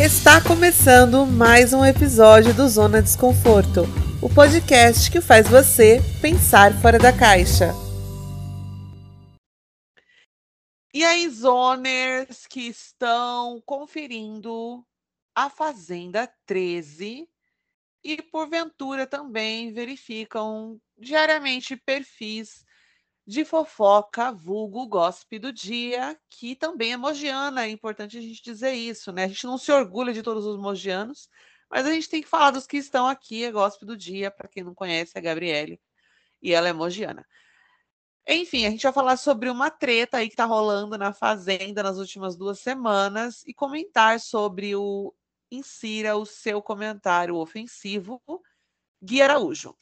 Está 0.00 0.42
começando 0.42 1.26
mais 1.26 1.74
um 1.74 1.84
episódio 1.84 2.54
do 2.54 2.66
Zona 2.66 3.02
Desconforto, 3.02 3.82
o 4.22 4.34
podcast 4.34 5.10
que 5.10 5.20
faz 5.20 5.46
você 5.46 6.00
pensar 6.20 6.72
fora 6.80 6.98
da 6.98 7.12
caixa. 7.12 7.72
E 10.94 11.04
aí, 11.04 11.28
zoners 11.28 12.46
que 12.46 12.62
estão 12.62 13.62
conferindo 13.66 14.82
a 15.34 15.50
Fazenda 15.50 16.26
13 16.46 17.28
e, 18.02 18.22
porventura, 18.22 19.06
também 19.06 19.74
verificam 19.74 20.80
diariamente 20.98 21.76
perfis 21.76 22.64
de 23.26 23.44
fofoca, 23.44 24.32
vulgo 24.32 24.86
gossip 24.86 25.38
do 25.38 25.52
dia, 25.52 26.18
que 26.28 26.56
também 26.56 26.92
é 26.92 26.96
mogiana, 26.96 27.64
é 27.64 27.70
importante 27.70 28.18
a 28.18 28.20
gente 28.20 28.42
dizer 28.42 28.72
isso, 28.72 29.12
né? 29.12 29.24
A 29.24 29.28
gente 29.28 29.46
não 29.46 29.56
se 29.56 29.70
orgulha 29.70 30.12
de 30.12 30.22
todos 30.22 30.44
os 30.44 30.58
mogianos, 30.58 31.28
mas 31.70 31.86
a 31.86 31.92
gente 31.92 32.08
tem 32.08 32.22
que 32.22 32.28
falar 32.28 32.50
dos 32.50 32.66
que 32.66 32.76
estão 32.76 33.06
aqui, 33.06 33.44
é 33.44 33.52
gossip 33.52 33.86
do 33.86 33.96
dia, 33.96 34.30
para 34.30 34.48
quem 34.48 34.64
não 34.64 34.74
conhece, 34.74 35.12
é 35.14 35.18
a 35.18 35.22
Gabriele, 35.22 35.80
e 36.42 36.52
ela 36.52 36.68
é 36.68 36.72
mogiana. 36.72 37.26
Enfim, 38.26 38.66
a 38.66 38.70
gente 38.70 38.82
vai 38.82 38.92
falar 38.92 39.16
sobre 39.16 39.50
uma 39.50 39.70
treta 39.70 40.18
aí 40.18 40.28
que 40.28 40.36
tá 40.36 40.44
rolando 40.44 40.96
na 40.96 41.12
Fazenda 41.12 41.82
nas 41.82 41.98
últimas 41.98 42.36
duas 42.36 42.60
semanas 42.60 43.42
e 43.46 43.54
comentar 43.54 44.20
sobre 44.20 44.76
o 44.76 45.12
insira 45.50 46.16
o 46.16 46.24
seu 46.24 46.62
comentário 46.62 47.36
ofensivo, 47.36 48.22
Gui 49.02 49.20
Araújo. 49.20 49.76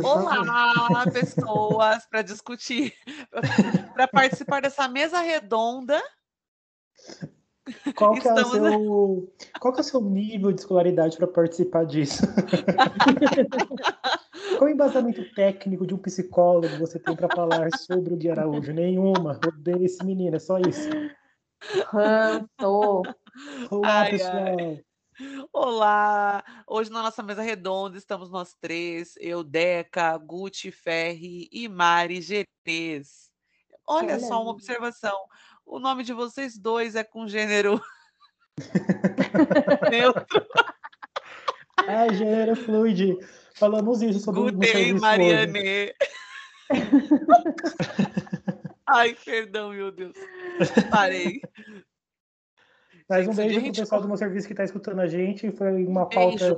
Olá, 0.00 1.04
pessoas, 1.12 2.06
para 2.06 2.22
discutir, 2.22 2.94
para 3.92 4.08
participar 4.08 4.62
dessa 4.62 4.88
mesa 4.88 5.20
redonda. 5.20 6.02
Qual 7.94 8.14
que, 8.14 8.26
é 8.26 8.32
o 8.32 8.44
seu, 8.44 9.34
qual 9.60 9.74
que 9.74 9.80
é 9.80 9.82
o 9.82 9.84
seu 9.84 10.00
nível 10.00 10.50
de 10.50 10.60
escolaridade 10.60 11.18
para 11.18 11.26
participar 11.26 11.84
disso? 11.84 12.22
qual 14.58 14.68
o 14.68 14.72
embasamento 14.72 15.22
técnico 15.34 15.86
de 15.86 15.94
um 15.94 15.98
psicólogo 15.98 16.78
você 16.78 16.98
tem 16.98 17.14
para 17.14 17.28
falar 17.28 17.68
sobre 17.76 18.14
o 18.14 18.16
Gui 18.16 18.30
Araújo? 18.30 18.72
Nenhuma. 18.72 19.38
Odeio 19.46 19.84
esse 19.84 20.02
menino, 20.04 20.34
é 20.34 20.40
só 20.40 20.58
isso. 20.58 20.88
Olá, 23.70 24.00
ai, 24.00 24.10
pessoal. 24.10 24.58
Ai. 24.58 24.84
Olá! 25.52 26.42
Hoje 26.66 26.90
na 26.90 27.02
nossa 27.02 27.22
mesa 27.22 27.42
redonda 27.42 27.98
estamos 27.98 28.30
nós 28.30 28.54
três, 28.58 29.14
eu, 29.18 29.44
Deca, 29.44 30.16
Gucci 30.16 30.70
Ferri 30.70 31.48
e 31.52 31.68
Mari 31.68 32.22
Gerês. 32.22 33.30
Olha 33.86 34.18
só 34.18 34.40
uma 34.40 34.50
observação, 34.50 35.16
o 35.66 35.78
nome 35.78 36.02
de 36.02 36.14
vocês 36.14 36.56
dois 36.56 36.94
é 36.94 37.04
com 37.04 37.28
gênero 37.28 37.80
neutro. 39.90 40.46
Ah, 41.76 42.10
gênero 42.12 42.56
fluide. 42.56 43.18
Falamos 43.54 44.00
isso 44.00 44.20
sobre 44.20 44.50
Gutei, 44.52 44.92
o 44.94 45.00
Mariane. 45.00 45.92
Ai, 48.86 49.14
perdão, 49.24 49.70
meu 49.70 49.92
Deus. 49.92 50.16
Parei. 50.90 51.40
Mais 53.08 53.26
um 53.28 53.34
beijo 53.34 53.60
pro 53.60 53.72
pessoal 53.72 54.00
do 54.00 54.08
meu 54.08 54.16
serviço 54.16 54.46
que 54.46 54.52
está 54.52 54.64
escutando 54.64 55.00
a 55.00 55.06
gente. 55.06 55.50
Foi 55.50 55.84
uma 55.84 56.08
pauta 56.08 56.56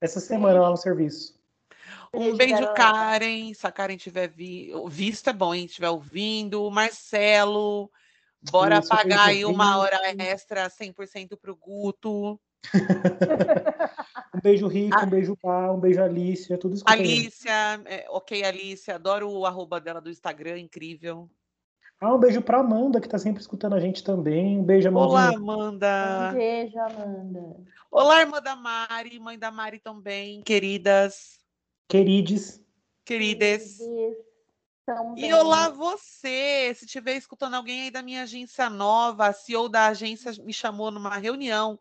essa 0.00 0.20
semana 0.20 0.60
lá 0.60 0.70
no 0.70 0.76
serviço. 0.76 1.38
Um 2.12 2.36
beijo, 2.36 2.72
Karen. 2.74 3.52
Se 3.52 3.66
a 3.66 3.72
Karen 3.72 3.96
tiver 3.96 4.28
vi... 4.28 4.72
visto, 4.88 5.28
é 5.28 5.32
bom, 5.32 5.54
hein? 5.54 5.66
Estiver 5.66 5.90
ouvindo. 5.90 6.70
Marcelo, 6.70 7.90
bora 8.50 8.78
Isso, 8.78 8.88
pagar 8.88 9.28
aí 9.28 9.44
uma 9.44 9.78
hora 9.78 9.98
extra 10.18 10.68
100% 10.68 11.38
para 11.40 11.52
o 11.52 11.56
Guto. 11.56 12.40
um 14.34 14.40
beijo, 14.42 14.66
Rico, 14.66 14.98
um 14.98 15.08
beijo, 15.08 15.36
Pá, 15.36 15.70
um 15.70 15.78
beijo, 15.78 16.02
Alicia, 16.02 16.58
tudo 16.58 16.74
isso. 16.74 16.84
Alicia, 16.86 17.80
é, 17.84 18.06
ok, 18.08 18.42
Alicia, 18.42 18.96
adoro 18.96 19.30
o 19.30 19.46
arroba 19.46 19.80
dela 19.80 20.00
do 20.00 20.10
Instagram, 20.10 20.58
incrível. 20.58 21.30
Ah, 22.00 22.14
um 22.14 22.18
beijo 22.18 22.40
para 22.40 22.60
Amanda, 22.60 23.00
que 23.00 23.08
está 23.08 23.18
sempre 23.18 23.40
escutando 23.40 23.74
a 23.74 23.80
gente 23.80 24.04
também. 24.04 24.56
Um 24.56 24.62
beijo, 24.62 24.86
Amanda. 24.86 25.06
Olá, 25.08 25.28
Amanda. 25.34 26.30
Um 26.30 26.34
beijo, 26.36 26.78
Amanda. 26.78 27.56
Olá, 27.90 28.20
irmã 28.20 28.40
da 28.40 28.54
Mari, 28.54 29.18
mãe 29.18 29.36
da 29.36 29.50
Mari 29.50 29.80
também, 29.80 30.40
queridas. 30.42 31.40
Querides. 31.88 32.62
Queridas. 33.04 33.80
E 35.16 35.32
olá 35.34 35.70
você, 35.70 36.72
se 36.76 36.84
estiver 36.84 37.16
escutando 37.16 37.54
alguém 37.54 37.82
aí 37.82 37.90
da 37.90 38.00
minha 38.00 38.22
agência 38.22 38.70
nova, 38.70 39.26
a 39.26 39.32
CEO 39.32 39.68
da 39.68 39.88
agência 39.88 40.32
me 40.44 40.52
chamou 40.52 40.92
numa 40.92 41.16
reunião, 41.18 41.80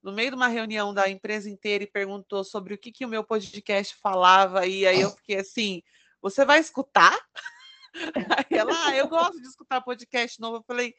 no 0.00 0.12
meio 0.12 0.30
de 0.30 0.36
uma 0.36 0.48
reunião 0.48 0.94
da 0.94 1.10
empresa 1.10 1.50
inteira 1.50 1.82
e 1.82 1.86
perguntou 1.86 2.44
sobre 2.44 2.74
o 2.74 2.78
que, 2.78 2.92
que 2.92 3.04
o 3.04 3.08
meu 3.08 3.24
podcast 3.24 3.96
falava, 3.96 4.66
e 4.66 4.86
aí 4.86 5.00
eu 5.00 5.10
fiquei 5.10 5.38
assim, 5.38 5.82
você 6.22 6.44
vai 6.44 6.60
escutar? 6.60 7.18
Aí 7.94 8.58
ela, 8.58 8.72
ah, 8.86 8.96
eu 8.96 9.08
gosto 9.08 9.40
de 9.40 9.48
escutar 9.48 9.80
podcast 9.80 10.40
novo. 10.40 10.58
Eu 10.58 10.62
falei, 10.62 10.94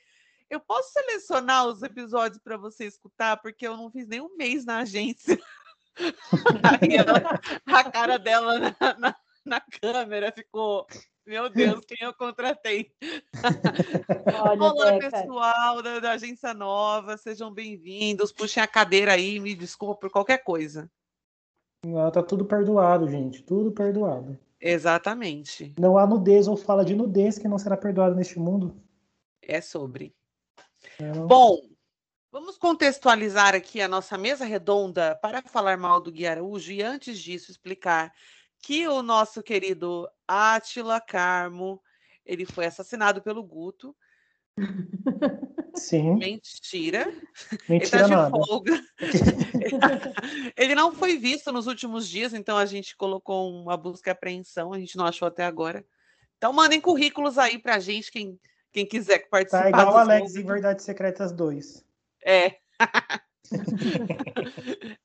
eu 0.50 0.60
posso 0.60 0.92
selecionar 0.92 1.68
os 1.68 1.84
episódios 1.84 2.42
para 2.42 2.58
você 2.58 2.86
escutar, 2.86 3.38
porque 3.38 3.68
eu 3.68 3.78
não 3.78 3.92
fiz 3.92 4.08
nem 4.08 4.20
um 4.20 4.36
mês 4.36 4.66
na 4.66 4.80
agência. 4.80 5.40
Aí 6.82 6.96
ela, 6.96 7.40
a 7.66 7.92
cara 7.92 8.18
dela 8.18 8.58
na, 8.60 8.76
na, 8.98 9.16
na, 9.46 9.62
câmera 9.82 10.32
ficou, 10.32 10.88
meu 11.26 11.50
Deus, 11.50 11.86
quem 11.86 11.98
eu 12.02 12.14
contratei? 12.14 12.92
Olha, 14.42 14.64
Olá, 14.64 14.98
pessoal 14.98 15.82
da, 15.84 16.00
da, 16.00 16.12
agência 16.14 16.54
nova, 16.54 17.18
sejam 17.18 17.54
bem-vindos. 17.54 18.32
Puxem 18.32 18.64
a 18.64 18.68
cadeira 18.68 19.14
aí, 19.14 19.40
me 19.40 19.54
desculpa 19.54 19.96
por 19.96 20.10
qualquer 20.10 20.44
coisa. 20.44 20.90
Ah, 21.96 22.12
tá 22.12 22.24
tudo 22.24 22.44
perdoado, 22.44 23.08
gente, 23.08 23.44
tudo 23.44 23.72
perdoado. 23.72 24.38
Exatamente. 24.60 25.74
Não 25.80 25.98
há 25.98 26.06
nudez 26.06 26.48
ou 26.48 26.58
fala 26.58 26.84
de 26.84 26.96
nudez 26.96 27.38
que 27.38 27.48
não 27.48 27.58
será 27.58 27.78
perdoada 27.78 28.14
neste 28.14 28.40
mundo. 28.40 28.82
É 29.42 29.62
sobre. 29.62 30.14
É. 31.00 31.12
Bom, 31.12 31.62
vamos 32.32 32.58
contextualizar 32.58 33.56
aqui 33.56 33.82
a 33.82 33.88
nossa 33.88 34.18
mesa 34.18 34.46
redonda 34.46 35.16
para 35.22 35.42
falar 35.42 35.78
mal 35.78 36.02
do 36.02 36.12
Gui 36.12 36.28
Araújo 36.28 36.72
e 36.72 36.82
antes 36.82 37.20
disso 37.20 37.52
explicar 37.52 38.14
que 38.62 38.88
o 38.88 39.02
nosso 39.02 39.42
querido 39.42 40.10
Átila 40.28 41.00
Carmo, 41.00 41.82
ele 42.26 42.46
foi 42.46 42.66
assassinado 42.66 43.22
pelo 43.22 43.42
Guto. 43.44 43.96
Sim. 45.76 46.16
Mentira. 46.16 47.14
Mentira 47.68 48.04
ele 48.04 48.16
tá 48.16 48.26
de 48.26 48.32
folga. 48.32 48.84
ele 50.58 50.76
não 50.76 50.94
foi 50.94 51.18
visto 51.18 51.52
nos 51.52 51.68
últimos 51.68 52.08
dias, 52.08 52.34
então 52.34 52.58
a 52.58 52.66
gente 52.66 52.96
colocou 52.96 53.52
uma 53.52 53.78
busca 53.78 54.10
e 54.10 54.12
apreensão, 54.12 54.74
a 54.74 54.80
gente 54.80 54.98
não 54.98 55.06
achou 55.06 55.28
até 55.28 55.44
agora. 55.46 55.86
Então 56.38 56.54
mandem 56.54 56.80
currículos 56.80 57.38
aí 57.38 57.60
pra 57.60 57.80
gente, 57.80 58.12
quem, 58.12 58.40
quem 58.72 58.86
quiser 58.86 59.30
participar. 59.30 59.64
Tá 59.64 59.70
igual 59.70 59.94
o 59.94 59.98
Alex 59.98 60.36
em 60.36 60.44
Verdades 60.44 60.86
Secretas 60.86 61.32
2. 61.32 61.86
É. 62.26 62.56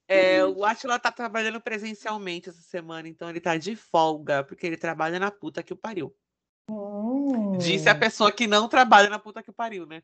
é, 0.09 0.45
o 0.45 0.65
Atila 0.65 0.99
tá 0.99 1.11
trabalhando 1.11 1.61
presencialmente 1.61 2.49
essa 2.49 2.63
semana, 2.63 3.09
então 3.09 3.29
ele 3.29 3.41
tá 3.41 3.57
de 3.57 3.75
folga, 3.75 4.45
porque 4.45 4.67
ele 4.67 4.77
trabalha 4.77 5.19
na 5.19 5.31
puta 5.31 5.63
que 5.63 5.73
o 5.73 5.77
pariu. 5.77 6.15
Hum. 6.71 7.59
Disse 7.59 7.89
a 7.89 7.95
pessoa 7.95 8.33
que 8.33 8.47
não 8.47 8.69
trabalha 8.69 9.09
na 9.09 9.19
puta 9.19 9.43
que 9.43 9.53
pariu, 9.53 9.87
né? 9.87 10.03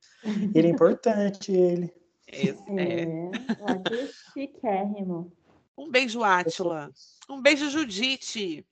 Ele 0.55 0.69
é 0.69 0.71
importante, 0.71 1.53
ele. 1.53 1.93
Esse, 2.27 2.63
é. 2.79 3.03
é. 3.03 4.09
chiquérrimo. 4.33 5.33
Um 5.77 5.91
beijo, 5.91 6.23
Átila. 6.23 6.91
Um 7.29 7.41
beijo, 7.41 7.71
Judite. 7.71 8.67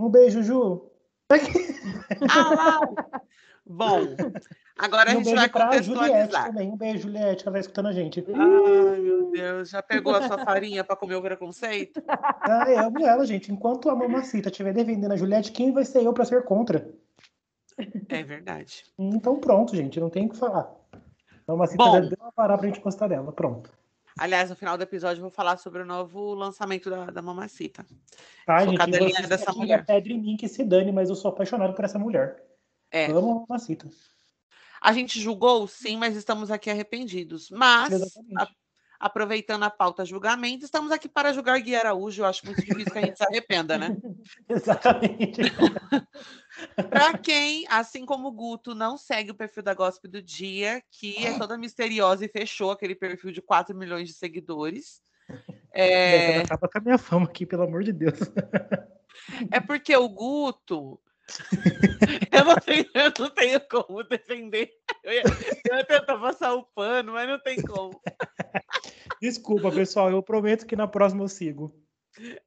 Um 0.00 0.08
beijo, 0.08 0.42
Ju. 0.42 0.90
Ah, 2.30 2.80
Bom, 3.68 4.14
agora 4.78 5.10
um 5.10 5.12
a 5.12 5.14
gente 5.16 5.34
vai 5.34 5.48
contextualizar. 5.48 6.46
Também. 6.46 6.70
Um 6.70 6.76
beijo, 6.76 7.02
Juliette, 7.02 7.42
que 7.42 7.48
ela 7.48 7.52
vai 7.52 7.60
escutando 7.60 7.86
a 7.86 7.92
gente. 7.92 8.24
Ai, 8.32 9.00
meu 9.00 9.30
Deus, 9.32 9.70
já 9.70 9.82
pegou 9.82 10.14
a 10.14 10.22
sua 10.22 10.38
farinha 10.38 10.84
para 10.84 10.94
comer 10.94 11.16
o 11.16 11.22
preconceito? 11.22 12.00
Ah, 12.08 12.66
eu 12.68 12.78
amo 12.78 13.04
ela, 13.04 13.26
gente. 13.26 13.50
Enquanto 13.50 13.90
a 13.90 13.96
mamacita 13.96 14.50
estiver 14.50 14.72
defendendo 14.72 15.10
a 15.10 15.16
Juliette, 15.16 15.50
quem 15.50 15.72
vai 15.72 15.84
ser 15.84 16.04
eu 16.04 16.12
para 16.12 16.24
ser 16.24 16.44
contra? 16.44 16.88
É 18.08 18.22
verdade. 18.22 18.84
Então 18.98 19.38
pronto, 19.38 19.74
gente, 19.76 20.00
não 20.00 20.10
tem 20.10 20.26
o 20.26 20.30
que 20.30 20.36
falar. 20.36 20.70
Mamacita 21.46 21.84
Bom, 21.84 22.00
deu 22.00 22.18
uma 22.20 22.32
parar 22.32 22.58
pra 22.58 22.66
gente 22.66 22.80
gostar 22.80 23.08
dela, 23.08 23.32
pronto. 23.32 23.70
Aliás, 24.18 24.48
no 24.48 24.56
final 24.56 24.78
do 24.78 24.82
episódio 24.82 25.18
eu 25.18 25.22
vou 25.22 25.30
falar 25.30 25.58
sobre 25.58 25.82
o 25.82 25.86
novo 25.86 26.32
lançamento 26.32 26.88
da, 26.88 27.06
da 27.06 27.20
Mamacita. 27.20 27.86
Tá, 28.46 28.64
sou 28.64 28.72
gente, 28.72 29.26
dessa 29.28 29.52
mulher. 29.52 29.84
Pedra 29.84 30.12
em 30.12 30.20
mim 30.20 30.36
que 30.36 30.48
se 30.48 30.64
dane, 30.64 30.90
mas 30.90 31.10
eu 31.10 31.14
sou 31.14 31.30
apaixonado 31.30 31.74
por 31.74 31.84
essa 31.84 31.98
mulher. 31.98 32.42
É. 32.90 33.06
Amo 33.10 33.30
a 33.30 33.46
Mamacita. 33.46 33.88
A 34.80 34.92
gente 34.92 35.20
julgou, 35.20 35.66
sim, 35.66 35.98
mas 35.98 36.16
estamos 36.16 36.50
aqui 36.50 36.70
arrependidos. 36.70 37.50
Mas, 37.50 38.16
a, 38.38 38.48
aproveitando 38.98 39.64
a 39.64 39.70
pauta 39.70 40.04
julgamento, 40.04 40.64
estamos 40.64 40.90
aqui 40.90 41.08
para 41.08 41.32
julgar 41.32 41.60
Gui 41.60 41.74
Araújo. 41.76 42.22
Eu 42.22 42.26
acho 42.26 42.46
muito 42.46 42.62
difícil 42.62 42.92
que 42.92 42.98
a 42.98 43.02
gente 43.02 43.18
se 43.18 43.24
arrependa, 43.24 43.76
né? 43.76 43.96
Exatamente. 44.48 45.42
Para 46.88 47.18
quem, 47.18 47.66
assim 47.68 48.04
como 48.06 48.28
o 48.28 48.32
Guto, 48.32 48.74
não 48.74 48.96
segue 48.96 49.30
o 49.30 49.34
perfil 49.34 49.62
da 49.62 49.74
Gospel 49.74 50.10
do 50.10 50.22
Dia, 50.22 50.82
que 50.90 51.26
é 51.26 51.38
toda 51.38 51.58
misteriosa 51.58 52.24
e 52.24 52.28
fechou 52.28 52.70
aquele 52.70 52.94
perfil 52.94 53.30
de 53.30 53.42
4 53.42 53.76
milhões 53.76 54.08
de 54.08 54.14
seguidores. 54.14 55.00
É... 55.78 56.38
Acaba 56.38 56.70
com 56.70 56.78
a 56.78 56.80
minha 56.80 56.96
fama 56.96 57.26
aqui, 57.26 57.44
pelo 57.44 57.64
amor 57.64 57.84
de 57.84 57.92
Deus. 57.92 58.18
É 59.50 59.60
porque 59.60 59.94
o 59.94 60.08
Guto. 60.08 60.98
eu, 62.32 62.44
não 62.46 62.56
tenho, 62.56 62.86
eu 62.94 63.12
não 63.18 63.30
tenho 63.30 63.60
como 63.68 64.02
defender. 64.04 64.70
Eu 65.04 65.12
ia, 65.12 65.22
eu 65.68 65.76
ia 65.76 65.84
tentar 65.84 66.16
passar 66.16 66.54
o 66.54 66.62
pano, 66.62 67.12
mas 67.12 67.28
não 67.28 67.38
tem 67.38 67.60
como. 67.60 68.00
Desculpa, 69.20 69.70
pessoal. 69.70 70.10
Eu 70.10 70.22
prometo 70.22 70.64
que 70.64 70.76
na 70.76 70.86
próxima 70.86 71.24
eu 71.24 71.28
sigo. 71.28 71.74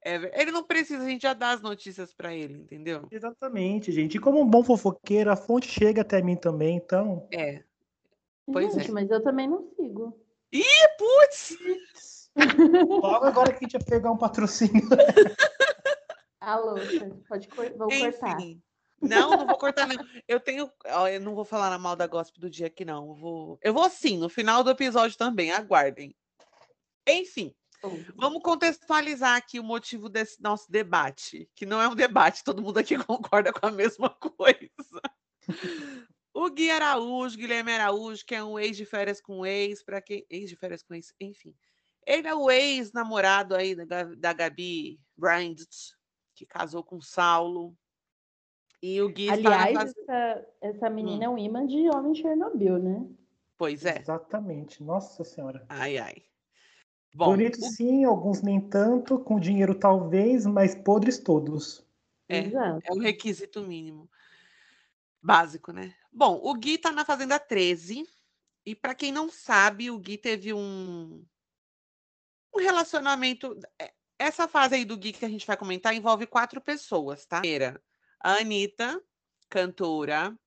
É, 0.04 0.42
ele 0.42 0.52
não 0.52 0.64
precisa, 0.64 1.04
a 1.04 1.10
gente 1.10 1.22
já 1.22 1.34
dá 1.34 1.52
as 1.52 1.62
notícias 1.62 2.14
para 2.14 2.34
ele, 2.34 2.56
entendeu? 2.56 3.08
Exatamente, 3.12 3.92
gente. 3.92 4.18
E 4.18 4.20
como 4.20 4.42
um 4.42 4.50
bom 4.50 4.64
fofoqueiro, 4.64 5.32
a 5.32 5.36
fonte 5.36 5.68
chega 5.68 6.02
até 6.02 6.22
mim 6.22 6.36
também, 6.36 6.78
então. 6.78 7.28
É. 7.32 7.64
Pois 8.52 8.74
gente, 8.74 8.90
é. 8.90 8.92
mas 8.92 9.10
eu 9.10 9.22
também 9.22 9.48
não 9.48 9.64
sigo. 9.76 10.20
Ih, 10.52 10.64
putz! 10.98 12.30
Logo 12.90 13.26
agora 13.26 13.52
que 13.54 13.58
a 13.58 13.68
gente 13.68 13.74
ia 13.74 13.80
pegar 13.80 14.12
um 14.12 14.18
patrocínio. 14.18 14.88
Alô, 16.40 16.76
pode 17.28 17.48
cor... 17.50 17.72
vou 17.78 17.88
Enfim. 17.88 18.12
cortar. 18.12 18.38
Não, 19.02 19.32
não 19.32 19.46
vou 19.46 19.58
cortar, 19.58 19.88
não. 19.88 19.96
Eu 20.28 20.40
tenho. 20.40 20.70
Eu 21.12 21.22
não 21.22 21.36
vou 21.36 21.46
falar 21.46 21.70
na 21.70 21.78
mal 21.78 21.96
da 21.96 22.08
gospel 22.08 22.42
do 22.42 22.50
dia 22.50 22.68
aqui, 22.68 22.84
não. 22.84 23.10
Eu 23.10 23.16
vou, 23.16 23.60
eu 23.62 23.74
vou 23.74 23.90
sim, 23.90 24.18
no 24.18 24.30
final 24.30 24.64
do 24.64 24.72
episódio 24.72 25.18
também. 25.18 25.52
Aguardem. 25.52 26.16
Enfim. 27.08 27.54
Vamos 28.16 28.42
contextualizar 28.42 29.38
aqui 29.38 29.60
o 29.60 29.64
motivo 29.64 30.10
desse 30.10 30.42
nosso 30.42 30.70
debate, 30.72 31.50
que 31.56 31.66
não 31.66 31.82
é 31.82 31.88
um 31.88 31.96
debate, 31.96 32.44
todo 32.44 32.62
mundo 32.62 32.78
aqui 32.78 32.98
concorda 33.06 33.54
com 33.54 33.66
a 33.66 33.72
mesma 33.72 34.10
coisa. 34.10 35.02
O 36.34 36.50
Gui 36.50 36.70
Araújo, 36.70 37.38
Guilherme 37.38 37.72
Araújo, 37.72 38.26
que 38.26 38.36
é 38.36 38.44
um 38.44 38.60
ex 38.60 38.78
de 38.78 38.86
férias 38.86 39.20
com 39.20 39.46
ex, 39.46 39.84
para 39.84 40.02
quem. 40.02 40.26
Ex 40.30 40.50
de 40.50 40.56
férias 40.56 40.84
com 40.84 40.94
ex, 40.94 41.14
enfim. 41.20 41.56
Ele 42.06 42.28
é 42.28 42.36
o 42.36 42.50
ex-namorado 42.50 43.56
aí 43.56 43.76
da, 43.76 44.04
da 44.04 44.34
Gabi 44.34 45.00
Bryant, 45.18 45.58
que 46.34 46.46
casou 46.46 46.84
com 46.84 47.02
Saulo. 47.02 47.76
E 48.82 49.02
o 49.02 49.10
Gui 49.10 49.30
Aliás, 49.30 49.78
essa, 49.78 50.48
essa 50.62 50.90
menina 50.90 51.30
hum. 51.30 51.34
é 51.34 51.36
um 51.36 51.38
imã 51.38 51.66
de 51.66 51.90
homem 51.90 52.16
Chernobyl, 52.16 52.80
né? 52.80 53.06
Pois 53.58 53.84
é. 53.86 54.00
Exatamente. 54.00 54.82
Nossa 54.82 55.24
Senhora. 55.24 55.66
Ai, 55.68 55.98
ai. 55.98 56.24
Bom, 57.14 57.32
Bonito 57.32 57.60
o... 57.60 57.70
sim, 57.70 58.04
alguns 58.04 58.42
nem 58.42 58.62
tanto, 58.62 59.20
com 59.20 59.40
dinheiro 59.40 59.74
talvez, 59.74 60.46
mas 60.46 60.76
podres 60.76 61.18
todos. 61.18 61.86
É, 62.28 62.40
é 62.40 62.92
o 62.92 63.00
requisito 63.00 63.62
mínimo. 63.62 64.10
Básico, 65.22 65.72
né? 65.72 65.94
Bom, 66.12 66.40
o 66.44 66.54
Gui 66.54 66.78
tá 66.78 66.92
na 66.92 67.04
Fazenda 67.04 67.40
13. 67.40 68.08
E 68.66 68.76
para 68.76 68.94
quem 68.94 69.12
não 69.12 69.30
sabe, 69.30 69.90
o 69.90 69.98
Gui 69.98 70.18
teve 70.18 70.54
um, 70.54 71.26
um 72.54 72.60
relacionamento. 72.60 73.60
É, 73.80 73.92
essa 74.18 74.48
fase 74.48 74.76
aí 74.76 74.86
do 74.86 74.98
Gui 74.98 75.12
que 75.12 75.26
a 75.26 75.30
gente 75.30 75.48
vai 75.48 75.58
comentar 75.58 75.96
envolve 75.96 76.28
quatro 76.28 76.62
pessoas, 76.62 77.26
tá? 77.26 77.40
Primeira, 77.40 77.82
a 78.20 78.34
Anitta, 78.34 79.02
cantora, 79.50 80.38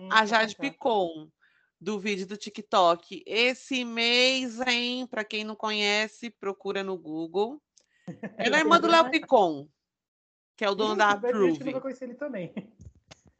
hum, 0.00 0.08
a 0.10 0.26
Jade 0.26 0.56
Picon, 0.56 1.30
do 1.80 1.98
vídeo 1.98 2.26
do 2.26 2.36
TikTok. 2.36 3.22
Esse 3.26 3.84
mês, 3.84 4.60
hein? 4.60 5.06
Para 5.06 5.24
quem 5.24 5.44
não 5.44 5.56
conhece, 5.56 6.30
procura 6.30 6.84
no 6.84 6.98
Google. 6.98 7.60
Ela 8.36 8.56
é 8.58 8.60
irmã 8.60 8.78
do 8.78 8.88
Léo 8.88 9.10
Picon, 9.10 9.68
que 10.56 10.64
é 10.64 10.70
o 10.70 10.74
dono 10.74 10.92
Sim, 10.92 10.98
da 10.98 11.10
Approve. 11.10 11.72
Eu 11.72 11.80
conhecer 11.80 12.04
ele 12.04 12.14
também. 12.14 12.52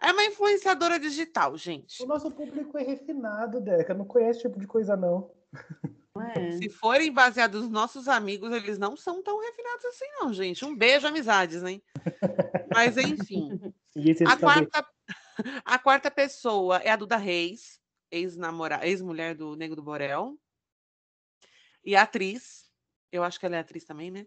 É 0.00 0.12
uma 0.12 0.24
influenciadora 0.24 0.98
digital, 0.98 1.56
gente. 1.58 2.02
O 2.02 2.06
nosso 2.06 2.30
público 2.30 2.78
é 2.78 2.82
refinado, 2.82 3.60
Deca. 3.60 3.92
Não 3.92 4.06
conhece 4.06 4.38
esse 4.38 4.48
tipo 4.48 4.58
de 4.58 4.66
coisa, 4.66 4.96
não. 4.96 5.30
É. 6.34 6.52
Se 6.56 6.70
forem 6.70 7.12
baseados 7.12 7.62
nos 7.62 7.70
nossos 7.70 8.08
amigos, 8.08 8.50
eles 8.50 8.78
não 8.78 8.96
são 8.96 9.22
tão 9.22 9.38
refinados 9.38 9.84
assim, 9.84 10.06
não, 10.18 10.32
gente. 10.32 10.64
Um 10.64 10.74
beijo, 10.74 11.06
amizades, 11.06 11.62
hein? 11.62 11.82
Mas, 12.74 12.96
enfim. 12.96 13.60
a, 14.26 14.36
quarta, 14.38 14.86
a 15.64 15.78
quarta 15.78 16.10
pessoa 16.10 16.78
é 16.78 16.90
a 16.90 16.96
Duda 16.96 17.16
Reis, 17.16 17.79
ex-namorada, 18.10 18.86
ex-mulher 18.86 19.34
do 19.34 19.56
Nego 19.56 19.76
do 19.76 19.82
Borel. 19.82 20.38
E 21.84 21.96
atriz. 21.96 22.70
Eu 23.12 23.24
acho 23.24 23.40
que 23.40 23.46
ela 23.46 23.56
é 23.56 23.60
atriz 23.60 23.84
também, 23.84 24.10
né? 24.10 24.26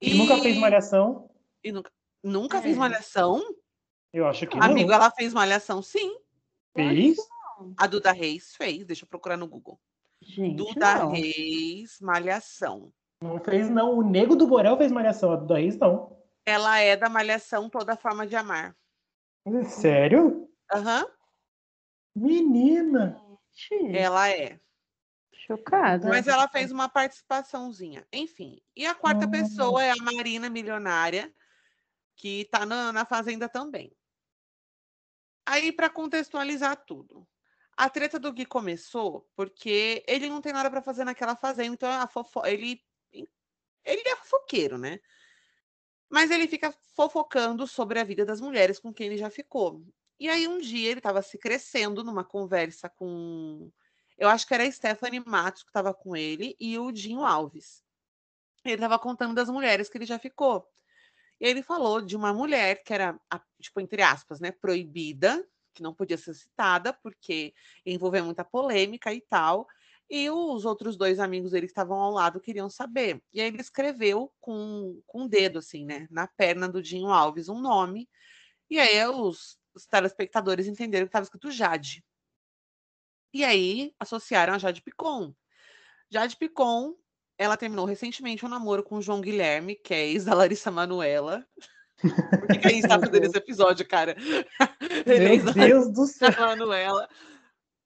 E, 0.00 0.14
e 0.14 0.18
nunca 0.18 0.36
fez 0.38 0.56
malhação. 0.56 1.30
E 1.62 1.72
nunca, 1.72 1.90
nunca 2.22 2.58
é. 2.58 2.62
fez 2.62 2.76
malhação? 2.76 3.42
Eu 4.12 4.26
acho 4.26 4.46
que 4.46 4.58
Amigo, 4.58 4.92
ela 4.92 5.10
fez 5.10 5.34
malhação, 5.34 5.82
sim. 5.82 6.16
Fez? 6.74 7.16
A 7.76 7.86
Duda 7.86 8.12
Reis 8.12 8.54
fez. 8.54 8.84
Deixa 8.84 9.04
eu 9.04 9.08
procurar 9.08 9.36
no 9.36 9.46
Google. 9.46 9.80
Gente, 10.20 10.56
Duda 10.56 10.98
não. 10.98 11.10
Reis, 11.10 11.98
malhação. 12.00 12.92
Não 13.22 13.38
fez, 13.38 13.68
não. 13.68 13.98
O 13.98 14.02
Nego 14.02 14.36
do 14.36 14.46
Borel 14.46 14.76
fez 14.76 14.92
malhação. 14.92 15.32
A 15.32 15.36
Duda 15.36 15.56
Reis, 15.56 15.76
não. 15.78 16.16
Ela 16.44 16.78
é 16.78 16.96
da 16.96 17.08
malhação 17.08 17.68
Toda 17.68 17.96
Forma 17.96 18.26
de 18.26 18.36
Amar. 18.36 18.76
Sério? 19.64 20.48
Aham. 20.72 21.02
Uhum. 21.02 21.15
Menina! 22.16 23.22
Ela 23.94 24.30
é. 24.30 24.58
Chocada. 25.30 26.08
Mas 26.08 26.26
ela 26.26 26.48
fez 26.48 26.72
uma 26.72 26.88
participaçãozinha. 26.88 28.06
Enfim. 28.10 28.58
E 28.74 28.86
a 28.86 28.94
quarta 28.94 29.28
pessoa 29.28 29.84
é 29.84 29.90
a 29.90 30.02
Marina 30.02 30.48
Milionária, 30.48 31.32
que 32.16 32.40
está 32.40 32.64
na, 32.64 32.90
na 32.90 33.04
Fazenda 33.04 33.48
também. 33.48 33.94
Aí, 35.44 35.70
para 35.70 35.90
contextualizar 35.90 36.84
tudo. 36.86 37.28
A 37.76 37.90
treta 37.90 38.18
do 38.18 38.32
Gui 38.32 38.46
começou 38.46 39.28
porque 39.36 40.02
ele 40.08 40.30
não 40.30 40.40
tem 40.40 40.54
nada 40.54 40.70
para 40.70 40.80
fazer 40.80 41.04
naquela 41.04 41.36
fazenda, 41.36 41.74
então 41.74 41.90
a 41.90 42.06
fofo... 42.06 42.44
ele 42.46 42.82
ele 43.12 44.08
é 44.08 44.16
fofoqueiro, 44.16 44.78
né? 44.78 44.98
Mas 46.08 46.30
ele 46.30 46.48
fica 46.48 46.72
fofocando 46.94 47.66
sobre 47.66 48.00
a 48.00 48.04
vida 48.04 48.24
das 48.24 48.40
mulheres 48.40 48.80
com 48.80 48.92
quem 48.92 49.08
ele 49.08 49.18
já 49.18 49.28
ficou. 49.28 49.84
E 50.18 50.28
aí 50.28 50.48
um 50.48 50.58
dia 50.58 50.90
ele 50.90 51.00
estava 51.00 51.20
se 51.22 51.38
crescendo 51.38 52.02
numa 52.02 52.24
conversa 52.24 52.88
com, 52.88 53.70
eu 54.16 54.28
acho 54.28 54.46
que 54.46 54.54
era 54.54 54.64
a 54.64 54.70
Stephanie 54.70 55.22
Matos 55.24 55.62
que 55.62 55.70
estava 55.70 55.92
com 55.92 56.16
ele 56.16 56.56
e 56.58 56.78
o 56.78 56.90
Dinho 56.90 57.24
Alves. 57.24 57.84
Ele 58.64 58.74
estava 58.74 58.98
contando 58.98 59.34
das 59.34 59.48
mulheres 59.48 59.88
que 59.88 59.98
ele 59.98 60.06
já 60.06 60.18
ficou. 60.18 60.66
E 61.40 61.46
ele 61.46 61.62
falou 61.62 62.00
de 62.00 62.16
uma 62.16 62.32
mulher 62.32 62.82
que 62.82 62.94
era, 62.94 63.18
tipo, 63.60 63.80
entre 63.80 64.02
aspas, 64.02 64.40
né, 64.40 64.50
proibida, 64.50 65.46
que 65.74 65.82
não 65.82 65.92
podia 65.92 66.16
ser 66.16 66.34
citada, 66.34 66.94
porque 66.94 67.52
envolvia 67.84 68.24
muita 68.24 68.42
polêmica 68.42 69.12
e 69.12 69.20
tal. 69.20 69.68
E 70.08 70.30
os 70.30 70.64
outros 70.64 70.96
dois 70.96 71.18
amigos 71.18 71.50
dele 71.50 71.66
que 71.66 71.72
estavam 71.72 71.98
ao 71.98 72.10
lado 72.10 72.40
queriam 72.40 72.70
saber. 72.70 73.22
E 73.32 73.40
aí 73.40 73.48
ele 73.48 73.60
escreveu 73.60 74.32
com, 74.40 75.02
com 75.06 75.24
um 75.24 75.28
dedo, 75.28 75.58
assim, 75.58 75.84
né, 75.84 76.08
na 76.10 76.26
perna 76.26 76.66
do 76.68 76.82
Dinho 76.82 77.08
Alves, 77.08 77.50
um 77.50 77.60
nome. 77.60 78.08
E 78.70 78.78
aí 78.78 79.06
os 79.06 79.58
os 79.76 79.86
telespectadores 79.86 80.66
entenderam 80.66 81.06
que 81.06 81.10
estava 81.10 81.24
escrito 81.24 81.50
Jade. 81.50 82.02
E 83.32 83.44
aí 83.44 83.94
associaram 84.00 84.54
a 84.54 84.58
Jade 84.58 84.80
Picon. 84.80 85.34
Jade 86.10 86.36
Picon, 86.36 86.94
ela 87.36 87.56
terminou 87.56 87.84
recentemente 87.84 88.44
um 88.46 88.48
namoro 88.48 88.82
com 88.82 88.96
o 88.96 89.02
João 89.02 89.20
Guilherme, 89.20 89.74
que 89.74 89.92
é 89.92 90.06
ex 90.06 90.24
da 90.24 90.34
Larissa 90.34 90.70
Manuela. 90.70 91.46
Por 92.40 92.48
que, 92.48 92.58
que 92.58 92.66
a 92.66 92.70
gente 92.70 92.84
está 92.84 92.98
fazendo 92.98 93.24
esse 93.24 93.36
episódio, 93.36 93.86
cara? 93.86 94.16
É 95.04 95.18
Meu 95.18 95.52
Deus 95.52 95.92
do 95.92 96.06
céu. 96.06 96.30
Manuela. 96.38 97.08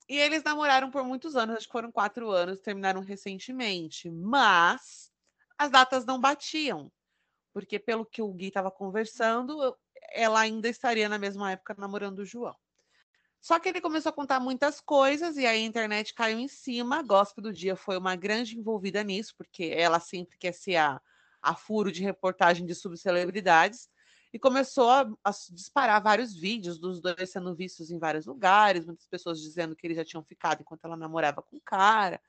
E 0.08 0.16
eles 0.16 0.42
namoraram 0.42 0.90
por 0.90 1.04
muitos 1.04 1.36
anos, 1.36 1.56
acho 1.56 1.66
que 1.66 1.72
foram 1.72 1.90
quatro 1.90 2.30
anos, 2.30 2.60
terminaram 2.60 3.00
recentemente. 3.00 4.10
Mas 4.10 5.12
as 5.58 5.70
datas 5.70 6.04
não 6.04 6.20
batiam. 6.20 6.90
Porque, 7.52 7.78
pelo 7.78 8.06
que 8.06 8.22
o 8.22 8.32
Gui 8.32 8.48
estava 8.48 8.70
conversando, 8.70 9.76
ela 10.12 10.40
ainda 10.40 10.68
estaria 10.68 11.08
na 11.08 11.18
mesma 11.18 11.52
época 11.52 11.74
namorando 11.78 12.20
o 12.20 12.24
João. 12.24 12.56
Só 13.40 13.58
que 13.58 13.68
ele 13.68 13.80
começou 13.80 14.10
a 14.10 14.12
contar 14.12 14.38
muitas 14.38 14.80
coisas 14.80 15.36
e 15.36 15.46
aí 15.46 15.62
a 15.62 15.66
internet 15.66 16.12
caiu 16.12 16.38
em 16.38 16.48
cima. 16.48 16.98
A 16.98 17.02
Gospel 17.02 17.42
do 17.42 17.52
Dia 17.52 17.74
foi 17.74 17.96
uma 17.96 18.14
grande 18.14 18.58
envolvida 18.58 19.02
nisso, 19.02 19.34
porque 19.36 19.72
ela 19.74 19.98
sempre 19.98 20.36
quer 20.36 20.52
ser 20.52 20.76
a, 20.76 21.00
a 21.40 21.54
furo 21.54 21.90
de 21.90 22.02
reportagem 22.02 22.66
de 22.66 22.74
subcelebridades. 22.74 23.88
E 24.32 24.38
começou 24.38 24.90
a, 24.90 25.10
a, 25.24 25.30
disparar 25.50 26.02
vários 26.02 26.34
vídeos 26.34 26.78
dos 26.78 27.00
dois 27.00 27.30
sendo 27.30 27.54
vistos 27.54 27.90
em 27.90 27.98
vários 27.98 28.26
lugares, 28.26 28.84
muitas 28.84 29.06
pessoas 29.06 29.40
dizendo 29.40 29.74
que 29.74 29.86
eles 29.86 29.96
já 29.96 30.04
tinham 30.04 30.22
ficado 30.22 30.60
enquanto 30.60 30.84
ela 30.84 30.96
namorava 30.96 31.42
com 31.42 31.56
o 31.56 31.62
cara. 31.62 32.20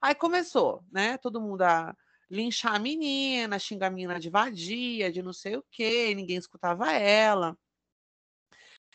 Aí 0.00 0.14
começou, 0.14 0.82
né? 0.90 1.18
Todo 1.18 1.40
mundo 1.40 1.62
a 1.62 1.94
linchar 2.30 2.76
a 2.76 2.78
menina, 2.78 3.58
xingar 3.58 3.88
a 3.88 3.90
menina 3.90 4.20
de 4.20 4.30
vadia, 4.30 5.10
de 5.10 5.22
não 5.22 5.32
sei 5.32 5.56
o 5.56 5.64
quê, 5.70 6.14
ninguém 6.14 6.36
escutava 6.36 6.92
ela. 6.92 7.58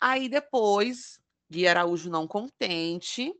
Aí 0.00 0.28
depois, 0.28 1.20
Gui 1.50 1.68
Araújo 1.68 2.10
não 2.10 2.26
contente, 2.26 3.32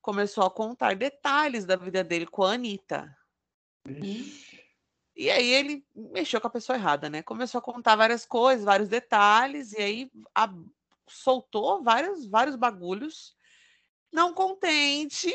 começou 0.00 0.44
a 0.44 0.50
contar 0.50 0.96
detalhes 0.96 1.64
da 1.64 1.76
vida 1.76 2.02
dele 2.02 2.26
com 2.26 2.42
a 2.42 2.52
Anitta. 2.52 3.16
E 5.16 5.30
aí 5.30 5.52
ele 5.52 5.84
mexeu 5.94 6.40
com 6.40 6.46
a 6.46 6.50
pessoa 6.50 6.76
errada, 6.76 7.10
né? 7.10 7.22
Começou 7.22 7.58
a 7.58 7.62
contar 7.62 7.96
várias 7.96 8.24
coisas, 8.24 8.64
vários 8.64 8.88
detalhes, 8.88 9.72
e 9.72 9.82
aí 9.82 10.10
a, 10.34 10.52
soltou 11.08 11.82
vários, 11.82 12.26
vários 12.26 12.56
bagulhos. 12.56 13.36
Não 14.12 14.32
contente, 14.32 15.32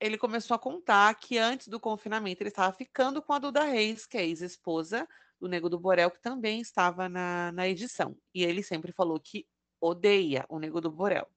ele 0.00 0.16
começou 0.16 0.54
a 0.54 0.58
contar 0.58 1.14
que 1.14 1.38
antes 1.38 1.68
do 1.68 1.80
confinamento 1.80 2.42
ele 2.42 2.50
estava 2.50 2.72
ficando 2.72 3.20
com 3.20 3.32
a 3.32 3.38
Duda 3.38 3.64
Reis, 3.64 4.06
que 4.06 4.16
é 4.16 4.26
ex-esposa 4.26 5.08
do 5.40 5.48
Nego 5.48 5.68
do 5.68 5.78
Borel, 5.78 6.10
que 6.10 6.20
também 6.20 6.60
estava 6.60 7.08
na, 7.08 7.52
na 7.52 7.68
edição. 7.68 8.16
E 8.34 8.44
ele 8.44 8.62
sempre 8.62 8.92
falou 8.92 9.18
que 9.20 9.46
odeia 9.80 10.44
o 10.48 10.58
Nego 10.58 10.80
do 10.80 10.90
Borel. 10.90 11.28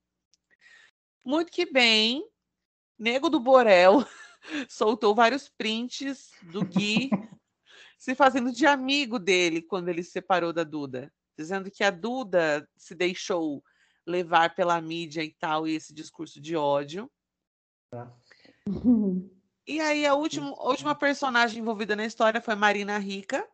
Muito 1.23 1.51
que 1.51 1.65
bem, 1.65 2.27
Nego 2.97 3.29
do 3.29 3.39
Borel 3.39 4.05
soltou 4.69 5.13
vários 5.13 5.49
prints 5.49 6.31
do 6.43 6.65
Gui 6.65 7.09
se 7.97 8.15
fazendo 8.15 8.51
de 8.51 8.65
amigo 8.65 9.19
dele 9.19 9.61
quando 9.61 9.89
ele 9.89 10.03
se 10.03 10.11
separou 10.11 10.51
da 10.51 10.63
Duda, 10.63 11.13
dizendo 11.37 11.69
que 11.69 11.83
a 11.83 11.91
Duda 11.91 12.67
se 12.75 12.95
deixou 12.95 13.63
levar 14.05 14.55
pela 14.55 14.81
mídia 14.81 15.23
e 15.23 15.31
tal, 15.33 15.67
e 15.67 15.75
esse 15.75 15.93
discurso 15.93 16.41
de 16.41 16.55
ódio. 16.55 17.09
Tá. 17.91 18.11
E 19.67 19.79
aí 19.79 20.05
a 20.05 20.15
última, 20.15 20.49
a 20.49 20.69
última 20.69 20.95
personagem 20.95 21.59
envolvida 21.59 21.95
na 21.95 22.05
história 22.05 22.41
foi 22.41 22.55
Marina 22.55 22.97
Rica, 22.97 23.47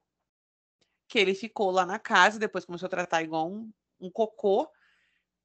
que 1.08 1.20
ele 1.20 1.34
ficou 1.34 1.72
lá 1.72 1.86
na 1.86 2.00
casa, 2.00 2.40
depois 2.40 2.66
começou 2.66 2.88
a 2.88 2.90
tratar 2.90 3.22
igual 3.22 3.50
um, 3.50 3.72
um 4.00 4.10
cocô. 4.10 4.70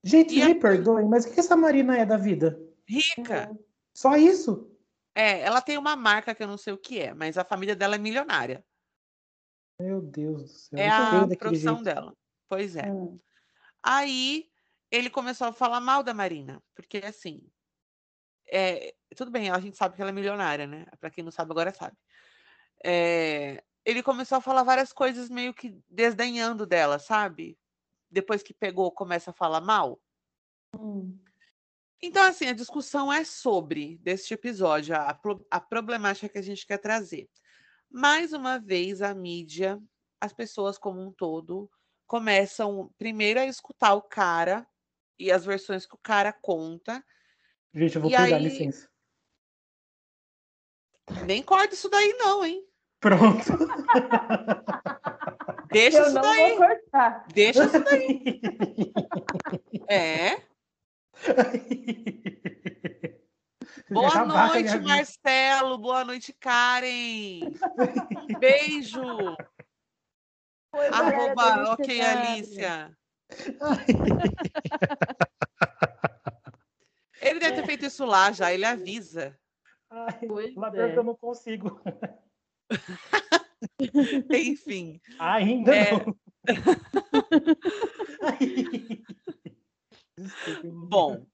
Gente, 0.03 0.35
e 0.35 0.45
me 0.45 0.53
a... 0.53 0.59
perdoem, 0.59 1.09
mas 1.09 1.25
o 1.25 1.33
que 1.33 1.41
essa 1.41 1.57
Marina 1.57 1.97
é 1.97 2.05
da 2.05 2.17
vida? 2.17 2.61
Rica. 2.87 3.51
Só 3.95 4.17
isso? 4.17 4.71
É, 5.15 5.41
ela 5.41 5.61
tem 5.61 5.77
uma 5.77 5.95
marca 5.95 6.35
que 6.35 6.43
eu 6.43 6.49
não 6.49 6.57
sei 6.57 6.73
o 6.73 6.79
que 6.79 6.99
é, 6.99 7.15
mas 7.15 7.37
a 7.37 7.45
família 7.45 7.77
dela 7.77 7.97
é 7.97 7.99
milionária. 7.99 8.65
Meu 9.79 10.01
Deus 10.01 10.43
do 10.43 10.49
céu. 10.49 10.79
É 10.79 10.89
a 10.89 11.27
profissão 11.39 11.77
jeito. 11.77 11.85
dela. 11.85 12.17
Pois 12.49 12.77
é. 12.77 12.91
Hum. 12.91 13.19
Aí 13.83 14.49
ele 14.91 15.11
começou 15.11 15.49
a 15.49 15.53
falar 15.53 15.81
mal 15.81 16.03
da 16.03 16.15
Marina, 16.15 16.63
porque 16.75 16.99
assim, 16.99 17.43
é, 18.53 18.95
tudo 19.17 19.31
bem, 19.31 19.51
a 19.51 19.59
gente 19.59 19.77
sabe 19.77 19.97
que 19.97 20.03
ela 20.03 20.11
é 20.11 20.15
milionária, 20.15 20.67
né? 20.67 20.87
Para 21.01 21.11
quem 21.11 21.25
não 21.25 21.31
sabe, 21.31 21.51
agora 21.51 21.73
sabe. 21.73 21.97
É, 22.85 23.65
ele 23.85 24.03
começou 24.03 24.39
a 24.39 24.43
falar 24.43 24.63
várias 24.63 24.93
coisas 24.93 25.31
meio 25.31 25.55
que 25.55 25.77
desdenhando 25.89 26.67
dela, 26.67 26.99
sabe? 26.99 27.59
Depois 28.11 28.43
que 28.43 28.53
pegou, 28.53 28.93
começa 28.93 29.31
a 29.31 29.35
falar 29.35 29.61
mal. 29.61 29.99
Hum. 30.79 31.19
Então, 32.01 32.25
assim, 32.25 32.47
a 32.47 32.53
discussão 32.53 33.13
é 33.13 33.25
sobre, 33.25 33.97
deste 33.99 34.35
episódio, 34.35 34.95
a, 34.95 35.19
a 35.51 35.61
problemática 35.61 36.29
que 36.29 36.39
a 36.39 36.43
gente 36.43 36.67
quer 36.67 36.79
trazer. 36.79 37.31
Mais 37.91 38.33
uma 38.33 38.59
vez, 38.59 39.01
a 39.01 39.15
mídia, 39.15 39.81
as 40.21 40.33
pessoas 40.33 40.77
como 40.77 41.01
um 41.01 41.13
todo, 41.13 41.71
começam 42.07 42.93
primeiro 42.99 43.41
a 43.41 43.47
escutar 43.47 43.95
o 43.95 44.03
cara 44.03 44.67
e 45.19 45.31
as 45.31 45.45
versões 45.45 45.87
que 45.87 45.95
o 45.95 46.01
cara 46.03 46.33
conta. 46.33 47.03
Gente, 47.75 47.97
eu 47.97 48.03
vou 48.03 48.11
pegar 48.11 48.37
aí... 48.37 48.43
licença. 48.43 48.89
Nem 51.27 51.43
corta 51.43 51.75
isso 51.75 51.89
daí, 51.89 52.13
não, 52.15 52.45
hein? 52.45 52.65
Pronto. 53.01 53.43
Deixa 55.73 55.99
eu 55.99 56.07
isso 56.07 56.15
daí. 56.15 56.59
Deixa 57.35 57.65
isso 57.65 57.85
daí. 57.85 58.41
É. 59.89 60.37
Boa 63.91 64.25
noite, 64.25 64.79
Marcelo. 64.79 65.77
Boa 65.79 66.05
noite, 66.05 66.33
Karen. 66.33 67.51
Beijo. 68.39 69.03
Oi, 70.75 70.89
Arroba, 70.89 71.73
ok, 71.73 72.01
Alicia. 72.01 72.97
Ele 77.23 77.39
deve 77.39 77.57
ter 77.57 77.65
feito 77.65 77.87
isso 77.87 78.05
lá 78.05 78.33
já, 78.33 78.53
ele 78.53 78.65
avisa. 78.65 79.39
Ai, 79.89 80.21
lá 80.57 80.73
é. 80.75 80.97
eu 80.97 81.05
não 81.05 81.15
consigo. 81.15 81.81
Enfim. 84.31 85.01
Ainda 85.19 85.75
é... 85.75 85.93
não. 85.93 86.17
Bom, 90.89 91.27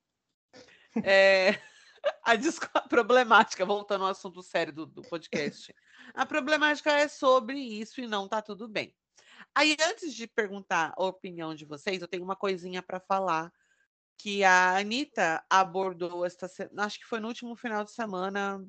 é, 1.05 1.51
a, 2.25 2.33
a, 2.75 2.89
problemática, 2.89 3.65
voltando 3.65 4.05
ao 4.05 4.11
assunto 4.11 4.43
sério 4.43 4.73
do, 4.73 4.87
do 4.87 5.03
podcast, 5.03 5.75
a 6.15 6.27
problemática 6.27 6.93
é 6.93 7.09
sobre 7.09 7.59
isso 7.59 8.01
e 8.01 8.07
não 8.07 8.29
tá 8.29 8.43
tudo 8.43 8.69
bem. 8.69 8.95
Aí, 9.55 9.77
antes 9.81 10.15
de 10.15 10.27
perguntar 10.27 10.93
a 10.97 11.05
opinião 11.05 11.55
de 11.55 11.65
vocês, 11.65 12.01
eu 12.01 12.09
tenho 12.09 12.25
uma 12.25 12.37
coisinha 12.37 12.83
para 12.83 13.01
falar 13.01 13.53
que 14.19 14.43
a 14.43 14.77
Anitta 14.77 15.45
abordou 15.49 16.27
esta 16.27 16.51
acho 16.79 16.99
que 16.99 17.07
foi 17.07 17.21
no 17.21 17.29
último 17.29 17.55
final 17.55 17.85
de 17.85 17.93
semana 17.93 18.63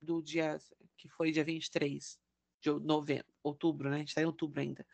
do 0.00 0.22
dia 0.22 0.58
que 0.96 1.08
foi 1.08 1.32
dia 1.32 1.44
23 1.44 2.18
de 2.60 2.70
novembro, 2.70 3.26
outubro, 3.42 3.90
né? 3.90 3.96
A 3.96 3.98
gente 3.98 4.08
está 4.08 4.22
em 4.22 4.26
outubro 4.26 4.60
ainda. 4.60 4.86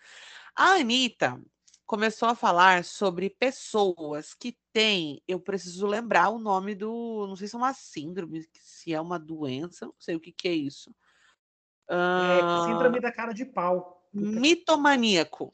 A 0.57 0.73
Anitta 0.73 1.39
começou 1.85 2.29
a 2.29 2.35
falar 2.35 2.83
sobre 2.85 3.31
pessoas 3.31 4.35
que 4.35 4.59
têm, 4.73 5.23
eu 5.29 5.39
preciso 5.39 5.87
lembrar 5.87 6.31
o 6.31 6.39
nome 6.39 6.75
do, 6.75 7.27
não 7.27 7.37
sei 7.37 7.47
se 7.49 7.55
é 7.55 7.59
uma 7.59 7.75
síndrome, 7.75 8.47
se 8.55 8.93
é 8.93 9.01
uma 9.01 9.19
doença, 9.19 9.87
não 9.87 9.95
sei 9.99 10.17
o 10.17 10.21
que, 10.21 10.33
que 10.33 10.49
é 10.49 10.53
isso. 10.53 10.95
É, 11.91 12.67
síndrome 12.67 13.01
da 13.01 13.13
cara 13.13 13.33
de 13.33 13.45
pau. 13.45 14.07
Mitomaníaco. 14.13 15.53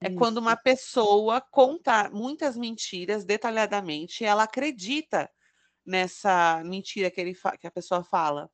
É 0.00 0.08
isso. 0.08 0.16
quando 0.16 0.38
uma 0.38 0.56
pessoa 0.56 1.40
conta 1.40 2.10
muitas 2.10 2.56
mentiras 2.56 3.24
detalhadamente 3.24 4.22
e 4.22 4.26
ela 4.26 4.42
acredita 4.42 5.30
nessa 5.84 6.62
mentira 6.64 7.10
que, 7.10 7.20
ele 7.20 7.34
que 7.60 7.66
a 7.66 7.70
pessoa 7.70 8.02
fala. 8.02 8.50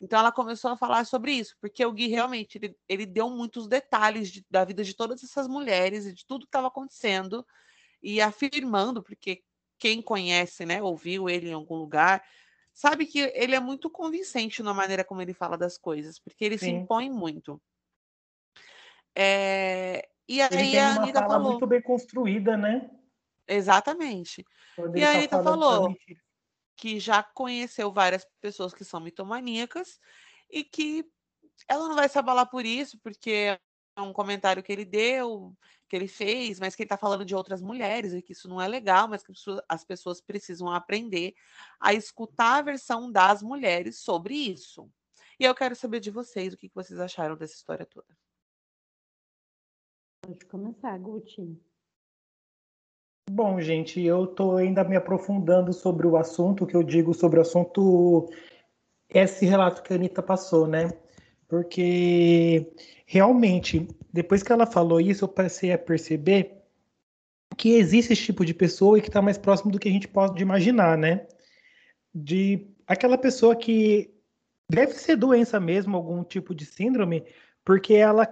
Então 0.00 0.18
ela 0.18 0.30
começou 0.30 0.70
a 0.70 0.76
falar 0.76 1.04
sobre 1.04 1.32
isso, 1.32 1.56
porque 1.60 1.84
o 1.84 1.92
Gui 1.92 2.06
realmente 2.06 2.56
ele, 2.56 2.76
ele 2.88 3.04
deu 3.04 3.28
muitos 3.30 3.66
detalhes 3.66 4.30
de, 4.30 4.46
da 4.48 4.64
vida 4.64 4.84
de 4.84 4.94
todas 4.94 5.24
essas 5.24 5.48
mulheres 5.48 6.06
e 6.06 6.12
de 6.12 6.24
tudo 6.24 6.42
que 6.42 6.48
estava 6.48 6.68
acontecendo 6.68 7.44
e 8.00 8.20
afirmando, 8.20 9.02
porque 9.02 9.42
quem 9.78 10.00
conhece, 10.00 10.64
né, 10.64 10.82
ouviu 10.82 11.28
ele 11.28 11.48
em 11.48 11.52
algum 11.52 11.76
lugar, 11.76 12.24
sabe 12.72 13.06
que 13.06 13.18
ele 13.34 13.56
é 13.56 13.60
muito 13.60 13.90
convincente 13.90 14.62
na 14.62 14.72
maneira 14.72 15.04
como 15.04 15.20
ele 15.20 15.34
fala 15.34 15.58
das 15.58 15.76
coisas, 15.76 16.18
porque 16.20 16.44
ele 16.44 16.58
Sim. 16.58 16.64
se 16.64 16.70
impõe 16.70 17.10
muito. 17.10 17.60
É... 19.16 20.08
E 20.28 20.42
aí 20.42 20.48
ele 20.52 20.70
tem 20.70 20.78
a 20.78 20.96
Anitta 20.96 21.20
fala 21.20 21.34
falou... 21.34 21.50
muito 21.52 21.66
bem 21.66 21.80
construída, 21.80 22.56
né? 22.56 22.90
Exatamente. 23.46 24.44
e 24.94 25.02
a 25.02 25.12
tá 25.12 25.18
Anitta 25.18 25.42
falou 25.42 25.96
que 26.76 27.00
já 27.00 27.22
conheceu 27.22 27.90
várias 27.90 28.26
pessoas 28.40 28.72
que 28.72 28.84
são 28.84 29.00
mitomaníacas 29.00 29.98
e 30.48 30.62
que 30.62 31.04
ela 31.66 31.88
não 31.88 31.96
vai 31.96 32.08
se 32.08 32.18
abalar 32.18 32.48
por 32.48 32.64
isso, 32.64 32.98
porque 33.02 33.58
é 33.96 34.00
um 34.00 34.12
comentário 34.12 34.62
que 34.62 34.70
ele 34.72 34.84
deu, 34.84 35.56
que 35.88 35.96
ele 35.96 36.06
fez, 36.06 36.60
mas 36.60 36.76
que 36.76 36.82
ele 36.82 36.86
está 36.86 36.96
falando 36.96 37.24
de 37.24 37.34
outras 37.34 37.60
mulheres 37.60 38.12
e 38.12 38.22
que 38.22 38.32
isso 38.32 38.48
não 38.48 38.60
é 38.60 38.68
legal, 38.68 39.08
mas 39.08 39.24
que 39.24 39.32
as 39.68 39.84
pessoas 39.84 40.20
precisam 40.20 40.70
aprender 40.70 41.34
a 41.80 41.92
escutar 41.94 42.58
a 42.58 42.62
versão 42.62 43.10
das 43.10 43.42
mulheres 43.42 43.98
sobre 43.98 44.34
isso. 44.34 44.88
E 45.40 45.44
eu 45.44 45.54
quero 45.54 45.74
saber 45.74 45.98
de 45.98 46.10
vocês 46.10 46.52
o 46.52 46.56
que 46.56 46.70
vocês 46.72 47.00
acharam 47.00 47.36
dessa 47.36 47.54
história 47.54 47.86
toda. 47.86 48.16
Pode 50.20 50.44
começar, 50.46 50.98
Guti. 50.98 51.58
Bom, 53.30 53.60
gente, 53.60 54.00
eu 54.00 54.24
estou 54.24 54.56
ainda 54.56 54.82
me 54.84 54.96
aprofundando 54.96 55.72
sobre 55.72 56.06
o 56.06 56.16
assunto, 56.16 56.66
que 56.66 56.74
eu 56.74 56.82
digo 56.82 57.12
sobre 57.12 57.38
o 57.38 57.42
assunto, 57.42 58.28
esse 59.08 59.44
relato 59.44 59.82
que 59.82 59.92
a 59.92 59.96
Anitta 59.96 60.22
passou, 60.22 60.66
né? 60.66 60.90
Porque 61.46 62.72
realmente, 63.06 63.86
depois 64.12 64.42
que 64.42 64.50
ela 64.50 64.66
falou 64.66 65.00
isso, 65.00 65.24
eu 65.24 65.28
passei 65.28 65.72
a 65.72 65.78
perceber 65.78 66.62
que 67.56 67.74
existe 67.74 68.12
esse 68.12 68.22
tipo 68.22 68.44
de 68.44 68.54
pessoa 68.54 68.98
e 68.98 69.02
que 69.02 69.08
está 69.08 69.20
mais 69.20 69.36
próximo 69.36 69.70
do 69.70 69.78
que 69.78 69.88
a 69.88 69.92
gente 69.92 70.08
pode 70.08 70.42
imaginar, 70.42 70.96
né? 70.96 71.26
De 72.14 72.66
aquela 72.86 73.18
pessoa 73.18 73.54
que 73.54 74.14
deve 74.70 74.92
ser 74.92 75.16
doença 75.16 75.58
mesmo, 75.60 75.96
algum 75.96 76.22
tipo 76.24 76.54
de 76.54 76.64
síndrome, 76.64 77.24
porque 77.64 77.94
ela 77.94 78.26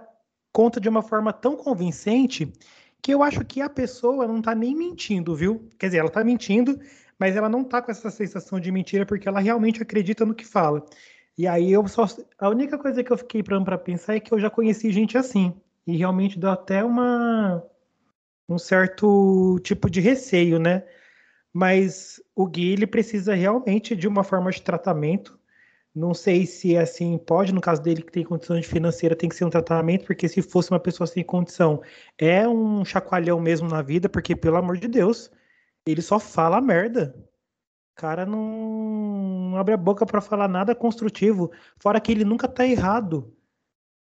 conta 0.51 0.79
de 0.79 0.89
uma 0.89 1.01
forma 1.01 1.31
tão 1.31 1.55
convincente 1.55 2.51
que 3.01 3.13
eu 3.13 3.23
acho 3.23 3.45
que 3.45 3.61
a 3.61 3.69
pessoa 3.69 4.27
não 4.27 4.41
tá 4.41 4.55
nem 4.55 4.75
mentindo, 4.75 5.35
viu? 5.35 5.67
Quer 5.77 5.87
dizer, 5.87 5.99
ela 5.99 6.09
tá 6.09 6.23
mentindo, 6.23 6.79
mas 7.19 7.35
ela 7.35 7.49
não 7.49 7.63
tá 7.63 7.81
com 7.81 7.91
essa 7.91 8.09
sensação 8.09 8.59
de 8.59 8.71
mentira 8.71 9.05
porque 9.05 9.27
ela 9.27 9.39
realmente 9.39 9.81
acredita 9.81 10.25
no 10.25 10.35
que 10.35 10.45
fala. 10.45 10.83
E 11.37 11.47
aí 11.47 11.71
eu 11.71 11.87
só. 11.87 12.05
A 12.39 12.49
única 12.49 12.77
coisa 12.77 13.03
que 13.03 13.11
eu 13.11 13.17
fiquei 13.17 13.43
para 13.43 13.77
pensar 13.77 14.15
é 14.15 14.19
que 14.19 14.33
eu 14.33 14.39
já 14.39 14.49
conheci 14.49 14.91
gente 14.91 15.17
assim. 15.17 15.53
E 15.85 15.95
realmente 15.95 16.39
dá 16.39 16.53
até 16.53 16.83
uma. 16.83 17.63
um 18.49 18.57
certo 18.57 19.59
tipo 19.63 19.89
de 19.89 20.01
receio, 20.01 20.59
né? 20.59 20.83
Mas 21.53 22.21
o 22.35 22.47
Gui 22.47 22.73
ele 22.73 22.87
precisa 22.87 23.33
realmente 23.35 23.95
de 23.95 24.07
uma 24.07 24.23
forma 24.23 24.51
de 24.51 24.61
tratamento, 24.61 25.36
Não 25.97 26.13
sei 26.13 26.45
se 26.45 26.77
assim 26.77 27.17
pode, 27.17 27.51
no 27.51 27.59
caso 27.59 27.81
dele 27.81 28.03
que 28.03 28.11
tem 28.11 28.23
condição 28.23 28.61
financeira, 28.61 29.15
tem 29.15 29.27
que 29.27 29.35
ser 29.35 29.45
um 29.45 29.49
tratamento, 29.49 30.05
porque 30.05 30.29
se 30.29 30.43
fosse 30.43 30.69
uma 30.69 30.79
pessoa 30.79 31.07
sem 31.07 31.23
condição, 31.23 31.81
é 32.19 32.47
um 32.47 32.85
chacoalhão 32.85 33.39
mesmo 33.39 33.67
na 33.67 33.81
vida, 33.81 34.07
porque 34.07 34.35
pelo 34.35 34.57
amor 34.57 34.77
de 34.77 34.87
Deus, 34.87 35.31
ele 35.87 36.03
só 36.03 36.19
fala 36.19 36.61
merda. 36.61 37.15
O 37.97 37.99
cara 37.99 38.27
não, 38.27 39.49
não 39.49 39.57
abre 39.57 39.73
a 39.73 39.77
boca 39.77 40.05
para 40.05 40.21
falar 40.21 40.47
nada 40.47 40.75
construtivo, 40.75 41.51
fora 41.79 41.99
que 41.99 42.11
ele 42.11 42.23
nunca 42.23 42.47
tá 42.47 42.63
errado. 42.63 43.33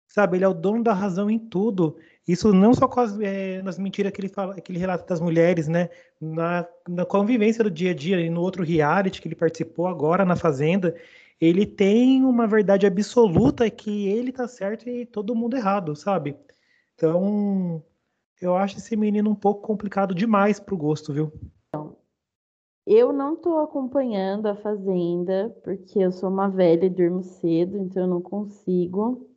Sabe, 0.08 0.38
ele 0.38 0.44
é 0.44 0.48
o 0.48 0.54
dono 0.54 0.82
da 0.82 0.94
razão 0.94 1.30
em 1.30 1.38
tudo. 1.38 1.98
Isso 2.26 2.54
não 2.54 2.72
só 2.72 2.88
as, 2.96 3.20
é, 3.20 3.60
nas 3.62 3.78
mentiras 3.78 4.12
que 4.12 4.20
ele 4.20 4.28
fala, 4.28 4.58
que 4.60 4.72
ele 4.72 4.78
relata 4.78 5.04
das 5.06 5.20
mulheres, 5.20 5.68
né? 5.68 5.90
Na, 6.20 6.66
na 6.88 7.04
convivência 7.04 7.62
do 7.64 7.70
dia 7.70 7.90
a 7.90 7.94
dia 7.94 8.20
e 8.20 8.30
no 8.30 8.40
outro 8.40 8.62
reality 8.64 9.20
que 9.20 9.28
ele 9.28 9.34
participou 9.34 9.86
agora 9.86 10.24
na 10.24 10.36
Fazenda, 10.36 10.94
ele 11.42 11.66
tem 11.66 12.24
uma 12.24 12.46
verdade 12.46 12.86
absoluta 12.86 13.68
que 13.68 14.06
ele 14.06 14.30
tá 14.30 14.46
certo 14.46 14.88
e 14.88 15.04
todo 15.04 15.34
mundo 15.34 15.56
errado, 15.56 15.96
sabe? 15.96 16.36
Então, 16.94 17.82
eu 18.40 18.56
acho 18.56 18.78
esse 18.78 18.96
menino 18.96 19.28
um 19.28 19.34
pouco 19.34 19.60
complicado 19.60 20.14
demais 20.14 20.60
pro 20.60 20.76
gosto, 20.76 21.12
viu? 21.12 21.32
Eu 22.86 23.12
não 23.12 23.34
tô 23.34 23.58
acompanhando 23.58 24.46
a 24.46 24.54
Fazenda, 24.54 25.52
porque 25.64 25.98
eu 25.98 26.12
sou 26.12 26.28
uma 26.28 26.48
velha 26.48 26.86
e 26.86 26.90
durmo 26.90 27.24
cedo, 27.24 27.76
então 27.76 28.04
eu 28.04 28.08
não 28.08 28.22
consigo. 28.22 29.28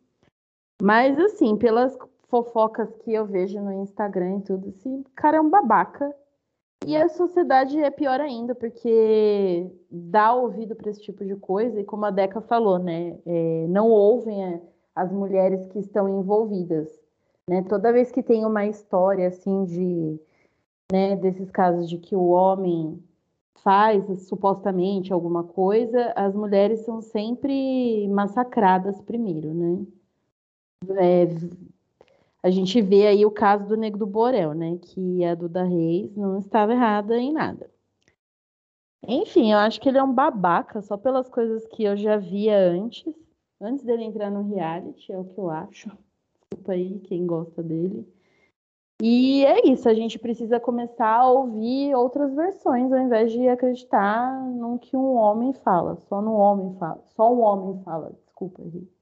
Mas, 0.79 1.17
assim, 1.17 1.57
pelas 1.57 1.97
fofocas 2.27 2.87
que 3.03 3.13
eu 3.13 3.25
vejo 3.25 3.59
no 3.59 3.81
Instagram 3.81 4.37
e 4.37 4.43
tudo, 4.43 4.69
esse 4.69 5.03
cara 5.15 5.37
é 5.37 5.41
um 5.41 5.49
babaca. 5.49 6.15
E 6.85 6.95
a 6.95 7.09
sociedade 7.09 7.79
é 7.79 7.89
pior 7.89 8.19
ainda, 8.19 8.53
porque 8.53 9.69
dá 9.89 10.33
ouvido 10.33 10.75
para 10.75 10.89
esse 10.89 11.01
tipo 11.01 11.25
de 11.25 11.35
coisa, 11.35 11.79
e 11.79 11.83
como 11.83 12.05
a 12.05 12.11
Deca 12.11 12.41
falou, 12.41 12.77
né, 12.77 13.17
é, 13.25 13.65
não 13.67 13.89
ouvem 13.89 14.61
as 14.95 15.11
mulheres 15.11 15.65
que 15.67 15.79
estão 15.79 16.07
envolvidas. 16.07 16.87
Né? 17.49 17.63
Toda 17.63 17.93
vez 17.93 18.11
que 18.11 18.23
tem 18.23 18.45
uma 18.45 18.65
história 18.65 19.27
assim 19.27 19.65
de 19.65 20.19
né, 20.91 21.15
desses 21.15 21.49
casos 21.51 21.89
de 21.89 21.97
que 21.97 22.15
o 22.15 22.27
homem 22.27 23.03
faz 23.63 24.27
supostamente 24.27 25.11
alguma 25.11 25.43
coisa, 25.43 26.13
as 26.15 26.35
mulheres 26.35 26.81
são 26.81 27.01
sempre 27.01 28.07
massacradas 28.09 29.01
primeiro, 29.01 29.53
né? 29.53 29.85
É, 30.97 31.25
a 32.45 32.51
gente 32.51 32.79
vê 32.79 33.07
aí 33.07 33.25
o 33.25 33.31
caso 33.31 33.65
do 33.65 33.75
Nego 33.75 33.97
do 33.97 34.05
Borel, 34.05 34.53
né? 34.53 34.77
Que 34.79 35.25
a 35.25 35.33
Duda 35.33 35.63
Reis 35.63 36.15
não 36.15 36.37
estava 36.37 36.73
errada 36.73 37.17
em 37.17 37.33
nada. 37.33 37.67
Enfim, 39.07 39.51
eu 39.51 39.57
acho 39.57 39.81
que 39.81 39.89
ele 39.89 39.97
é 39.97 40.03
um 40.03 40.13
babaca 40.13 40.79
só 40.83 40.95
pelas 40.95 41.27
coisas 41.27 41.65
que 41.65 41.83
eu 41.83 41.97
já 41.97 42.17
via 42.17 42.55
antes, 42.55 43.11
antes 43.59 43.83
dele 43.83 44.03
entrar 44.03 44.29
no 44.29 44.43
reality, 44.43 45.11
é 45.11 45.17
o 45.17 45.25
que 45.25 45.39
eu 45.39 45.49
acho. 45.49 45.89
Desculpa 46.39 46.73
aí 46.73 46.99
quem 46.99 47.25
gosta 47.25 47.63
dele. 47.63 48.07
E 49.01 49.43
é 49.43 49.67
isso, 49.67 49.89
a 49.89 49.95
gente 49.95 50.19
precisa 50.19 50.59
começar 50.59 51.21
a 51.21 51.27
ouvir 51.27 51.95
outras 51.95 52.31
versões 52.35 52.93
ao 52.93 52.99
invés 52.99 53.31
de 53.31 53.47
acreditar 53.47 54.39
no 54.51 54.77
que 54.77 54.95
um 54.95 55.15
homem 55.15 55.51
fala, 55.51 55.95
só 56.07 56.21
no 56.21 56.33
homem 56.33 56.75
fala, 56.77 57.03
só 57.15 57.33
um 57.33 57.41
homem 57.41 57.81
fala. 57.83 58.11
Desculpa, 58.23 58.61
Henrique. 58.61 58.94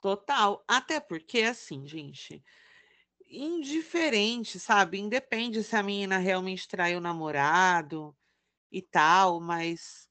Total. 0.00 0.64
Até 0.66 0.98
porque, 1.00 1.42
assim, 1.42 1.86
gente, 1.86 2.42
indiferente, 3.28 4.58
sabe? 4.58 4.98
Independe 4.98 5.62
se 5.62 5.76
a 5.76 5.82
menina 5.82 6.18
realmente 6.18 6.68
traiu 6.68 6.98
o 6.98 7.02
namorado 7.02 8.16
e 8.72 8.82
tal, 8.82 9.40
mas 9.40 10.08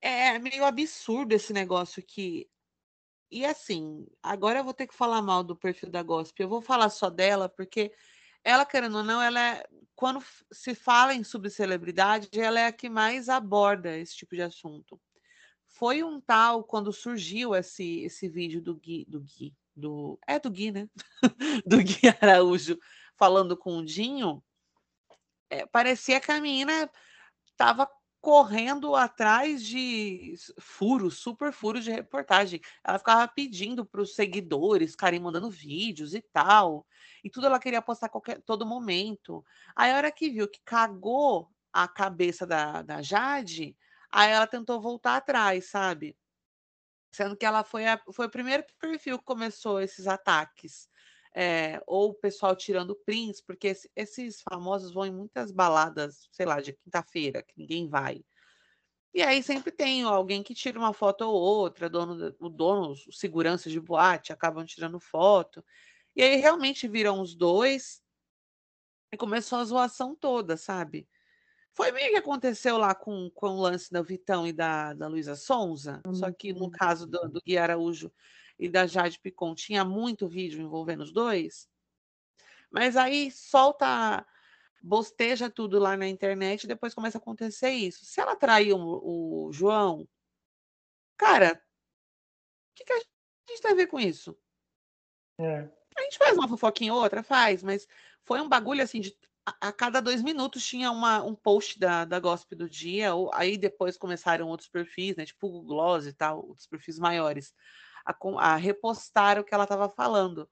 é 0.00 0.38
meio 0.38 0.64
absurdo 0.64 1.32
esse 1.32 1.52
negócio 1.52 2.02
que. 2.02 2.48
E 3.30 3.46
assim, 3.46 4.06
agora 4.22 4.58
eu 4.60 4.64
vou 4.64 4.74
ter 4.74 4.86
que 4.86 4.94
falar 4.94 5.22
mal 5.22 5.42
do 5.44 5.56
perfil 5.56 5.90
da 5.90 6.02
Gospel. 6.02 6.44
Eu 6.46 6.50
vou 6.50 6.62
falar 6.62 6.90
só 6.90 7.08
dela, 7.08 7.48
porque 7.48 7.92
ela, 8.44 8.66
querendo 8.66 8.98
ou 8.98 9.04
não, 9.04 9.22
ela 9.22 9.40
é. 9.40 9.64
Quando 9.94 10.22
se 10.52 10.74
fala 10.74 11.14
em 11.14 11.24
subcelebridade, 11.24 12.28
ela 12.34 12.60
é 12.60 12.66
a 12.66 12.72
que 12.72 12.88
mais 12.90 13.28
aborda 13.28 13.96
esse 13.96 14.16
tipo 14.16 14.34
de 14.34 14.42
assunto. 14.42 15.00
Foi 15.82 16.00
um 16.04 16.20
tal, 16.20 16.62
quando 16.62 16.92
surgiu 16.92 17.56
esse, 17.56 18.02
esse 18.02 18.28
vídeo 18.28 18.62
do 18.62 18.76
Gui, 18.76 19.04
do 19.08 19.20
Gui, 19.20 19.52
do. 19.74 20.16
É 20.28 20.38
do 20.38 20.48
Gui, 20.48 20.70
né? 20.70 20.88
do 21.66 21.78
Gui 21.78 22.06
Araújo 22.20 22.78
falando 23.16 23.56
com 23.56 23.78
o 23.78 23.84
Dinho, 23.84 24.40
é, 25.50 25.66
parecia 25.66 26.20
que 26.20 26.30
a 26.30 26.40
menina 26.40 26.88
estava 27.50 27.90
correndo 28.20 28.94
atrás 28.94 29.60
de 29.60 30.36
furos, 30.60 31.18
super 31.18 31.52
furos 31.52 31.82
de 31.82 31.90
reportagem. 31.90 32.60
Ela 32.84 33.00
ficava 33.00 33.26
pedindo 33.26 33.84
para 33.84 34.02
os 34.02 34.14
seguidores 34.14 34.92
ficarem 34.92 35.18
mandando 35.18 35.50
vídeos 35.50 36.14
e 36.14 36.22
tal. 36.32 36.86
E 37.24 37.28
tudo 37.28 37.48
ela 37.48 37.58
queria 37.58 37.82
postar 37.82 38.08
qualquer 38.08 38.40
todo 38.42 38.64
momento. 38.64 39.44
Aí 39.74 39.90
a 39.90 39.96
hora 39.96 40.12
que 40.12 40.30
viu 40.30 40.46
que 40.46 40.60
cagou 40.64 41.50
a 41.72 41.88
cabeça 41.88 42.46
da, 42.46 42.82
da 42.82 43.02
Jade, 43.02 43.76
Aí 44.12 44.30
ela 44.30 44.46
tentou 44.46 44.80
voltar 44.80 45.16
atrás, 45.16 45.66
sabe? 45.70 46.16
Sendo 47.14 47.36
que 47.36 47.46
ela 47.46 47.64
foi, 47.64 47.86
a, 47.86 48.00
foi 48.12 48.26
o 48.26 48.30
primeiro 48.30 48.64
perfil 48.80 49.18
que 49.18 49.24
começou 49.24 49.80
esses 49.80 50.06
ataques. 50.06 50.88
É, 51.34 51.82
ou 51.86 52.10
o 52.10 52.14
pessoal 52.14 52.54
tirando 52.54 52.94
prints, 53.06 53.40
porque 53.40 53.68
esse, 53.68 53.90
esses 53.96 54.42
famosos 54.42 54.92
vão 54.92 55.06
em 55.06 55.12
muitas 55.12 55.50
baladas, 55.50 56.28
sei 56.30 56.44
lá, 56.44 56.60
de 56.60 56.74
quinta-feira, 56.74 57.42
que 57.42 57.54
ninguém 57.56 57.88
vai. 57.88 58.22
E 59.14 59.22
aí 59.22 59.42
sempre 59.42 59.72
tem 59.72 60.02
alguém 60.02 60.42
que 60.42 60.54
tira 60.54 60.78
uma 60.78 60.92
foto 60.92 61.22
ou 61.22 61.34
outra, 61.34 61.88
dono, 61.88 62.34
o 62.40 62.48
dono, 62.48 62.92
os 62.92 63.18
seguranças 63.18 63.72
de 63.72 63.80
boate 63.80 64.32
acabam 64.32 64.64
tirando 64.64 65.00
foto. 65.00 65.64
E 66.16 66.22
aí 66.22 66.36
realmente 66.36 66.88
viram 66.88 67.20
os 67.20 67.34
dois 67.34 68.02
e 69.12 69.16
começou 69.16 69.58
a 69.58 69.64
zoação 69.64 70.14
toda, 70.14 70.56
sabe? 70.56 71.08
Foi 71.74 71.90
meio 71.90 72.10
que 72.10 72.18
aconteceu 72.18 72.76
lá 72.76 72.94
com, 72.94 73.30
com 73.30 73.48
o 73.48 73.60
lance 73.60 73.90
da 73.90 74.02
Vitão 74.02 74.46
e 74.46 74.52
da, 74.52 74.92
da 74.92 75.08
Luísa 75.08 75.34
Sonza, 75.34 76.02
só 76.12 76.30
que 76.30 76.52
no 76.52 76.70
caso 76.70 77.06
do, 77.06 77.28
do 77.28 77.40
Gui 77.42 77.56
Araújo 77.56 78.12
e 78.58 78.68
da 78.68 78.86
Jade 78.86 79.18
Picon 79.18 79.54
tinha 79.54 79.84
muito 79.84 80.28
vídeo 80.28 80.60
envolvendo 80.60 81.02
os 81.02 81.12
dois. 81.12 81.68
Mas 82.70 82.96
aí 82.96 83.30
solta, 83.30 84.26
bosteja 84.82 85.48
tudo 85.48 85.78
lá 85.78 85.96
na 85.96 86.06
internet 86.06 86.64
e 86.64 86.68
depois 86.68 86.94
começa 86.94 87.16
a 87.16 87.20
acontecer 87.20 87.70
isso. 87.70 88.04
Se 88.04 88.20
ela 88.20 88.36
traiu 88.36 88.76
o, 88.76 89.46
o 89.46 89.52
João, 89.52 90.06
cara, 91.16 91.54
o 91.54 92.74
que, 92.74 92.84
que 92.84 92.92
a 92.92 92.98
gente 93.48 93.62
tem 93.62 93.70
a 93.70 93.74
ver 93.74 93.86
com 93.86 93.98
isso? 93.98 94.38
É. 95.38 95.68
A 95.96 96.02
gente 96.02 96.18
faz 96.18 96.36
uma 96.36 96.48
fofoquinha 96.48 96.92
ou 96.92 97.02
outra, 97.02 97.22
faz, 97.22 97.62
mas 97.62 97.86
foi 98.24 98.40
um 98.40 98.48
bagulho 98.48 98.82
assim 98.82 99.00
de 99.00 99.16
a, 99.44 99.72
cada 99.72 100.00
dois 100.00 100.22
minutos 100.22 100.64
tinha 100.64 100.90
uma, 100.90 101.22
um 101.22 101.34
post 101.34 101.78
da, 101.78 102.04
da 102.04 102.20
Gospel 102.20 102.58
do 102.58 102.68
dia, 102.68 103.14
ou, 103.14 103.30
aí 103.34 103.56
depois 103.56 103.96
começaram 103.96 104.48
outros 104.48 104.68
perfis, 104.68 105.16
né, 105.16 105.24
tipo 105.24 105.48
o 105.48 105.62
Gloss 105.62 106.06
e 106.06 106.12
tal, 106.12 106.46
outros 106.46 106.66
perfis 106.66 106.98
maiores, 106.98 107.52
a, 108.06 108.14
a 108.38 108.56
repostar 108.56 109.38
o 109.38 109.44
que 109.44 109.54
ela 109.54 109.64
estava 109.64 109.88
falando. 109.88 110.48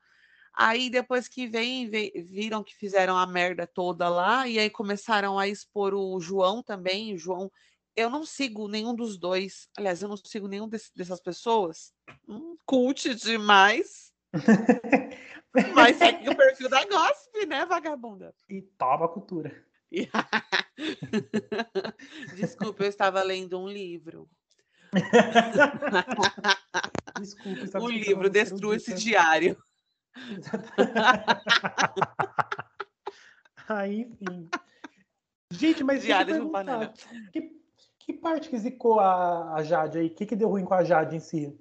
Aí 0.52 0.90
depois 0.90 1.28
que 1.28 1.46
vem, 1.46 1.88
viram 1.88 2.64
que 2.64 2.74
fizeram 2.74 3.16
a 3.16 3.26
merda 3.26 3.66
toda 3.66 4.08
lá, 4.08 4.48
e 4.48 4.58
aí 4.58 4.68
começaram 4.68 5.38
a 5.38 5.46
expor 5.46 5.94
o 5.94 6.18
João 6.20 6.62
também, 6.62 7.14
o 7.14 7.18
João. 7.18 7.50
Eu 7.94 8.10
não 8.10 8.24
sigo 8.24 8.68
nenhum 8.68 8.94
dos 8.94 9.16
dois, 9.16 9.68
aliás, 9.76 10.02
eu 10.02 10.08
não 10.08 10.16
sigo 10.16 10.48
nenhum 10.48 10.68
desse, 10.68 10.90
dessas 10.94 11.20
pessoas. 11.20 11.92
Hum, 12.26 12.56
cult 12.66 13.14
demais. 13.14 14.09
Mas 15.74 15.96
segue 15.96 16.28
o 16.28 16.36
perfil 16.36 16.68
da 16.68 16.84
Gospe, 16.86 17.46
né, 17.46 17.66
vagabunda? 17.66 18.32
E 18.48 18.62
toma 18.62 19.08
cultura. 19.08 19.52
Desculpa, 22.36 22.84
eu 22.84 22.88
estava 22.88 23.22
lendo 23.22 23.58
um 23.58 23.68
livro. 23.68 24.28
Desculpa, 27.20 27.80
um 27.80 27.88
livro, 27.88 28.30
Destrua 28.30 28.76
esse 28.76 28.94
diário. 28.94 29.60
Aí, 33.68 34.02
enfim. 34.02 34.48
Gente, 35.52 35.82
mas 35.82 36.02
Diário 36.02 36.44
de 36.44 36.50
banana. 36.50 36.92
Que, 37.32 37.50
que 37.98 38.12
parte 38.12 38.48
que 38.48 38.58
zicou 38.58 39.00
a, 39.00 39.54
a 39.54 39.62
Jade 39.62 39.98
aí? 39.98 40.06
O 40.06 40.14
que, 40.14 40.26
que 40.26 40.36
deu 40.36 40.48
ruim 40.48 40.64
com 40.64 40.74
a 40.74 40.84
Jade 40.84 41.16
em 41.16 41.20
si? 41.20 41.58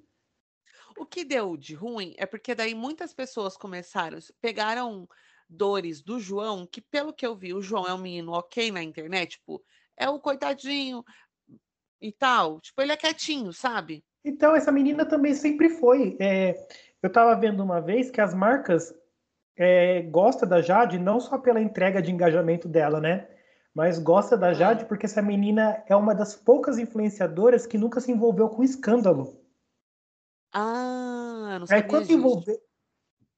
O 1.00 1.06
que 1.06 1.24
deu 1.24 1.56
de 1.56 1.74
ruim 1.74 2.14
é 2.18 2.26
porque 2.26 2.54
daí 2.54 2.76
muitas 2.76 3.14
pessoas 3.14 3.56
começaram, 3.56 4.20
pegaram 4.42 5.08
dores 5.50 6.02
do 6.02 6.20
João, 6.20 6.68
que 6.68 6.82
pelo 6.82 7.14
que 7.14 7.26
eu 7.26 7.36
vi, 7.38 7.54
o 7.54 7.62
João 7.62 7.88
é 7.88 7.94
um 7.94 7.98
menino 7.98 8.34
ok 8.34 8.70
na 8.70 8.84
internet, 8.84 9.38
tipo, 9.38 9.64
é 9.96 10.10
o 10.10 10.20
coitadinho 10.20 11.02
e 12.02 12.12
tal. 12.12 12.60
Tipo, 12.60 12.82
ele 12.82 12.92
é 12.92 12.98
quietinho, 12.98 13.54
sabe? 13.54 14.04
Então, 14.26 14.54
essa 14.54 14.74
menina 14.74 15.06
também 15.06 15.34
sempre 15.34 15.70
foi. 15.70 16.18
É, 16.20 16.68
eu 17.02 17.10
tava 17.10 17.34
vendo 17.40 17.64
uma 17.64 17.80
vez 17.80 18.12
que 18.12 18.20
as 18.20 18.34
marcas 18.34 18.94
é, 19.56 20.02
gostam 20.02 20.50
da 20.50 20.62
Jade 20.62 21.00
não 21.00 21.22
só 21.22 21.38
pela 21.38 21.62
entrega 21.62 22.02
de 22.02 22.12
engajamento 22.12 22.68
dela, 22.68 23.00
né? 23.00 23.26
mas 23.74 24.00
gosta 24.00 24.38
da 24.38 24.52
Jade 24.52 24.84
porque 24.84 25.06
essa 25.06 25.22
menina 25.22 25.82
é 25.88 25.96
uma 25.96 26.14
das 26.14 26.36
poucas 26.36 26.78
influenciadoras 26.78 27.66
que 27.66 27.78
nunca 27.78 28.02
se 28.02 28.12
envolveu 28.12 28.50
com 28.50 28.62
escândalo. 28.62 29.38
Ah, 30.52 31.58
não 31.60 31.68
sabia 31.68 31.84
Aí 31.84 31.90
quando 31.90 32.12
envolveu. 32.12 32.60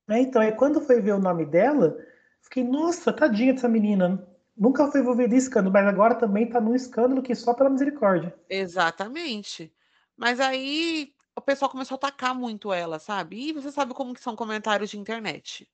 É, 0.10 0.19
então, 0.19 0.41
aí 0.41 0.52
quando 0.52 0.82
foi 0.82 1.02
ver 1.02 1.13
o 1.13 1.19
nome 1.19 1.45
dela, 1.45 1.97
fiquei, 2.41 2.63
nossa, 2.63 3.13
tadinha 3.13 3.54
dessa 3.54 3.67
menina. 3.67 4.28
Nunca 4.58 4.91
foi 4.91 5.00
envolvida 5.00 5.34
em 5.34 5.38
escândalo, 5.38 5.74
mas 5.74 5.88
agora 5.88 6.15
também 6.15 6.47
tá 6.47 6.60
num 6.60 6.76
escândalo 6.76 7.21
que 7.21 7.34
só 7.34 7.54
pela 7.54 7.69
misericórdia. 7.69 8.36
Exatamente. 8.50 9.74
Mas 10.17 10.39
aí 10.39 11.13
o 11.36 11.41
pessoal 11.41 11.71
começou 11.71 11.95
a 11.95 11.97
atacar 11.97 12.36
muito 12.36 12.74
ela, 12.74 13.00
sabe? 13.00 13.50
E 13.50 13.54
você 13.54 13.71
sabe 13.71 13.93
como 13.93 14.13
que 14.13 14.21
são 14.21 14.36
comentários 14.36 14.89
de 14.89 15.00
internet. 15.00 15.67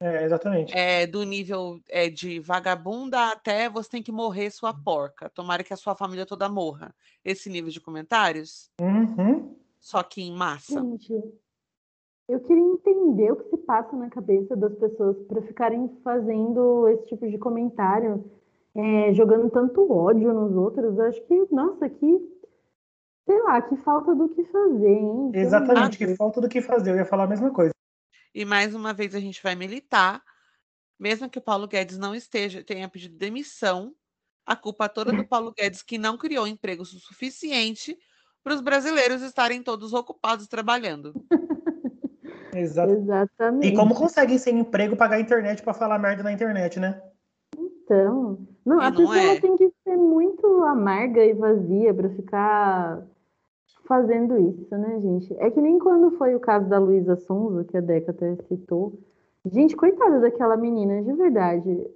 É, 0.00 0.24
exatamente. 0.24 0.74
É, 0.74 1.06
do 1.06 1.22
nível 1.24 1.82
é, 1.88 2.08
de 2.08 2.40
vagabunda 2.40 3.32
até 3.32 3.68
você 3.68 3.90
tem 3.90 4.02
que 4.02 4.10
morrer 4.10 4.50
sua 4.50 4.72
porca. 4.72 5.28
Tomara 5.28 5.62
que 5.62 5.74
a 5.74 5.76
sua 5.76 5.94
família 5.94 6.24
toda 6.24 6.48
morra. 6.48 6.94
Esse 7.22 7.50
nível 7.50 7.70
de 7.70 7.80
comentários. 7.80 8.70
Uhum. 8.80 9.54
Só 9.80 10.02
que 10.02 10.20
em 10.20 10.32
massa. 10.32 10.80
Gente, 10.80 11.12
eu 12.28 12.38
queria 12.40 12.62
entender 12.62 13.32
o 13.32 13.36
que 13.36 13.50
se 13.50 13.56
passa 13.56 13.96
na 13.96 14.08
cabeça 14.08 14.54
das 14.54 14.74
pessoas 14.74 15.16
para 15.26 15.42
ficarem 15.42 15.88
fazendo 16.04 16.86
esse 16.88 17.06
tipo 17.06 17.28
de 17.28 17.38
comentário, 17.38 18.30
é, 18.74 19.12
jogando 19.14 19.50
tanto 19.50 19.90
ódio 19.90 20.32
nos 20.32 20.54
outros. 20.54 20.96
Eu 20.96 21.04
acho 21.06 21.20
que, 21.26 21.46
nossa, 21.50 21.88
que 21.88 22.40
sei 23.26 23.42
lá, 23.42 23.62
que 23.62 23.76
falta 23.78 24.14
do 24.14 24.28
que 24.28 24.44
fazer, 24.44 24.88
hein? 24.88 25.30
Exatamente, 25.34 25.98
que 25.98 26.16
falta 26.16 26.40
do 26.40 26.48
que 26.48 26.60
fazer. 26.60 26.90
Eu 26.90 26.96
ia 26.96 27.04
falar 27.04 27.24
a 27.24 27.28
mesma 27.28 27.50
coisa. 27.52 27.72
E 28.34 28.44
mais 28.44 28.74
uma 28.74 28.92
vez 28.92 29.14
a 29.14 29.20
gente 29.20 29.42
vai 29.42 29.54
militar, 29.54 30.22
mesmo 30.98 31.28
que 31.28 31.38
o 31.38 31.42
Paulo 31.42 31.66
Guedes 31.66 31.98
não 31.98 32.14
esteja, 32.14 32.62
tenha 32.62 32.88
pedido 32.88 33.16
demissão, 33.16 33.94
a 34.46 34.54
culpa 34.54 34.88
toda 34.88 35.12
do 35.12 35.26
Paulo 35.26 35.52
Guedes 35.56 35.82
que 35.82 35.98
não 35.98 36.16
criou 36.16 36.46
empregos 36.46 36.92
o 36.92 37.00
suficiente 37.00 37.96
para 38.42 38.54
os 38.54 38.60
brasileiros 38.60 39.22
estarem 39.22 39.62
todos 39.62 39.92
ocupados 39.92 40.46
trabalhando. 40.46 41.12
Exatamente. 42.54 43.68
E 43.68 43.76
como 43.76 43.94
conseguem 43.94 44.38
sem 44.38 44.58
emprego 44.58 44.96
pagar 44.96 45.16
a 45.16 45.20
internet 45.20 45.62
para 45.62 45.74
falar 45.74 45.98
merda 45.98 46.22
na 46.22 46.32
internet, 46.32 46.80
né? 46.80 47.00
Então, 47.56 48.38
não, 48.64 48.80
e 48.80 48.84
a 48.84 48.90
não 48.90 48.96
pessoa 48.96 49.18
é. 49.18 49.40
tem 49.40 49.56
que 49.56 49.72
ser 49.84 49.96
muito 49.96 50.46
amarga 50.64 51.24
e 51.24 51.32
vazia 51.32 51.94
para 51.94 52.08
ficar 52.10 53.06
fazendo 53.86 54.38
isso, 54.38 54.76
né, 54.76 55.00
gente? 55.00 55.34
É 55.38 55.50
que 55.50 55.60
nem 55.60 55.78
quando 55.78 56.16
foi 56.16 56.34
o 56.34 56.40
caso 56.40 56.68
da 56.68 56.78
Luísa 56.78 57.16
Sonza, 57.16 57.64
que 57.64 57.76
a 57.76 57.80
Deca 57.80 58.12
até 58.12 58.36
citou. 58.48 58.98
Gente, 59.44 59.74
coitada 59.74 60.20
daquela 60.20 60.56
menina, 60.56 61.02
de 61.02 61.12
verdade. 61.12 61.86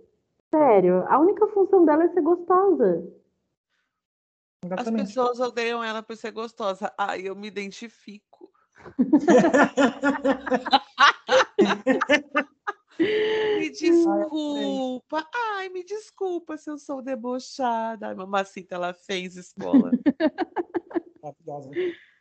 Sério, 0.51 1.05
a 1.09 1.19
única 1.19 1.47
função 1.49 1.85
dela 1.85 2.05
é 2.05 2.09
ser 2.09 2.23
gostosa. 2.23 3.05
Exatamente. 4.65 5.03
As 5.03 5.09
pessoas 5.09 5.41
odeiam 5.41 5.85
ela 5.85 6.03
por 6.03 6.17
ser 6.17 6.31
gostosa. 6.31 6.91
Ai, 6.97 7.29
eu 7.29 7.37
me 7.37 7.49
identifico. 7.49 8.51
me 12.99 13.71
desculpa. 13.71 15.29
Ai, 15.35 15.69
me 15.69 15.85
desculpa 15.85 16.57
se 16.57 16.71
eu 16.71 16.79
sou 16.79 17.03
debochada. 17.03 18.09
A 18.09 18.15
mamacita, 18.15 18.75
ela 18.75 18.95
fez 18.95 19.37
escola. 19.37 19.91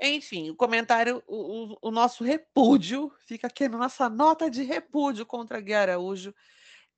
Enfim, 0.00 0.50
o 0.50 0.56
comentário, 0.56 1.22
o, 1.26 1.76
o, 1.80 1.90
nosso 1.90 2.24
repúdio, 2.24 3.12
fica 3.26 3.46
aqui 3.46 3.68
na 3.68 3.78
nossa 3.78 4.08
nota 4.08 4.50
de 4.50 4.62
repúdio 4.62 5.26
contra 5.26 5.60
Gui 5.60 5.74
Araújo. 5.74 6.34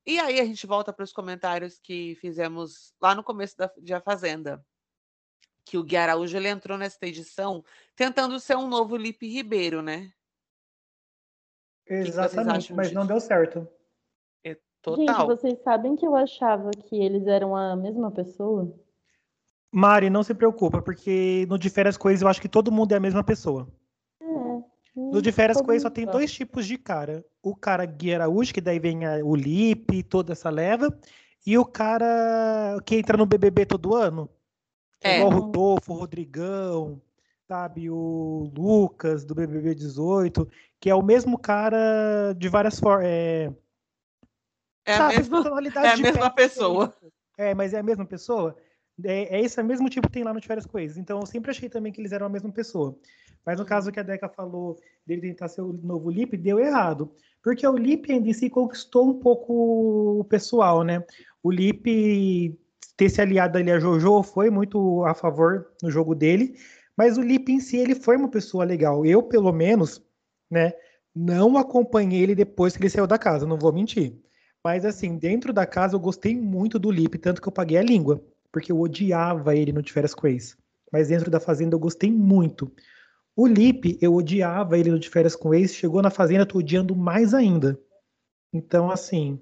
E 0.07 0.19
aí 0.19 0.40
a 0.40 0.45
gente 0.45 0.67
volta 0.67 0.93
para 0.93 1.03
os 1.03 1.12
comentários 1.12 1.79
que 1.79 2.14
fizemos 2.17 2.95
lá 3.01 3.14
no 3.14 3.25
começo 3.25 3.57
da, 3.57 3.71
de 3.79 3.95
A 3.95 4.01
Fazenda. 4.01 4.64
Que 5.64 5.79
o 5.79 5.83
Gui 5.83 5.97
Araújo 5.97 6.37
ele 6.37 6.49
entrou 6.49 6.77
nesta 6.77 7.07
edição 7.07 7.64
tentando 7.97 8.38
ser 8.38 8.57
um 8.57 8.69
novo 8.69 8.97
Lipe 8.97 9.27
Ribeiro, 9.27 9.81
né? 9.81 10.12
Exatamente, 11.87 12.73
mas 12.73 12.88
disso? 12.88 12.99
não 12.99 13.07
deu 13.07 13.19
certo. 13.19 13.67
É 14.45 14.59
total. 14.83 15.07
Gente, 15.07 15.27
vocês 15.27 15.62
sabem 15.62 15.97
que 15.97 16.07
eu 16.07 16.14
achava 16.14 16.71
que 16.71 16.97
eles 16.97 17.27
eram 17.27 17.57
a 17.57 17.75
mesma 17.75 18.11
pessoa? 18.11 18.79
Mari, 19.73 20.09
não 20.09 20.23
se 20.23 20.35
preocupa, 20.35 20.81
porque 20.81 21.47
no 21.49 21.59
Difere 21.59 21.88
as 21.88 21.97
Coisas 21.97 22.23
eu 22.23 22.29
acho 22.29 22.40
que 22.40 22.49
todo 22.49 22.71
mundo 22.71 22.93
é 22.93 22.97
a 22.97 23.01
mesma 23.01 23.25
pessoa. 23.25 23.67
No 24.95 25.21
Difere 25.21 25.53
as 25.53 25.61
Coisas 25.61 25.83
só 25.83 25.91
tem 25.91 26.07
dois 26.07 26.33
tipos 26.33 26.67
de 26.67 26.79
cara. 26.79 27.25
O 27.43 27.57
cara 27.57 27.85
Gui 27.85 28.15
Araújo, 28.15 28.55
que 28.55 28.61
daí 28.61 28.79
vem 28.79 29.05
a, 29.05 29.17
o 29.25 29.35
Lipe, 29.35 30.03
toda 30.03 30.33
essa 30.33 30.49
leva, 30.51 30.97
e 31.45 31.59
o 31.59 31.65
cara 31.65 32.79
que 32.87 32.97
entra 32.97 33.17
no 33.17 33.27
BBB 33.27 33.67
todo 33.67 33.95
ano. 33.95 34.31
É. 35.03 35.19
Igual 35.19 35.33
o 35.33 35.35
Rodolfo, 35.35 35.93
o 35.93 35.97
Rodrigão, 35.97 37.03
sabe? 37.49 37.91
O 37.91 38.51
Lucas, 38.57 39.25
do 39.25 39.35
BBB 39.35 39.75
18, 39.75 40.49
que 40.81 40.89
é 40.89 40.95
o 40.95 41.03
mesmo 41.03 41.39
cara 41.39 42.33
de 42.37 42.49
várias 42.49 42.79
formas. 42.79 43.07
É, 43.07 43.53
é, 44.87 44.95
a 44.97 45.09
mesma, 45.09 45.39
é 45.83 45.89
a 45.89 45.97
mesma 45.97 46.31
pessoa. 46.31 46.95
É, 47.37 47.55
mas 47.55 47.75
é 47.75 47.79
a 47.79 47.83
mesma 47.83 48.07
pessoa? 48.07 48.57
É, 49.03 49.39
é 49.39 49.41
esse 49.41 49.61
mesmo 49.63 49.89
tipo 49.89 50.07
que 50.07 50.13
tem 50.13 50.23
lá 50.23 50.33
no 50.33 50.43
Férias 50.43 50.67
Coisas. 50.67 50.97
Então 50.97 51.21
eu 51.21 51.27
sempre 51.27 51.51
achei 51.51 51.69
também 51.69 51.93
que 51.93 52.01
eles 52.01 52.13
eram 52.13 52.27
a 52.27 52.31
mesma 52.31 52.53
pessoa. 52.53 52.97
Mas 53.45 53.59
no 53.59 53.65
caso 53.65 53.93
que 53.93 54.01
a 54.01 54.03
Deca 54.03 54.29
falou 54.29 54.79
dele 55.07 55.23
tentar 55.23 55.49
ser 55.49 55.61
o 55.61 55.73
novo 55.73 56.11
Lipe, 56.11 56.37
deu 56.37 56.59
errado. 56.59 57.13
Porque 57.43 57.67
o 57.67 57.77
Lipe 57.77 58.13
ainda 58.13 58.33
se 58.33 58.49
conquistou 58.49 59.09
um 59.09 59.15
pouco 59.15 60.21
o 60.21 60.25
pessoal, 60.25 60.83
né? 60.83 61.05
O 61.43 61.51
Lipe 61.51 62.59
ter 62.97 63.09
se 63.09 63.21
aliado 63.21 63.59
ali 63.59 63.71
a 63.71 63.79
Jojo 63.79 64.23
foi 64.23 64.51
muito 64.51 65.05
a 65.05 65.15
favor 65.15 65.67
no 65.83 65.91
jogo 65.91 66.15
dele. 66.15 66.55
Mas 66.97 67.19
o 67.19 67.23
Lipe 67.23 67.53
em 67.53 67.61
si, 67.61 67.77
ele 67.77 67.95
foi 67.95 68.17
uma 68.17 68.29
pessoa 68.29 68.65
legal. 68.65 69.05
Eu, 69.05 69.23
pelo 69.23 69.53
menos, 69.53 70.03
né, 70.51 70.73
não 71.15 71.59
acompanhei 71.59 72.23
ele 72.23 72.35
depois 72.35 72.77
que 72.77 72.83
ele 72.83 72.91
saiu 72.91 73.07
da 73.07 73.19
casa, 73.19 73.47
não 73.47 73.59
vou 73.59 73.73
mentir. 73.73 74.17
Mas 74.63 74.85
assim, 74.85 75.19
dentro 75.19 75.53
da 75.53 75.67
casa 75.67 75.97
eu 75.97 76.01
gostei 76.01 76.35
muito 76.35 76.79
do 76.79 76.91
Lipe, 76.91 77.19
tanto 77.19 77.43
que 77.43 77.49
eu 77.49 77.53
paguei 77.53 77.77
a 77.77 77.83
língua 77.83 78.23
porque 78.55 78.71
eu 78.71 78.81
odiava 78.81 79.57
ele 79.57 79.73
no 79.73 79.83
De 79.83 79.93
Férias 79.93 80.15
com. 80.15 80.29
Mas 80.93 81.09
dentro 81.09 81.29
da 81.29 81.41
Fazenda 81.41 81.75
eu 81.75 81.79
gostei 81.81 82.09
muito. 82.09 82.71
O 83.37 83.47
Lipe, 83.47 83.99
eu 84.01 84.14
odiava 84.14 84.79
ele 84.79 84.90
no 84.90 84.99
De 84.99 85.11
Férias 85.11 85.35
com 85.35 85.53
Ex, 85.53 85.75
chegou 85.75 86.01
na 86.01 86.11
Fazenda, 86.11 86.47
tô 86.47 86.59
odiando 86.59 86.94
mais 86.94 87.35
ainda. 87.35 87.81
Então, 88.53 88.90
assim... 88.90 89.40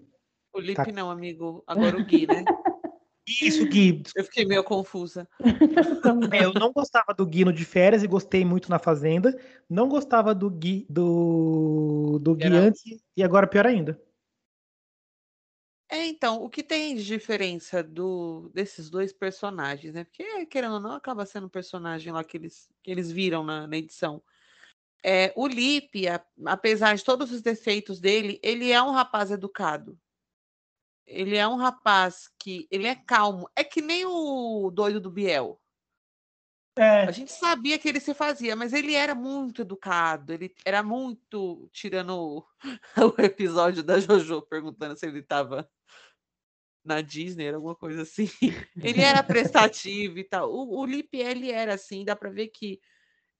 O 0.55 0.61
Lipe 0.61 0.85
tá... 0.85 0.92
não, 0.92 1.11
amigo. 1.11 1.62
Agora 1.66 1.96
o 1.98 2.05
Gui, 2.05 2.26
né? 2.26 2.44
Isso, 3.26 3.66
Gui. 3.66 4.02
Eu 4.16 4.24
fiquei 4.24 4.44
meio 4.44 4.64
confusa. 4.64 5.28
É, 5.40 5.44
eu 6.44 6.52
não 6.55 6.72
gostava 6.72 7.14
do 7.14 7.24
Gui 7.24 7.44
no 7.44 7.52
de 7.52 7.64
férias 7.64 8.02
e 8.02 8.09
gostei 8.09 8.44
muito 8.44 8.70
na 8.70 8.78
Fazenda. 8.78 9.38
Não 9.68 9.88
gostava 9.88 10.35
do 10.35 10.50
Gui, 10.50 10.87
do, 10.88 12.18
do 12.20 12.35
Gui 12.35 12.48
antes 12.48 12.83
e 13.16 13.22
agora 13.22 13.46
pior 13.46 13.66
ainda. 13.66 14.00
É, 15.92 16.07
então, 16.07 16.42
o 16.42 16.48
que 16.48 16.62
tem 16.62 16.96
de 16.96 17.05
diferença 17.05 17.83
do 17.83 18.50
desses 18.55 18.88
dois 18.88 19.12
personagens, 19.12 19.92
né? 19.92 20.05
Porque, 20.05 20.46
querendo 20.46 20.76
ou 20.76 20.81
não, 20.81 20.92
acaba 20.92 21.26
sendo 21.26 21.48
um 21.48 21.50
personagem 21.50 22.11
lá 22.11 22.24
que 22.24 22.38
eles, 22.38 22.72
que 22.83 22.90
eles 22.90 23.12
viram 23.12 23.44
na, 23.44 23.66
na 23.66 23.76
edição. 23.76 24.22
É, 25.05 25.35
o 25.37 25.46
Lipe, 25.46 26.09
a, 26.09 26.24
apesar 26.46 26.96
de 26.96 27.05
todos 27.05 27.31
os 27.31 27.42
defeitos 27.42 28.00
dele, 28.00 28.40
ele 28.42 28.72
é 28.72 28.83
um 28.83 28.90
rapaz 28.90 29.31
educado. 29.31 30.00
Ele 31.07 31.37
é 31.37 31.46
um 31.46 31.57
rapaz 31.57 32.31
que 32.38 32.66
ele 32.70 32.87
é 32.87 32.94
calmo. 32.94 33.46
É 33.55 33.62
que 33.62 33.83
nem 33.83 34.07
o 34.07 34.70
doido 34.70 34.98
do 34.98 35.11
Biel. 35.11 35.61
É. 36.74 37.02
A 37.02 37.11
gente 37.11 37.33
sabia 37.33 37.78
que 37.78 37.87
ele 37.87 38.00
se 38.00 38.14
fazia, 38.14 38.57
mas 38.57 38.72
ele 38.72 38.94
era 38.94 39.14
muito 39.14 39.61
educado, 39.61 40.33
ele 40.33 40.55
era 40.64 40.83
muito 40.83 41.68
tirando 41.70 42.38
o 42.38 42.46
episódio 43.22 43.83
da 43.83 44.00
Jojo 44.00 44.40
perguntando 44.40 44.96
se 44.96 45.05
ele 45.05 45.18
estava 45.18 45.68
na 46.85 47.01
Disney, 47.01 47.47
era 47.47 47.57
alguma 47.57 47.75
coisa 47.75 48.03
assim. 48.03 48.29
Ele 48.83 49.01
era 49.01 49.23
prestativo 49.23 50.18
e 50.18 50.25
tal. 50.25 50.53
O, 50.53 50.81
o 50.81 50.87
Lip, 50.87 51.16
ele 51.16 51.51
era 51.51 51.75
assim, 51.75 52.05
dá 52.05 52.16
para 52.16 52.31
ver 52.31 52.49
que 52.49 52.81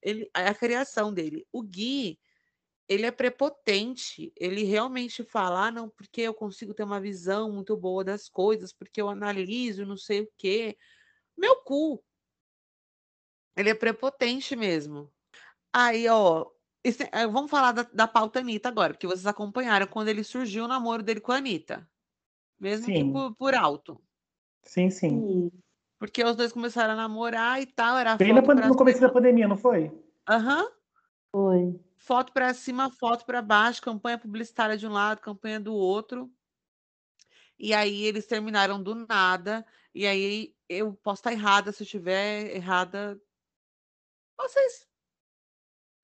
ele, 0.01 0.29
a 0.33 0.53
criação 0.53 1.13
dele. 1.13 1.45
O 1.51 1.61
Gui, 1.61 2.19
ele 2.87 3.05
é 3.05 3.11
prepotente, 3.11 4.31
ele 4.35 4.63
realmente 4.63 5.23
fala, 5.23 5.67
ah, 5.67 5.71
não, 5.71 5.89
porque 5.89 6.21
eu 6.21 6.33
consigo 6.33 6.73
ter 6.73 6.83
uma 6.83 6.99
visão 6.99 7.51
muito 7.51 7.75
boa 7.75 8.03
das 8.03 8.29
coisas, 8.29 8.73
porque 8.73 9.01
eu 9.01 9.09
analiso, 9.09 9.85
não 9.85 9.97
sei 9.97 10.21
o 10.21 10.31
quê. 10.37 10.77
Meu 11.37 11.55
cu. 11.63 12.03
Ele 13.55 13.69
é 13.69 13.75
prepotente 13.75 14.55
mesmo. 14.55 15.11
Aí, 15.71 16.07
ó, 16.07 16.49
esse, 16.83 17.03
eh, 17.11 17.27
vamos 17.27 17.49
falar 17.49 17.71
da, 17.71 17.83
da 17.83 18.07
pauta 18.07 18.39
Anitta 18.39 18.67
agora, 18.67 18.93
porque 18.93 19.07
vocês 19.07 19.25
acompanharam 19.25 19.87
quando 19.87 20.09
ele 20.09 20.23
surgiu 20.23 20.65
o 20.65 20.67
namoro 20.67 21.01
dele 21.01 21.21
com 21.21 21.31
a 21.31 21.37
Anitta. 21.37 21.87
Mesmo 22.59 22.85
sim. 22.85 22.93
que 22.93 23.11
por, 23.11 23.35
por, 23.35 23.55
alto. 23.55 24.01
Sim, 24.63 24.89
sim. 24.89 25.51
Porque 25.99 26.23
os 26.23 26.35
dois 26.35 26.51
começaram 26.51 26.93
a 26.93 26.97
namorar 26.97 27.61
e 27.61 27.65
tal. 27.65 27.97
Era 27.97 28.15
Bem 28.15 28.33
no 28.33 28.75
começo 28.75 29.01
da 29.01 29.09
pandemia, 29.09 29.47
não 29.47 29.57
foi? 29.57 29.91
Aham. 30.29 30.63
Uhum. 30.63 30.71
Foi. 31.31 31.79
Foto 31.97 32.33
para 32.33 32.53
cima, 32.53 32.91
foto 32.91 33.25
para 33.25 33.41
baixo, 33.41 33.81
campanha 33.81 34.17
publicitária 34.17 34.77
de 34.77 34.85
um 34.85 34.91
lado, 34.91 35.21
campanha 35.21 35.59
do 35.59 35.73
outro. 35.73 36.31
E 37.57 37.73
aí 37.73 38.03
eles 38.03 38.27
terminaram 38.27 38.81
do 38.81 38.93
nada. 38.93 39.65
E 39.95 40.05
aí 40.05 40.55
eu 40.67 40.93
posso 40.93 41.19
estar 41.19 41.31
errada, 41.31 41.71
se 41.71 41.81
eu 41.81 41.85
estiver 41.85 42.55
errada, 42.55 43.19
vocês 44.37 44.87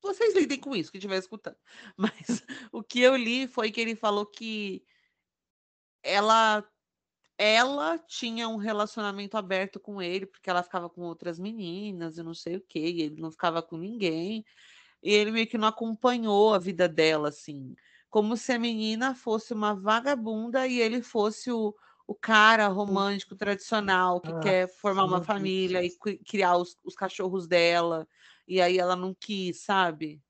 vocês 0.01 0.33
lidem 0.35 0.59
com 0.59 0.75
isso, 0.75 0.91
que 0.91 0.97
estiver 0.97 1.17
escutando. 1.17 1.57
Mas 1.97 2.43
o 2.71 2.81
que 2.81 3.01
eu 3.01 3.15
li 3.15 3.47
foi 3.47 3.71
que 3.71 3.81
ele 3.81 3.95
falou 3.95 4.25
que 4.25 4.83
ela 6.03 6.63
ela 7.41 7.97
tinha 7.97 8.49
um 8.49 8.57
relacionamento 8.57 9.37
aberto 9.37 9.79
com 9.79 10.01
ele, 10.01 10.25
porque 10.25 10.49
ela 10.49 10.61
ficava 10.61 10.89
com 10.89 11.01
outras 11.03 11.39
meninas 11.39 12.17
e 12.17 12.23
não 12.23 12.33
sei 12.33 12.57
o 12.57 12.61
quê, 12.61 12.79
e 12.79 13.01
ele 13.03 13.21
não 13.21 13.31
ficava 13.31 13.61
com 13.61 13.77
ninguém. 13.77 14.43
E 15.01 15.13
ele 15.13 15.31
meio 15.31 15.47
que 15.47 15.57
não 15.57 15.69
acompanhou 15.69 16.53
a 16.53 16.59
vida 16.59 16.85
dela, 16.85 17.29
assim. 17.29 17.77
Como 18.09 18.35
se 18.35 18.51
a 18.51 18.59
menina 18.59 19.15
fosse 19.15 19.53
uma 19.53 19.73
vagabunda 19.73 20.67
e 20.67 20.81
ele 20.81 21.01
fosse 21.01 21.49
o, 21.49 21.73
o 22.05 22.13
cara 22.13 22.67
romântico 22.67 23.35
tradicional 23.37 24.19
que 24.19 24.33
ah, 24.33 24.39
quer 24.41 24.67
formar 24.67 25.05
uma 25.05 25.21
família 25.23 25.81
e 25.81 25.91
criar 26.25 26.57
os, 26.57 26.75
os, 26.83 26.93
cachorros 26.93 27.47
dela. 27.47 28.05
E 28.45 28.59
aí 28.59 28.77
ela 28.77 28.97
não 28.97 29.13
quis, 29.13 29.61
sabe? 29.61 30.21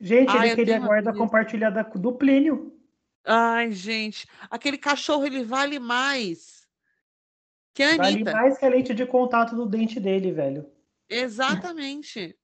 Gente, 0.00 0.36
ele 0.36 0.56
queria 0.56 0.78
a 0.78 0.80
guarda 0.80 1.12
compartilhada 1.12 1.84
do 1.84 2.12
Plínio. 2.14 2.79
Ai, 3.24 3.72
gente, 3.72 4.26
aquele 4.50 4.78
cachorro 4.78 5.26
ele 5.26 5.44
vale 5.44 5.78
mais 5.78 6.60
que 7.74 7.82
a 7.82 7.96
Vale 7.96 8.24
mais 8.24 8.58
que 8.58 8.64
a 8.64 8.68
lente 8.68 8.94
de 8.94 9.06
contato 9.06 9.54
do 9.54 9.66
dente 9.66 10.00
dele, 10.00 10.32
velho. 10.32 10.70
Exatamente. 11.08 12.36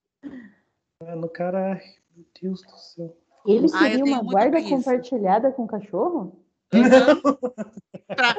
Mano, 1.03 1.29
cara, 1.29 1.81
meu 2.15 2.27
Deus 2.41 2.63
do 2.63 2.77
céu. 2.79 3.17
Ele 3.47 3.69
queria 3.71 4.05
uma 4.05 4.23
guarda 4.23 4.63
compartilhada 4.63 5.53
com 5.53 5.65
o 5.65 5.69
cachorro? 5.69 6.45
Pra... 8.09 8.37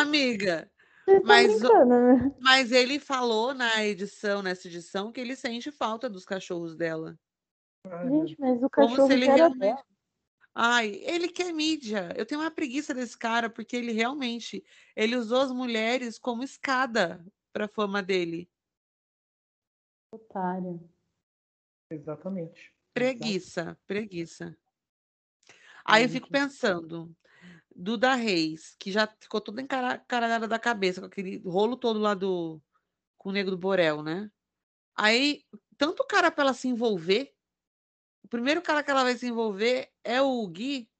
Amiga, 0.00 0.70
tá 1.04 1.20
mas, 1.24 1.60
né? 1.60 2.32
mas 2.40 2.72
ele 2.72 2.98
falou 2.98 3.52
na 3.52 3.84
edição, 3.84 4.42
nessa 4.42 4.66
edição, 4.66 5.12
que 5.12 5.20
ele 5.20 5.36
sente 5.36 5.70
falta 5.70 6.08
dos 6.08 6.24
cachorros 6.24 6.74
dela. 6.74 7.18
Gente, 8.08 8.36
mas 8.38 8.62
o 8.62 8.70
cachorro 8.70 8.96
Como 8.96 9.08
se 9.08 9.12
ele 9.12 9.26
realmente... 9.26 9.58
Dela. 9.58 9.84
Ai, 10.58 11.02
ele 11.04 11.28
quer 11.28 11.52
mídia. 11.52 12.14
Eu 12.16 12.24
tenho 12.24 12.40
uma 12.40 12.50
preguiça 12.50 12.94
desse 12.94 13.16
cara, 13.18 13.50
porque 13.50 13.76
ele 13.76 13.92
realmente 13.92 14.64
ele 14.96 15.14
usou 15.14 15.42
as 15.42 15.52
mulheres 15.52 16.18
como 16.18 16.42
escada 16.42 17.22
para 17.52 17.66
a 17.66 17.68
fama 17.68 18.02
dele. 18.02 18.50
Otário. 20.10 20.88
Exatamente. 21.90 22.74
Preguiça, 22.94 23.78
preguiça. 23.86 24.56
Aí 25.84 26.04
eu 26.04 26.08
fico 26.08 26.30
pensando, 26.30 27.14
Duda 27.74 28.14
Reis, 28.14 28.74
que 28.78 28.90
já 28.90 29.06
ficou 29.06 29.42
toda 29.42 29.60
encarada 29.60 30.48
da 30.48 30.58
cabeça, 30.58 31.02
com 31.02 31.06
aquele 31.06 31.36
rolo 31.40 31.76
todo 31.76 32.00
lá 32.00 32.14
do. 32.14 32.62
com 33.18 33.28
o 33.28 33.32
Negro 33.32 33.50
do 33.50 33.58
Borel, 33.58 34.02
né? 34.02 34.30
Aí, 34.94 35.44
tanto 35.76 36.02
cara 36.06 36.30
para 36.30 36.44
ela 36.44 36.54
se 36.54 36.66
envolver, 36.66 37.35
o 38.26 38.28
primeiro 38.28 38.60
cara 38.60 38.82
que 38.82 38.90
ela 38.90 39.04
vai 39.04 39.14
se 39.16 39.28
envolver 39.28 39.88
é 40.02 40.20
o 40.20 40.44
Gui. 40.48 40.90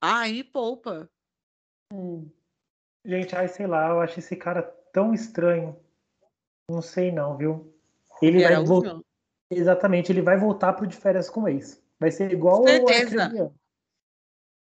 Ai, 0.00 0.30
me 0.30 0.44
poupa. 0.44 1.10
Hum. 1.92 2.30
Gente, 3.04 3.34
ai, 3.34 3.48
sei 3.48 3.66
lá, 3.66 3.88
eu 3.88 4.00
acho 4.00 4.20
esse 4.20 4.36
cara 4.36 4.62
tão 4.92 5.12
estranho. 5.12 5.76
Não 6.70 6.80
sei 6.80 7.10
não, 7.10 7.36
viu? 7.36 7.74
Ele 8.22 8.44
vai 8.44 8.64
voltar. 8.64 9.00
Exatamente, 9.50 10.12
ele 10.12 10.22
vai 10.22 10.36
voltar 10.36 10.74
pro 10.74 10.86
de 10.86 10.96
férias 10.96 11.28
com 11.28 11.48
ex. 11.48 11.82
Vai 11.98 12.12
ser 12.12 12.30
igual 12.32 12.64
Certeza. 12.64 13.52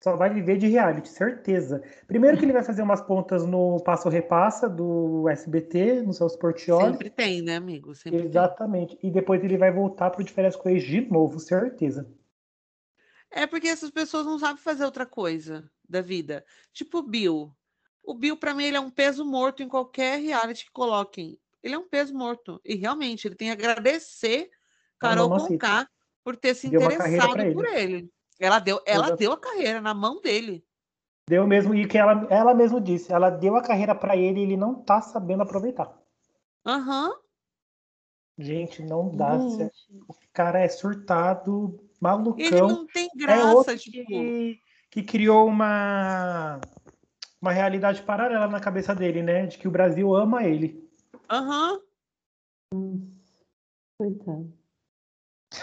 Só 0.04 0.16
vai 0.16 0.32
viver 0.32 0.58
de 0.58 0.68
reality, 0.68 1.10
certeza. 1.10 1.82
Primeiro 2.06 2.38
que 2.38 2.46
ele 2.46 2.54
vai 2.54 2.64
fazer 2.64 2.84
umas 2.84 3.02
pontas 3.02 3.46
no 3.46 3.82
Passo 3.84 4.10
Repassa 4.10 4.70
do 4.70 5.28
SBT, 5.28 6.04
no 6.04 6.14
seu 6.14 6.28
Sportioli. 6.28 6.92
Sempre 6.92 7.10
tem, 7.10 7.42
né, 7.42 7.56
amigo? 7.56 7.96
Sempre 7.96 8.24
Exatamente. 8.24 8.96
Tem. 8.98 9.10
E 9.10 9.14
depois 9.14 9.44
ele 9.44 9.58
vai 9.58 9.72
voltar 9.72 10.12
pro 10.12 10.24
com 10.60 10.70
ex 10.70 10.84
de 10.84 11.02
novo, 11.10 11.40
certeza. 11.40 12.08
É 13.32 13.48
porque 13.48 13.68
essas 13.68 13.90
pessoas 13.90 14.26
não 14.26 14.38
sabem 14.38 14.62
fazer 14.62 14.86
outra 14.86 15.06
coisa 15.06 15.70
da 15.88 16.02
vida. 16.02 16.46
Tipo 16.72 17.00
o 17.00 17.04
Bill. 17.04 17.52
O 18.04 18.14
Bill, 18.14 18.38
para 18.38 18.54
mim, 18.54 18.66
ele 18.66 18.78
é 18.78 18.80
um 18.80 18.92
peso 18.92 19.26
morto 19.26 19.64
em 19.64 19.68
qualquer 19.68 20.20
reality 20.20 20.66
que 20.66 20.72
coloquem. 20.72 21.40
Ele 21.62 21.74
é 21.74 21.78
um 21.78 21.90
peso 21.90 22.14
morto. 22.14 22.62
E 22.64 22.76
realmente, 22.76 23.28
ele 23.28 23.36
tem 23.36 23.50
a 23.50 23.54
agradecer 23.54 24.50
Carol 25.00 25.30
Conká 25.30 25.90
por 26.24 26.38
ter 26.38 26.54
se 26.54 26.70
Deu 26.70 26.82
interessado 26.82 27.42
ele. 27.42 27.54
por 27.54 27.66
ele. 27.66 28.10
Ela 28.40 28.60
deu, 28.60 28.82
ela 28.86 29.16
deu 29.16 29.32
a 29.32 29.38
carreira 29.38 29.82
na 29.82 29.94
mão 29.94 30.22
dele. 30.22 30.64
Deu 31.30 31.46
mesmo, 31.46 31.76
e 31.76 31.88
que 31.88 31.98
ela, 31.98 32.26
ela 32.30 32.54
mesmo 32.54 32.80
disse, 32.80 33.12
ela 33.12 33.30
deu 33.30 33.56
a 33.56 33.62
carreira 33.62 33.94
para 33.94 34.16
ele 34.16 34.40
e 34.40 34.44
ele 34.44 34.58
não 34.58 34.76
tá 34.76 35.02
sabendo 35.02 35.44
aproveitar. 35.44 35.92
Aham. 36.66 37.10
Uhum. 37.10 37.16
Gente, 38.40 38.84
não 38.84 39.10
dá. 39.10 39.38
Gente. 39.38 39.74
O 40.08 40.14
cara 40.32 40.60
é 40.60 40.70
surtado, 40.70 41.80
malucão. 42.00 42.46
Ele 42.46 42.62
não 42.62 42.86
tem 42.86 43.10
graça, 43.16 43.42
é 43.42 43.54
outro 43.54 43.78
tipo... 43.78 44.06
que, 44.06 44.62
que 44.92 45.04
criou 45.04 45.48
uma 45.48 46.62
uma 47.42 47.52
realidade 47.52 48.02
paralela 48.04 48.48
na 48.48 48.60
cabeça 48.60 48.94
dele, 48.94 49.22
né? 49.24 49.48
De 49.48 49.58
que 49.58 49.68
o 49.68 49.72
Brasil 49.72 50.14
ama 50.16 50.44
ele. 50.44 50.88
Aham. 51.30 51.82
Uhum. 52.74 53.12
Coitado. 53.98 54.57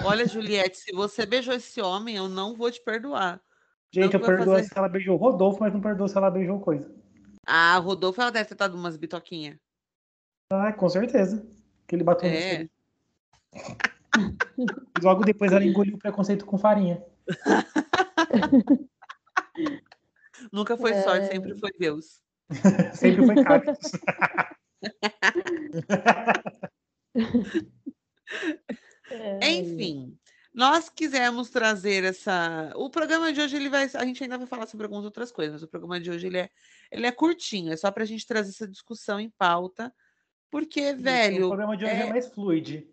Olha, 0.02 0.26
Juliette, 0.26 0.76
se 0.76 0.92
você 0.92 1.26
beijou 1.26 1.54
esse 1.54 1.80
homem, 1.80 2.16
eu 2.16 2.28
não 2.28 2.54
vou 2.56 2.70
te 2.70 2.82
perdoar. 2.82 3.40
Gente, 3.92 4.14
eu 4.14 4.20
perdoo 4.20 4.54
fazer... 4.54 4.68
se 4.68 4.78
ela 4.78 4.88
beijou 4.88 5.14
o 5.14 5.18
Rodolfo, 5.18 5.60
mas 5.60 5.72
não 5.72 5.80
perdoo 5.80 6.08
se 6.08 6.16
ela 6.16 6.30
beijou 6.30 6.58
coisa. 6.60 6.90
Ah, 7.46 7.76
Rodolfo, 7.78 8.20
ela 8.20 8.30
deve 8.30 8.48
ter 8.48 8.56
dado 8.56 8.74
umas 8.74 8.96
bitoquinhas. 8.96 9.56
Ah, 10.50 10.72
com 10.72 10.88
certeza. 10.88 11.46
Que 11.86 11.94
ele 11.94 12.02
bateu 12.04 12.28
é. 12.28 12.68
Logo 15.02 15.24
depois 15.24 15.52
ela 15.52 15.64
engoliu 15.64 15.96
o 15.96 15.98
preconceito 15.98 16.44
com 16.46 16.58
farinha. 16.58 17.04
Nunca 20.52 20.76
foi 20.76 20.92
é... 20.92 21.02
sorte, 21.02 21.26
sempre 21.28 21.58
foi 21.58 21.70
Deus. 21.78 22.20
sempre 22.94 23.26
foi 23.26 23.44
cactus. 23.44 23.92
É. 29.24 29.50
Enfim, 29.52 30.16
nós 30.52 30.88
quisemos 30.88 31.50
trazer 31.50 32.04
essa. 32.04 32.72
O 32.76 32.90
programa 32.90 33.32
de 33.32 33.40
hoje 33.40 33.56
ele 33.56 33.68
vai. 33.68 33.90
A 33.94 34.04
gente 34.04 34.22
ainda 34.22 34.38
vai 34.38 34.46
falar 34.46 34.66
sobre 34.66 34.84
algumas 34.84 35.04
outras 35.04 35.32
coisas, 35.32 35.54
mas 35.54 35.62
o 35.62 35.68
programa 35.68 35.98
de 35.98 36.10
hoje 36.10 36.26
ele 36.26 36.38
é, 36.38 36.50
ele 36.90 37.06
é 37.06 37.12
curtinho, 37.12 37.72
é 37.72 37.76
só 37.76 37.90
para 37.90 38.04
a 38.04 38.06
gente 38.06 38.26
trazer 38.26 38.50
essa 38.50 38.68
discussão 38.68 39.18
em 39.18 39.30
pauta, 39.30 39.92
porque, 40.50 40.92
velho. 40.94 41.46
O 41.46 41.48
programa 41.48 41.76
de 41.76 41.84
hoje 41.84 41.94
é, 41.94 42.00
é 42.00 42.08
mais 42.08 42.28
fluide. 42.28 42.88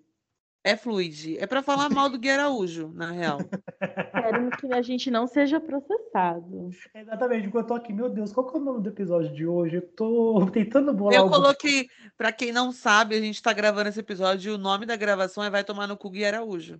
É 0.63 0.75
fluide. 0.75 1.37
É 1.39 1.47
para 1.47 1.63
falar 1.63 1.89
mal 1.89 2.07
do 2.07 2.19
Gui 2.19 2.29
Araújo, 2.29 2.91
na 2.93 3.11
real. 3.11 3.39
Quero 3.79 4.51
que 4.51 4.71
a 4.71 4.81
gente 4.81 5.09
não 5.09 5.25
seja 5.25 5.59
processado. 5.59 6.69
Exatamente. 6.93 7.47
Enquanto 7.47 7.63
eu 7.63 7.67
tô 7.67 7.73
aqui, 7.73 7.91
meu 7.91 8.09
Deus, 8.09 8.31
qual 8.31 8.45
que 8.45 8.55
é 8.55 8.61
o 8.61 8.63
nome 8.63 8.83
do 8.83 8.89
episódio 8.89 9.33
de 9.33 9.47
hoje? 9.47 9.77
Eu 9.77 9.81
tô 9.81 10.47
tentando 10.53 10.93
bolar. 10.93 11.15
Eu 11.15 11.27
coloquei, 11.29 11.87
para 12.15 12.31
quem 12.31 12.51
não 12.51 12.71
sabe, 12.71 13.15
a 13.15 13.19
gente 13.19 13.41
tá 13.41 13.51
gravando 13.53 13.89
esse 13.89 13.99
episódio 13.99 14.51
e 14.51 14.55
o 14.55 14.57
nome 14.57 14.85
da 14.85 14.95
gravação 14.95 15.43
é 15.43 15.49
Vai 15.49 15.63
Tomar 15.63 15.87
no 15.87 15.97
Cu 15.97 16.11
Gui 16.11 16.25
Araújo. 16.25 16.79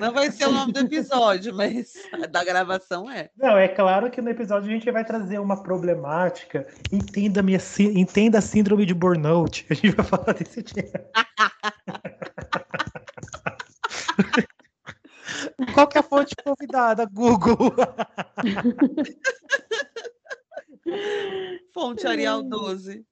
Não 0.00 0.12
vai 0.12 0.32
ser 0.32 0.48
o 0.48 0.52
nome 0.52 0.72
do 0.72 0.80
episódio, 0.80 1.54
mas 1.54 1.92
da 2.32 2.42
gravação 2.42 3.08
é. 3.08 3.30
Não, 3.38 3.56
é 3.56 3.68
claro 3.68 4.10
que 4.10 4.20
no 4.20 4.30
episódio 4.30 4.68
a 4.68 4.72
gente 4.72 4.90
vai 4.90 5.04
trazer 5.04 5.38
uma 5.38 5.62
problemática. 5.62 6.66
Entenda, 6.90 7.42
minha, 7.42 7.60
entenda 7.94 8.38
a 8.38 8.42
síndrome 8.42 8.84
de 8.84 8.94
burnout. 8.94 9.66
A 9.70 9.74
gente 9.74 9.94
vai 9.94 10.04
falar 10.04 10.32
desse 10.34 10.62
dia. 10.62 10.90
Qual 15.80 15.88
que 15.88 15.96
é 15.96 16.00
a 16.00 16.02
fonte 16.02 16.36
convidada? 16.36 17.06
Google. 17.06 17.56
Fonte 21.72 22.06
Arial 22.06 22.42
12. 22.42 23.06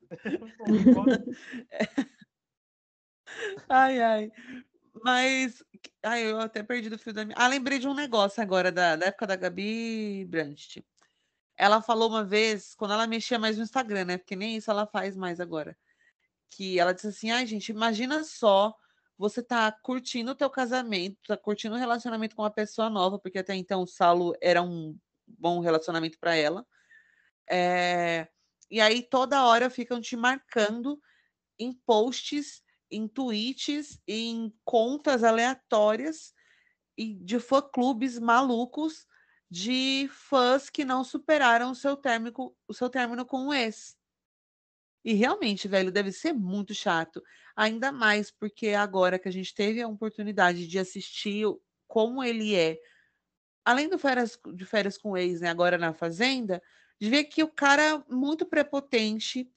ai, 3.71 4.03
ai. 4.03 4.31
Mas. 5.03 5.65
Ai, 6.03 6.31
eu 6.31 6.39
até 6.41 6.63
perdi 6.63 6.91
do 6.91 6.99
fio 6.99 7.15
da 7.15 7.25
minha. 7.25 7.39
Ah, 7.39 7.49
lembrei 7.49 7.79
de 7.79 7.89
um 7.89 7.95
negócio 7.95 8.43
agora, 8.43 8.71
da, 8.71 8.97
da 8.97 9.07
época 9.07 9.27
da 9.27 9.37
Gabi 9.37 10.27
Brandt. 10.27 10.85
Ela 11.57 11.81
falou 11.81 12.11
uma 12.11 12.23
vez, 12.23 12.75
quando 12.75 12.93
ela 12.93 13.07
mexia 13.07 13.39
mais 13.39 13.57
no 13.57 13.63
Instagram, 13.63 14.05
né? 14.05 14.19
Porque 14.19 14.37
nem 14.37 14.57
isso 14.57 14.71
ela 14.71 14.87
faz 14.87 15.17
mais 15.17 15.41
agora. 15.41 15.75
Que 16.51 16.79
ela 16.79 16.93
disse 16.93 17.07
assim: 17.07 17.31
ai, 17.31 17.47
gente, 17.47 17.71
imagina 17.71 18.23
só 18.25 18.77
você 19.19 19.43
tá 19.43 19.71
curtindo 19.83 20.31
o 20.31 20.35
teu 20.35 20.49
casamento, 20.49 21.19
tá 21.27 21.37
curtindo 21.37 21.75
o 21.75 21.79
relacionamento 21.79 22.37
com 22.37 22.43
uma 22.43 22.51
pessoa 22.51 22.89
nova, 22.89 23.19
porque 23.19 23.39
até 23.39 23.55
então 23.55 23.83
o 23.83 23.87
Salo 23.87 24.33
era 24.41 24.63
um 24.63 24.97
bom 25.27 25.61
relacionamento 25.61 26.19
para 26.21 26.37
ela. 26.37 26.65
É, 27.51 28.29
e 28.71 28.81
aí 28.81 29.03
toda 29.03 29.45
hora 29.45 29.69
ficam 29.69 30.01
te 30.01 30.17
marcando 30.17 31.01
em 31.59 31.73
posts, 31.85 32.63
em 32.91 33.09
tweets, 33.09 34.01
em 34.07 34.55
contas 34.65 35.25
aleatórias 35.25 36.33
e 36.97 37.15
de 37.15 37.41
fã-clubes 37.41 38.19
malucos 38.19 39.07
de 39.51 40.09
fãs 40.13 40.69
que 40.69 40.85
não 40.85 41.03
superaram 41.03 41.71
o 41.71 41.75
seu 41.75 41.97
término, 41.97 42.55
o 42.69 42.75
seu 42.75 42.89
término 42.89 43.25
com 43.25 43.49
o 43.49 43.55
ex. 43.55 43.97
E 45.05 45.15
realmente, 45.15 45.67
velho, 45.67 45.91
deve 45.91 46.13
ser 46.13 46.33
muito 46.33 46.75
chato. 46.75 47.23
Ainda 47.59 47.91
mais 47.91 48.31
porque 48.31 48.69
agora 48.69 49.19
que 49.19 49.29
a 49.29 49.33
gente 49.33 49.53
teve 49.53 49.83
a 49.83 49.89
oportunidade 49.89 50.69
de 50.69 50.79
assistir 50.79 51.45
como 51.89 52.23
ele 52.23 52.55
é, 52.55 52.79
além 53.65 53.89
do 53.89 53.99
férias, 53.99 54.39
de 54.55 54.65
férias 54.65 54.97
com 54.97 55.17
ex, 55.17 55.41
né, 55.41 55.49
agora 55.49 55.77
na 55.77 55.93
Fazenda, 55.93 56.63
de 57.01 57.11
ver 57.11 57.25
que 57.25 57.43
o 57.43 57.49
cara 57.49 57.83
é 57.83 58.05
muito 58.09 58.47
prepotente, 58.47 59.51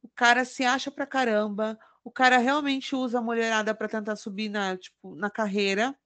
o 0.00 0.08
cara 0.08 0.44
se 0.44 0.64
acha 0.64 0.92
pra 0.92 1.04
caramba, 1.04 1.76
o 2.04 2.10
cara 2.12 2.38
realmente 2.38 2.94
usa 2.94 3.18
a 3.18 3.22
mulherada 3.22 3.74
para 3.74 3.88
tentar 3.88 4.14
subir 4.14 4.48
na, 4.48 4.76
tipo, 4.76 5.16
na 5.16 5.28
carreira. 5.28 5.98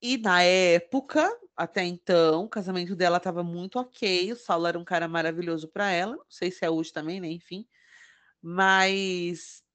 E 0.00 0.16
na 0.16 0.42
época, 0.42 1.30
até 1.54 1.84
então, 1.84 2.44
o 2.44 2.48
casamento 2.48 2.96
dela 2.96 3.18
estava 3.18 3.44
muito 3.44 3.78
ok, 3.78 4.32
o 4.32 4.36
Saulo 4.36 4.66
era 4.68 4.78
um 4.78 4.84
cara 4.84 5.06
maravilhoso 5.06 5.68
para 5.68 5.90
ela, 5.90 6.16
não 6.16 6.24
sei 6.30 6.50
se 6.50 6.64
é 6.64 6.70
hoje 6.70 6.94
também, 6.94 7.20
né? 7.20 7.28
Enfim. 7.28 7.68
Mas 8.40 9.65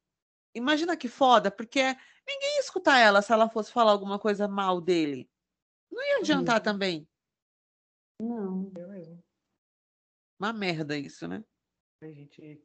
imagina 0.54 0.98
que 0.98 1.08
foda, 1.08 1.50
porque 1.52 1.82
ninguém 1.82 2.56
ia 2.56 2.62
escutar 2.62 3.00
ela 3.00 3.22
se 3.22 3.32
ela 3.32 3.50
fosse 3.50 3.72
falar 3.72 3.92
alguma 3.92 4.20
coisa 4.20 4.48
mal 4.48 4.80
dele. 4.82 5.30
Não 5.92 6.02
ia 6.04 6.18
adiantar 6.20 6.58
uhum. 6.58 6.64
também. 6.64 7.08
Não. 8.20 8.72
É 8.78 8.88
mesmo. 8.88 9.24
Uma 10.40 10.54
merda 10.54 10.98
isso, 10.98 11.28
né? 11.28 11.44
Gente. 12.02 12.62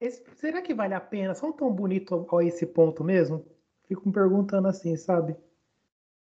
Esse, 0.00 0.24
será 0.36 0.62
que 0.62 0.74
vale 0.74 0.94
a 0.94 1.00
pena? 1.00 1.34
São 1.34 1.52
tão 1.52 1.72
bonito 1.72 2.26
a 2.36 2.44
esse 2.44 2.66
ponto 2.66 3.02
mesmo? 3.02 3.44
Fico 3.86 4.06
me 4.06 4.12
perguntando 4.12 4.68
assim, 4.68 4.96
sabe? 4.96 5.36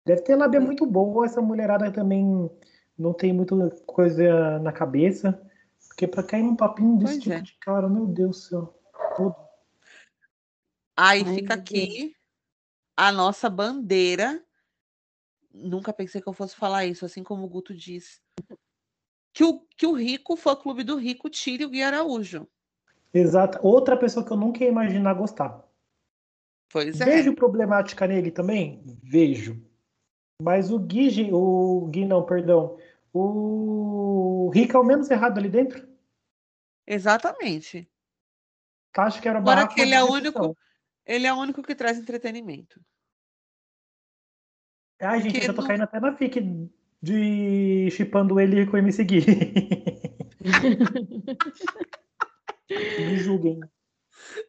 Deve 0.05 0.21
ter 0.21 0.35
lábia 0.35 0.59
muito 0.59 0.85
boa, 0.85 1.25
essa 1.25 1.41
mulherada 1.41 1.91
também 1.91 2.49
não 2.97 3.13
tem 3.13 3.31
muita 3.31 3.55
coisa 3.85 4.59
na 4.59 4.71
cabeça. 4.71 5.39
Porque 5.87 6.07
pra 6.07 6.23
cair 6.23 6.43
num 6.43 6.55
papinho 6.55 6.97
desse 6.97 7.13
pois 7.13 7.23
tipo 7.23 7.35
é. 7.35 7.41
de 7.41 7.57
cara, 7.59 7.87
meu 7.87 8.07
Deus 8.07 8.29
do 8.29 8.41
céu. 8.41 8.81
Todo. 9.15 9.48
Aí 11.01 11.23
Ai, 11.25 11.33
fica 11.33 11.53
aqui 11.53 12.13
a 12.97 13.09
nossa 13.09 13.49
bandeira. 13.49 14.43
Nunca 15.53 15.93
pensei 15.93 16.21
que 16.21 16.27
eu 16.27 16.33
fosse 16.33 16.57
falar 16.57 16.85
isso, 16.85 17.05
assim 17.05 17.23
como 17.23 17.45
o 17.45 17.47
Guto 17.47 17.73
disse. 17.73 18.19
Que 19.31 19.45
o, 19.45 19.65
que 19.77 19.87
o 19.87 19.93
rico, 19.93 20.33
o 20.33 20.55
clube 20.57 20.83
do 20.83 20.97
rico, 20.97 21.29
tire 21.29 21.63
o 21.63 21.69
Gui 21.69 21.81
Araújo. 21.81 22.45
Exato. 23.13 23.65
Outra 23.65 23.95
pessoa 23.95 24.25
que 24.25 24.33
eu 24.33 24.35
nunca 24.35 24.61
ia 24.61 24.69
imaginar 24.69 25.13
gostar. 25.13 25.65
Pois 26.69 26.99
é. 26.99 27.05
Vejo 27.05 27.33
problemática 27.33 28.05
nele 28.05 28.29
também? 28.29 28.83
Vejo. 29.01 29.65
Mas 30.41 30.69
o 30.69 30.77
Gui, 30.77 31.29
o 31.31 31.87
Gui 31.89 32.03
não, 32.03 32.25
perdão. 32.25 32.77
O 33.13 34.51
Rick 34.53 34.75
é 34.75 34.79
o 34.79 34.83
menos 34.83 35.09
errado 35.09 35.37
ali 35.37 35.47
dentro? 35.47 35.87
Exatamente. 36.85 37.89
Acho 38.97 39.21
que 39.21 39.29
era 39.29 39.39
Agora 39.39 39.65
que 39.65 39.79
ele 39.79 39.93
é 39.93 40.03
o 40.03 40.11
único, 40.11 40.57
ele 41.09 41.25
é 41.25 41.33
o 41.33 41.37
único 41.37 41.63
que 41.63 41.73
traz 41.73 41.97
entretenimento. 41.97 42.79
Ai, 45.01 45.21
gente, 45.21 45.37
eu 45.37 45.47
já 45.47 45.53
tô 45.53 45.63
no... 45.63 45.67
caindo 45.67 45.83
até 45.83 45.99
na 45.99 46.15
fic 46.15 46.39
de 47.01 47.89
chipando 47.91 48.39
ele 48.39 48.67
com 48.67 48.73
o 48.73 48.77
MC 48.77 49.03
Gui. 49.03 49.25
Me 52.69 53.17
julguem. 53.17 53.59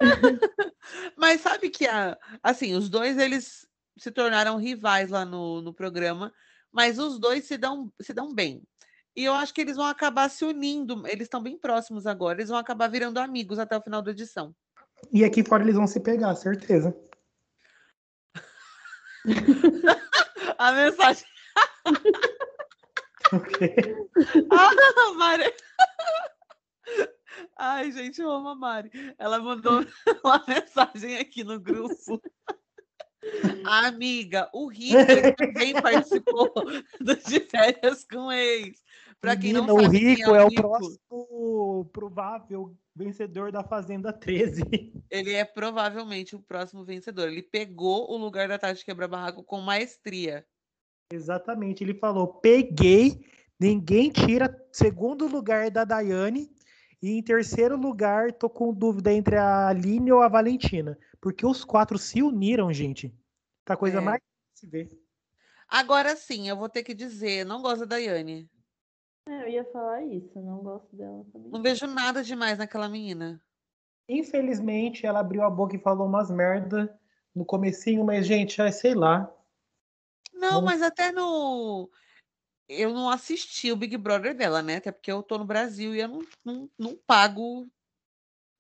Mas 1.17 1.41
sabe 1.41 1.71
que 1.71 1.87
a, 1.87 2.19
assim, 2.43 2.75
os 2.75 2.91
dois 2.91 3.17
eles 3.17 3.67
se 3.97 4.11
tornaram 4.11 4.59
rivais 4.59 5.09
lá 5.09 5.25
no, 5.25 5.63
no 5.63 5.73
programa, 5.73 6.33
mas 6.73 6.99
os 6.99 7.19
dois 7.19 7.45
se 7.45 7.57
dão, 7.57 7.91
se 8.01 8.13
dão 8.13 8.35
bem. 8.35 8.63
E 9.17 9.25
eu 9.25 9.35
acho 9.35 9.53
que 9.53 9.61
eles 9.61 9.77
vão 9.77 9.87
acabar 9.87 10.29
se 10.29 10.45
unindo, 10.45 11.07
eles 11.07 11.25
estão 11.25 11.43
bem 11.43 11.59
próximos 11.59 12.07
agora, 12.07 12.39
eles 12.39 12.49
vão 12.49 12.59
acabar 12.59 12.89
virando 12.89 13.19
amigos 13.19 13.59
até 13.59 13.77
o 13.77 13.83
final 13.83 14.01
da 14.01 14.11
edição. 14.11 14.55
E 15.13 15.25
aqui 15.25 15.43
fora 15.43 15.63
eles 15.63 15.77
vão 15.77 15.87
se 15.87 16.01
pegar, 16.01 16.35
certeza. 16.37 16.97
a 20.59 20.73
mensagem. 20.73 21.25
o 23.33 23.41
quê? 23.41 23.75
Ah, 24.51 25.13
Maria. 25.15 25.53
Ai, 27.57 27.93
gente, 27.93 28.21
eu 28.21 28.31
amo 28.31 28.49
a 28.49 28.55
Mari. 28.55 28.91
Ela 29.19 29.39
mandou 29.39 29.85
uma 30.25 30.45
mensagem 30.47 31.19
aqui 31.19 31.45
no 31.45 31.61
grupo. 31.61 32.21
Amiga, 33.65 34.49
o 34.53 34.67
Rico 34.67 34.97
também 35.37 35.75
participou 35.75 36.53
do 37.01 37.17
de 37.17 37.41
férias 37.41 38.05
com 38.05 38.33
ex. 38.33 38.83
Para 39.21 39.37
quem 39.37 39.53
não 39.53 39.67
sabe, 39.67 39.87
o 39.87 39.91
Rico 39.91 40.35
é, 40.35 40.39
é, 40.39 40.45
o 40.45 40.49
Rico. 40.49 40.63
próximo 40.63 41.85
provável 41.93 42.75
vencedor 42.97 43.53
da 43.53 43.63
Fazenda 43.63 44.13
13. 44.13 44.63
Ele 45.11 45.35
é 45.35 45.45
provavelmente 45.45 46.35
o 46.35 46.41
próximo 46.41 46.85
vencedor. 46.85 47.29
Ele 47.29 47.43
pegou 47.43 48.11
o 48.11 48.17
lugar 48.17 48.49
da 48.49 48.59
Tati 48.59 48.85
Quebra-Barraco 48.85 49.45
com 49.45 49.61
maestria. 49.61 50.47
Exatamente. 51.13 51.85
Ele 51.85 51.95
falou: 51.95 52.27
peguei, 52.27 53.25
ninguém 53.59 54.11
tira 54.11 54.57
segundo 54.73 55.27
lugar 55.27 55.71
da 55.71 55.85
Daiane 55.85 56.51
e 57.03 57.13
em 57.13 57.23
terceiro 57.23 57.77
lugar, 57.77 58.33
tô 58.33 58.49
com 58.49 58.75
dúvida 58.75 59.13
entre 59.13 59.37
a 59.37 59.69
Aline 59.69 60.13
ou 60.13 60.23
a 60.23 60.29
Valentina. 60.29 60.99
Porque 61.21 61.47
os 61.47 61.65
quatro 61.65 61.99
se 61.99 62.23
uniram, 62.23 62.73
gente. 62.73 63.15
Tá 63.65 63.75
a 63.75 63.77
coisa 63.77 63.99
é. 63.99 64.01
mais 64.01 64.21
se 64.55 64.67
ver. 64.67 64.89
Agora 65.69 66.17
sim, 66.17 66.49
eu 66.49 66.57
vou 66.57 66.69
ter 66.69 66.83
que 66.83 66.95
dizer, 66.95 67.45
não 67.45 67.63
gosto 67.63 67.81
da 67.81 67.97
Daiane. 67.97 68.51
É, 69.27 69.45
eu 69.45 69.49
ia 69.49 69.65
falar 69.67 70.03
isso, 70.03 70.41
não 70.41 70.59
gosto 70.59 70.95
dela 70.97 71.25
também. 71.33 71.51
Não 71.51 71.63
vejo 71.63 71.87
nada 71.87 72.23
demais 72.23 72.59
naquela 72.59 72.89
menina. 72.89 73.41
Infelizmente, 74.09 75.07
ela 75.07 75.21
abriu 75.21 75.43
a 75.43 75.51
boca 75.51 75.77
e 75.77 75.81
falou 75.81 76.07
umas 76.07 76.31
merda 76.31 76.99
no 77.35 77.45
comecinho, 77.45 78.05
mas, 78.05 78.27
gente, 78.27 78.61
é, 78.61 78.71
sei 78.71 78.95
lá. 78.95 79.33
Não, 80.33 80.55
Vamos... 80.55 80.65
mas 80.65 80.83
até 80.83 81.13
no 81.13 81.91
eu 82.71 82.95
não 82.95 83.11
assisti 83.11 83.73
o 83.73 83.77
Big 83.77 83.97
Brother 83.97 84.35
dela, 84.35 84.63
né? 84.63 84.77
Até 84.77 84.93
porque 84.93 85.11
eu 85.11 85.25
tô 85.25 85.37
no 85.37 85.45
Brasil 85.45 85.93
e 85.93 86.01
eu 86.01 86.09
não, 86.09 86.21
não, 86.45 86.71
não 86.79 86.97
pago, 87.05 87.69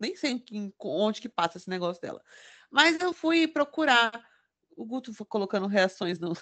nem 0.01 0.17
sei 0.17 0.43
onde 0.81 1.21
que 1.21 1.29
passa 1.29 1.59
esse 1.59 1.71
negócio 1.71 2.03
dela. 2.03 2.21
Mas 2.69 3.01
eu 3.01 3.13
fui 3.13 3.47
procurar. 3.47 4.13
O 4.77 4.85
Guto 4.85 5.15
foi 5.15 5.27
colocando 5.27 5.69
reações 5.69 6.19
no. 6.19 6.33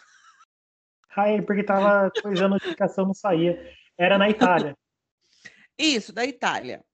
Ai, 1.15 1.43
porque 1.43 1.63
tava 1.63 2.11
coisando 2.23 2.55
a 2.55 2.59
notificação, 2.59 3.05
não 3.05 3.15
saía. 3.15 3.61
Era 3.99 4.17
na 4.17 4.31
Itália. 4.31 4.77
Isso, 5.77 6.13
da 6.13 6.25
Itália. 6.25 6.85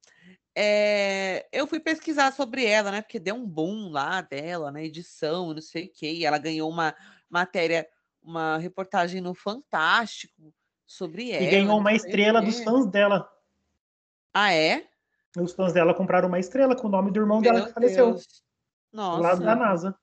É, 0.57 1.47
eu 1.53 1.67
fui 1.67 1.81
pesquisar 1.81 2.33
sobre 2.33 2.65
ela, 2.65 2.91
né? 2.91 3.03
Porque 3.03 3.19
deu 3.19 3.35
um 3.35 3.47
boom 3.47 3.91
lá 3.91 4.21
dela, 4.21 4.71
na 4.71 4.83
edição, 4.83 5.53
não 5.53 5.61
sei 5.61 5.87
o 5.87 5.93
quê. 5.93 6.13
E 6.13 6.25
ela 6.25 6.39
ganhou 6.39 6.71
uma 6.71 6.95
matéria, 7.29 7.87
uma 8.23 8.57
reportagem 8.57 9.21
no 9.21 9.35
Fantástico 9.35 10.55
sobre 10.87 11.31
ela. 11.31 11.45
E 11.45 11.51
ganhou 11.51 11.79
uma 11.79 11.93
estrela 11.93 12.41
dos 12.41 12.63
fãs 12.63 12.87
dela. 12.87 13.29
Ah, 14.33 14.53
é? 14.53 14.89
Os 15.37 15.53
fãs 15.53 15.73
dela 15.73 15.93
compraram 15.93 16.29
uma 16.29 16.39
estrela 16.39 16.77
com 16.77 16.87
o 16.87 16.91
nome 16.91 17.11
do 17.11 17.21
irmão 17.21 17.41
Meu 17.41 17.53
dela 17.53 17.67
que 17.67 17.73
faleceu. 17.73 18.13
Deus. 18.13 18.27
Nossa. 18.93 19.17
Do 19.17 19.23
lado 19.23 19.45
da 19.45 19.57
NASA. 19.57 19.99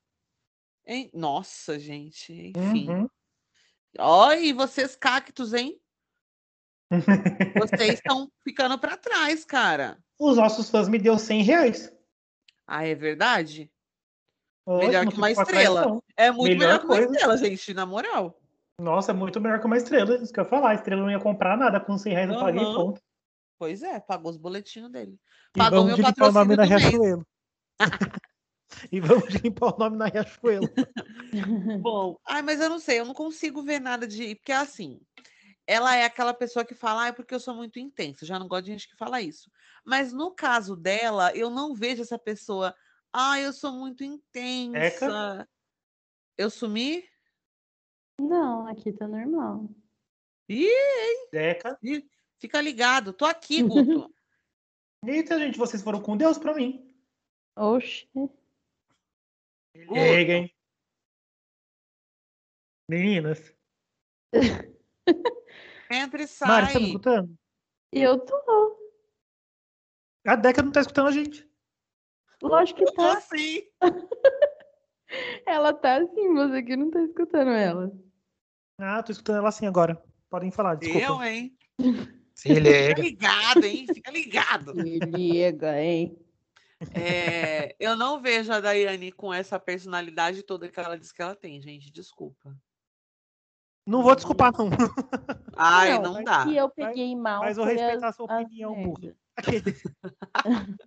Hein? 0.86 1.10
Nossa, 1.14 1.78
gente. 1.78 2.52
Enfim. 2.54 2.90
Uhum. 2.90 3.08
Ó, 3.98 4.32
e 4.32 4.52
vocês 4.52 4.94
cactos, 4.94 5.54
hein? 5.54 5.81
Vocês 7.58 7.94
estão 7.94 8.30
ficando 8.44 8.78
para 8.78 8.96
trás, 8.96 9.44
cara. 9.44 9.98
Os 10.18 10.36
nossos 10.36 10.70
fãs 10.70 10.88
me 10.88 10.98
deu 10.98 11.18
100 11.18 11.42
reais. 11.42 11.92
Ah, 12.66 12.86
é 12.86 12.94
verdade? 12.94 13.70
melhor 14.66 15.06
que 15.06 15.16
uma 15.16 15.30
estrela. 15.30 16.02
É 16.16 16.30
muito 16.30 16.58
melhor, 16.58 16.58
melhor 16.58 16.78
que 16.80 16.86
uma 16.86 17.00
estrela, 17.00 17.36
gente, 17.36 17.74
na 17.74 17.84
moral. 17.84 18.38
Nossa, 18.80 19.12
é 19.12 19.14
muito 19.14 19.40
melhor 19.40 19.60
que 19.60 19.66
uma 19.66 19.76
estrela. 19.76 20.16
Isso 20.16 20.32
que 20.32 20.40
eu 20.40 20.44
ia 20.44 20.50
falar. 20.50 20.70
A 20.70 20.74
estrela 20.74 21.02
não 21.02 21.10
ia 21.10 21.20
comprar 21.20 21.56
nada. 21.56 21.80
Com 21.80 21.98
100 21.98 22.12
reais 22.12 22.30
eu 22.30 22.38
paguei 22.38 22.64
ponto. 22.64 23.00
Pois 23.58 23.82
é, 23.82 24.00
pagou 24.00 24.30
os 24.30 24.36
boletinhos 24.36 24.90
dele. 24.90 25.16
Pagou 25.52 25.84
meu 25.84 25.96
limpar 25.96 26.28
o 26.28 26.32
nome 26.32 26.56
na 26.56 26.64
Riachuelo. 26.64 27.24
e 28.90 29.00
vamos 29.00 29.28
limpar 29.34 29.74
o 29.74 29.78
nome 29.78 29.96
na 29.96 30.06
Riachuelo. 30.06 30.68
Bom, 31.80 32.18
ai, 32.26 32.42
mas 32.42 32.60
eu 32.60 32.68
não 32.68 32.80
sei, 32.80 32.98
eu 32.98 33.04
não 33.04 33.14
consigo 33.14 33.62
ver 33.62 33.80
nada 33.80 34.06
de. 34.06 34.34
Porque 34.34 34.50
assim, 34.50 35.00
ela 35.72 35.96
é 35.96 36.04
aquela 36.04 36.34
pessoa 36.34 36.66
que 36.66 36.74
fala, 36.74 37.04
ah, 37.04 37.06
é 37.08 37.12
porque 37.12 37.34
eu 37.34 37.40
sou 37.40 37.54
muito 37.54 37.78
intensa. 37.78 38.26
Já 38.26 38.38
não 38.38 38.46
gosto 38.46 38.66
de 38.66 38.72
gente 38.72 38.88
que 38.88 38.94
fala 38.94 39.22
isso. 39.22 39.50
Mas 39.82 40.12
no 40.12 40.30
caso 40.30 40.76
dela, 40.76 41.34
eu 41.34 41.48
não 41.48 41.74
vejo 41.74 42.02
essa 42.02 42.18
pessoa, 42.18 42.74
ah, 43.10 43.40
eu 43.40 43.54
sou 43.54 43.72
muito 43.72 44.04
intensa. 44.04 44.78
Eca? 44.78 45.48
Eu 46.36 46.50
sumi? 46.50 47.02
Não, 48.20 48.66
aqui 48.66 48.92
tá 48.92 49.08
normal. 49.08 49.66
Ih, 50.46 50.68
fica 52.38 52.60
ligado, 52.60 53.14
tô 53.14 53.24
aqui, 53.24 53.62
Guto. 53.64 54.14
Eita, 55.06 55.38
gente, 55.38 55.58
vocês 55.58 55.82
foram 55.82 56.02
com 56.02 56.18
Deus 56.18 56.36
pra 56.36 56.54
mim. 56.54 56.94
Oxi. 57.56 58.06
Peguem. 59.72 60.54
Meninas. 62.86 63.54
Entra 65.92 66.22
e 66.22 66.26
sai. 66.26 66.48
Mari, 66.48 66.66
você 66.66 66.72
tá 66.72 66.80
me 66.80 66.86
escutando? 66.86 67.38
Eu 67.92 68.18
tô. 68.18 68.78
A 70.26 70.36
Deca 70.36 70.62
não 70.62 70.72
tá 70.72 70.80
escutando 70.80 71.08
a 71.08 71.12
gente. 71.12 71.46
Lógico 72.42 72.78
que 72.78 72.84
Eu 72.84 72.94
tô 72.94 73.02
tá. 73.02 73.18
assim. 73.18 73.62
Ela 75.46 75.74
tá 75.74 75.96
assim, 75.98 76.32
você 76.32 76.62
que 76.62 76.74
não 76.74 76.90
tá 76.90 77.02
escutando 77.02 77.50
ela. 77.50 77.92
Ah, 78.78 79.02
tô 79.02 79.12
escutando 79.12 79.36
ela 79.36 79.50
assim 79.50 79.66
agora. 79.66 80.02
Podem 80.30 80.50
falar, 80.50 80.76
desculpa. 80.76 81.06
Eu, 81.06 81.22
hein? 81.22 81.54
Se 82.34 82.48
liga. 82.48 82.96
Fica 82.96 83.02
ligado, 83.02 83.64
hein? 83.64 83.86
Fica 83.92 84.10
ligado. 84.10 84.74
Me 84.74 84.98
liga, 84.98 85.78
hein? 85.78 86.16
É, 86.94 87.76
eu 87.78 87.94
não 87.94 88.20
vejo 88.20 88.50
a 88.52 88.60
Daiane 88.60 89.12
com 89.12 89.32
essa 89.32 89.60
personalidade 89.60 90.42
toda 90.42 90.68
que 90.68 90.80
ela 90.80 90.98
diz 90.98 91.12
que 91.12 91.20
ela 91.20 91.36
tem, 91.36 91.60
gente. 91.60 91.92
Desculpa. 91.92 92.56
Não 93.86 94.02
vou 94.02 94.14
desculpar, 94.14 94.52
não. 94.56 94.68
Ai, 95.56 95.98
não, 95.98 96.22
dá. 96.22 96.44
E 96.46 96.56
eu 96.56 96.68
peguei 96.70 97.16
mal. 97.16 97.42
Mas 97.42 97.56
vou 97.56 97.66
foi 97.66 97.74
respeitar 97.74 98.08
as- 98.08 98.14
a 98.14 98.16
sua 98.16 98.26
as 98.38 98.44
opinião, 98.44 98.82
burra. 98.82 99.16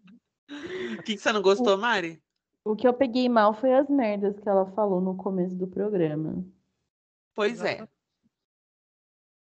O 1.00 1.04
que, 1.04 1.16
que 1.16 1.18
você 1.18 1.32
não 1.34 1.42
gostou, 1.42 1.76
Mari? 1.78 2.22
O 2.64 2.76
que 2.76 2.88
eu 2.88 2.94
peguei 2.94 3.28
mal 3.28 3.54
foi 3.54 3.74
as 3.74 3.90
merdas 3.90 4.40
que 4.40 4.48
ela 4.48 4.66
falou 4.74 5.02
no 5.02 5.16
começo 5.18 5.56
do 5.56 5.68
programa. 5.68 6.46
Pois 7.34 7.64
é. 7.64 7.88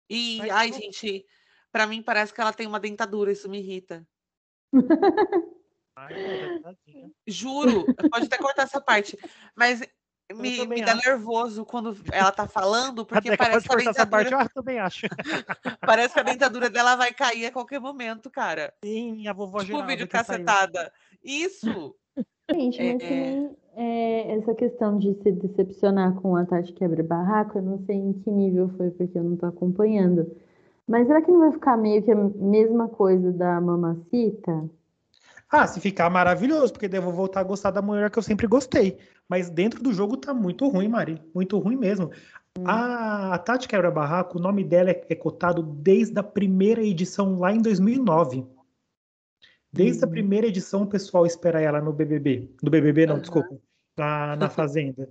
E, 0.08 0.38
Mas 0.38 0.50
ai, 0.50 0.70
como- 0.70 0.82
gente, 0.82 1.26
pra 1.72 1.86
mim 1.86 2.02
parece 2.02 2.32
que 2.32 2.40
ela 2.40 2.52
tem 2.52 2.66
uma 2.66 2.78
dentadura, 2.80 3.32
isso 3.32 3.48
me 3.48 3.58
irrita. 3.58 4.06
Ai, 5.98 6.14
é 6.14 6.58
tadinha. 6.60 7.10
Juro, 7.26 7.84
pode 8.10 8.26
até 8.26 8.38
cortar 8.38 8.62
essa 8.62 8.80
parte, 8.80 9.16
mas 9.56 9.80
me, 10.34 10.66
me 10.66 10.82
dá 10.82 10.94
nervoso 10.94 11.64
quando 11.64 11.96
ela 12.12 12.32
tá 12.32 12.46
falando, 12.48 13.04
porque 13.06 13.30
Deca 13.30 13.44
parece 13.44 13.68
que, 13.68 13.74
a 13.74 13.90
essa 13.90 14.06
parte, 14.06 14.24
dentadura, 14.30 14.42
ah, 14.42 14.48
também 14.54 14.78
acho. 14.78 15.06
parece 15.86 16.14
que 16.14 16.20
a 16.20 16.22
dentadura 16.24 16.70
dela 16.70 16.96
vai 16.96 17.12
cair 17.12 17.46
a 17.46 17.52
qualquer 17.52 17.80
momento, 17.80 18.30
cara. 18.30 18.72
Sim, 18.84 19.26
a 19.28 19.32
vovó 19.32 19.58
Tipo 19.58 19.72
Geralda 19.72 19.86
vídeo 19.88 20.08
saiu. 20.10 20.24
cacetada. 20.24 20.92
Isso! 21.22 21.94
Gente, 22.50 22.78
mas 22.82 23.02
É. 23.02 23.08
também 23.08 23.56
é, 23.78 24.32
essa 24.38 24.54
questão 24.54 24.98
de 24.98 25.12
se 25.22 25.32
decepcionar 25.32 26.14
com 26.14 26.34
a 26.34 26.46
Tati 26.46 26.72
quebra-barraco, 26.72 27.58
eu 27.58 27.62
não 27.62 27.78
sei 27.84 27.96
em 27.96 28.12
que 28.14 28.30
nível 28.30 28.70
foi, 28.76 28.90
porque 28.90 29.18
eu 29.18 29.22
não 29.24 29.36
tô 29.36 29.46
acompanhando. 29.46 30.34
Mas 30.88 31.06
será 31.06 31.20
que 31.20 31.30
não 31.30 31.40
vai 31.40 31.52
ficar 31.52 31.76
meio 31.76 32.02
que 32.02 32.10
a 32.10 32.14
mesma 32.16 32.88
coisa 32.88 33.32
da 33.32 33.60
Mamacita? 33.60 34.70
Ah, 35.62 35.66
se 35.66 35.80
ficar 35.80 36.10
maravilhoso, 36.10 36.72
porque 36.72 36.88
daí 36.88 36.98
eu 36.98 37.04
vou 37.04 37.12
voltar 37.12 37.40
a 37.40 37.44
gostar 37.44 37.70
da 37.70 37.80
mulher 37.82 38.10
que 38.10 38.18
eu 38.18 38.22
sempre 38.22 38.46
gostei. 38.46 38.98
Mas 39.28 39.48
dentro 39.50 39.82
do 39.82 39.92
jogo 39.92 40.16
tá 40.16 40.32
muito 40.34 40.68
ruim, 40.68 40.88
Mari. 40.88 41.20
Muito 41.34 41.58
ruim 41.58 41.76
mesmo. 41.76 42.10
A, 42.64 43.34
a 43.34 43.38
Tati 43.38 43.68
Quebra 43.68 43.90
Barraco, 43.90 44.38
o 44.38 44.40
nome 44.40 44.64
dela 44.64 44.90
é, 44.90 45.04
é 45.08 45.14
cotado 45.14 45.62
desde 45.62 46.18
a 46.18 46.22
primeira 46.22 46.82
edição 46.82 47.38
lá 47.38 47.52
em 47.52 47.60
2009. 47.60 48.44
Desde 49.72 50.04
a 50.04 50.06
Hum. 50.06 50.10
primeira 50.10 50.46
edição 50.46 50.82
o 50.82 50.86
pessoal 50.86 51.26
espera 51.26 51.60
ela 51.60 51.80
no 51.80 51.92
BBB. 51.92 52.48
No 52.62 52.70
BBB 52.70 53.06
não, 53.06 53.14
Aham. 53.14 53.20
desculpa. 53.20 53.56
Na, 53.96 54.36
na 54.36 54.48
Fazenda. 54.50 55.08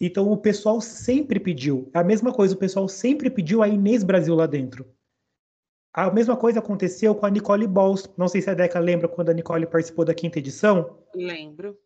Então 0.00 0.32
o 0.32 0.36
pessoal 0.36 0.80
sempre 0.80 1.38
pediu. 1.38 1.88
A 1.94 2.02
mesma 2.02 2.32
coisa, 2.32 2.54
o 2.54 2.58
pessoal 2.58 2.88
sempre 2.88 3.30
pediu 3.30 3.62
a 3.62 3.68
Inês 3.68 4.02
Brasil 4.02 4.34
lá 4.34 4.46
dentro. 4.46 4.86
A 5.94 6.10
mesma 6.10 6.36
coisa 6.36 6.58
aconteceu 6.58 7.14
com 7.14 7.26
a 7.26 7.30
Nicole 7.30 7.66
Balls. 7.66 8.08
Não 8.16 8.26
sei 8.26 8.40
se 8.40 8.48
a 8.48 8.54
Deca 8.54 8.78
lembra 8.78 9.08
quando 9.08 9.28
a 9.28 9.34
Nicole 9.34 9.66
participou 9.66 10.04
da 10.04 10.14
quinta 10.14 10.38
edição. 10.38 10.98
Lembro. 11.14 11.76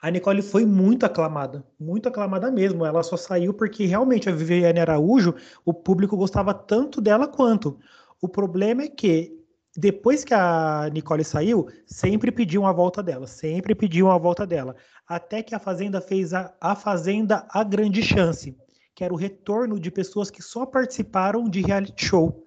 A 0.00 0.10
Nicole 0.10 0.42
foi 0.42 0.66
muito 0.66 1.06
aclamada, 1.06 1.64
muito 1.78 2.08
aclamada 2.08 2.50
mesmo. 2.50 2.84
Ela 2.84 3.04
só 3.04 3.16
saiu 3.16 3.54
porque 3.54 3.86
realmente 3.86 4.28
a 4.28 4.32
Viviane 4.32 4.80
Araújo, 4.80 5.36
o 5.64 5.72
público 5.72 6.16
gostava 6.16 6.52
tanto 6.52 7.00
dela 7.00 7.28
quanto. 7.28 7.78
O 8.20 8.28
problema 8.28 8.82
é 8.82 8.88
que 8.88 9.38
depois 9.76 10.24
que 10.24 10.34
a 10.34 10.90
Nicole 10.92 11.22
saiu, 11.22 11.68
sempre 11.86 12.32
pediam 12.32 12.66
a 12.66 12.72
volta 12.72 13.00
dela, 13.00 13.28
sempre 13.28 13.76
pediam 13.76 14.10
a 14.10 14.18
volta 14.18 14.44
dela. 14.44 14.74
Até 15.06 15.40
que 15.40 15.54
a 15.54 15.60
Fazenda 15.60 16.00
fez 16.00 16.34
a, 16.34 16.52
a 16.60 16.74
Fazenda 16.74 17.46
A 17.48 17.62
Grande 17.62 18.02
Chance, 18.02 18.56
que 18.94 19.04
era 19.04 19.14
o 19.14 19.16
retorno 19.16 19.78
de 19.78 19.90
pessoas 19.90 20.30
que 20.30 20.42
só 20.42 20.66
participaram 20.66 21.48
de 21.48 21.62
reality 21.62 22.06
show. 22.06 22.44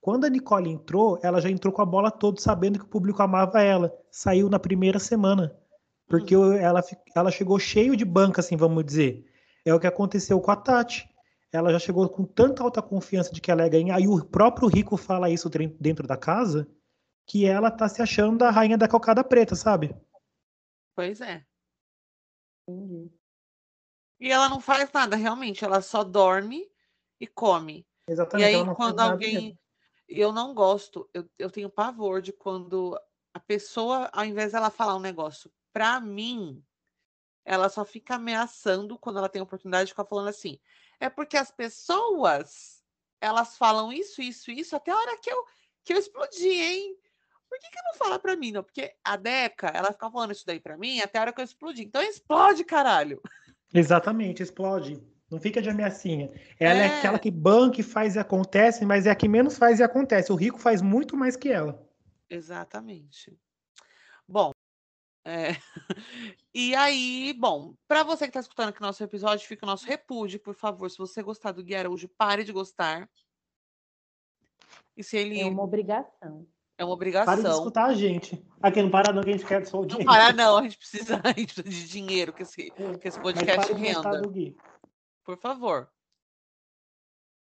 Quando 0.00 0.24
a 0.24 0.28
Nicole 0.28 0.70
entrou, 0.70 1.18
ela 1.22 1.40
já 1.40 1.50
entrou 1.50 1.72
com 1.72 1.82
a 1.82 1.86
bola 1.86 2.10
toda, 2.10 2.40
sabendo 2.40 2.78
que 2.78 2.84
o 2.84 2.88
público 2.88 3.22
amava 3.22 3.62
ela. 3.62 3.92
Saiu 4.10 4.48
na 4.48 4.58
primeira 4.58 4.98
semana. 4.98 5.56
Porque 6.08 6.36
o- 6.36 6.52
ela, 6.52 6.82
ela 7.14 7.30
chegou 7.30 7.58
cheio 7.58 7.96
de 7.96 8.04
banca, 8.04 8.40
assim, 8.40 8.56
vamos 8.56 8.84
dizer. 8.84 9.24
É 9.64 9.74
o 9.74 9.80
que 9.80 9.86
aconteceu 9.86 10.40
com 10.40 10.50
a 10.50 10.56
Tati. 10.56 11.08
Ela 11.52 11.72
já 11.72 11.78
chegou 11.78 12.08
com 12.08 12.24
tanta 12.24 12.62
alta 12.62 12.80
confiança 12.80 13.32
de 13.32 13.40
que 13.40 13.50
ela 13.50 13.62
ia 13.62 13.68
ganhar, 13.68 14.00
e 14.00 14.06
o 14.06 14.24
próprio 14.24 14.68
Rico 14.68 14.96
fala 14.96 15.30
isso 15.30 15.50
dentro 15.80 16.06
da 16.06 16.16
casa, 16.16 16.66
que 17.26 17.44
ela 17.46 17.70
tá 17.70 17.88
se 17.88 18.00
achando 18.00 18.42
a 18.44 18.50
rainha 18.50 18.78
da 18.78 18.88
cocada 18.88 19.24
preta, 19.24 19.54
sabe? 19.54 19.94
Pois 20.94 21.20
é. 21.20 21.44
Entendi. 22.66 23.10
E 24.20 24.30
ela 24.30 24.48
não 24.48 24.60
faz 24.60 24.90
nada, 24.92 25.16
realmente. 25.16 25.64
Ela 25.64 25.80
só 25.80 26.02
dorme 26.02 26.66
e 27.20 27.26
come. 27.26 27.86
E 28.08 28.12
Exatamente. 28.12 28.46
aí, 28.46 28.52
não 28.64 28.74
faz 28.74 28.76
quando 28.76 29.00
alguém. 29.00 29.58
Eu 30.08 30.32
não 30.32 30.54
gosto, 30.54 31.08
eu, 31.12 31.28
eu 31.38 31.50
tenho 31.50 31.68
pavor 31.68 32.22
de 32.22 32.32
quando 32.32 32.98
a 33.34 33.40
pessoa, 33.40 34.08
ao 34.12 34.24
invés 34.24 34.52
dela 34.52 34.70
falar 34.70 34.96
um 34.96 35.00
negócio 35.00 35.52
pra 35.72 36.00
mim, 36.00 36.64
ela 37.44 37.68
só 37.68 37.84
fica 37.84 38.14
ameaçando 38.14 38.98
quando 38.98 39.18
ela 39.18 39.28
tem 39.28 39.42
oportunidade 39.42 39.86
de 39.86 39.92
ficar 39.92 40.04
falando 40.04 40.28
assim. 40.28 40.58
É 40.98 41.08
porque 41.08 41.36
as 41.36 41.50
pessoas, 41.50 42.82
elas 43.20 43.56
falam 43.56 43.92
isso, 43.92 44.20
isso, 44.20 44.50
isso, 44.50 44.74
até 44.74 44.90
a 44.90 44.96
hora 44.96 45.18
que 45.18 45.30
eu, 45.30 45.44
que 45.84 45.92
eu 45.92 45.98
explodi, 45.98 46.48
hein? 46.48 46.96
Por 47.48 47.58
que, 47.58 47.70
que 47.70 47.82
não 47.82 47.94
fala 47.94 48.18
pra 48.18 48.36
mim, 48.36 48.52
não? 48.52 48.62
Porque 48.62 48.94
a 49.02 49.16
Deca, 49.16 49.68
ela 49.68 49.92
fica 49.92 50.10
falando 50.10 50.32
isso 50.32 50.44
daí 50.44 50.60
pra 50.60 50.76
mim 50.76 51.00
até 51.00 51.18
a 51.18 51.22
hora 51.22 51.32
que 51.32 51.40
eu 51.40 51.44
explodi. 51.44 51.82
Então 51.82 52.02
explode, 52.02 52.64
caralho! 52.64 53.22
Exatamente, 53.72 54.42
explode. 54.42 55.02
Não 55.30 55.38
fica 55.40 55.60
de 55.60 55.68
ameaçinha. 55.68 56.30
Ela 56.58 56.80
é. 56.80 56.86
É. 56.86 56.98
aquela 56.98 57.18
que 57.18 57.30
banca 57.30 57.80
e 57.80 57.84
faz 57.84 58.16
e 58.16 58.18
acontece, 58.18 58.84
mas 58.86 59.06
é 59.06 59.10
a 59.10 59.14
que 59.14 59.28
menos 59.28 59.58
faz 59.58 59.78
e 59.78 59.82
acontece. 59.82 60.32
O 60.32 60.36
rico 60.36 60.58
faz 60.58 60.80
muito 60.80 61.16
mais 61.16 61.36
que 61.36 61.50
ela. 61.50 61.86
Exatamente. 62.30 63.38
Bom, 64.26 64.52
é, 65.24 65.48
e 66.54 66.74
aí, 66.74 67.34
bom, 67.38 67.74
para 67.86 68.02
você 68.02 68.24
que 68.24 68.30
está 68.30 68.40
escutando 68.40 68.70
aqui 68.70 68.80
nosso 68.80 69.02
episódio, 69.04 69.46
fica 69.46 69.66
o 69.66 69.68
nosso 69.68 69.86
repúdio, 69.86 70.40
por 70.40 70.54
favor. 70.54 70.90
Se 70.90 70.96
você 70.96 71.22
gostar 71.22 71.52
do 71.52 71.62
Gui 71.62 71.74
Araújo, 71.74 72.08
pare 72.08 72.44
de 72.44 72.52
gostar. 72.52 73.08
E 74.96 75.04
se 75.04 75.16
ele 75.16 75.40
É 75.40 75.46
uma 75.46 75.62
obrigação. 75.62 76.46
é 76.78 76.84
uma 76.84 76.96
Pare 76.96 77.12
de 77.42 77.46
obrigação. 77.46 77.52
escutar 77.58 77.84
a 77.86 77.94
gente. 77.94 78.42
Aqui 78.62 78.82
não 78.82 78.90
para 78.90 79.12
não, 79.12 79.22
que 79.22 79.28
a 79.30 79.32
gente 79.32 79.46
quer 79.46 79.66
só 79.66 79.78
o 79.78 79.80
Não 79.82 79.88
dinheiro. 79.88 80.10
parar, 80.10 80.32
não, 80.34 80.56
a 80.58 80.62
gente 80.62 80.78
precisa, 80.78 81.20
a 81.22 81.28
gente 81.32 81.54
precisa 81.54 81.68
de 81.68 81.88
dinheiro 81.88 82.32
que 82.32 82.42
esse, 82.42 82.70
que 82.70 83.08
esse 83.08 83.18
Mas 83.18 83.18
podcast 83.18 83.66
para 83.68 83.78
de 83.78 83.92
gostar 83.92 84.10
renda. 84.10 84.22
do 84.22 84.30
Gui. 84.30 84.56
Por 85.28 85.36
favor. 85.36 85.92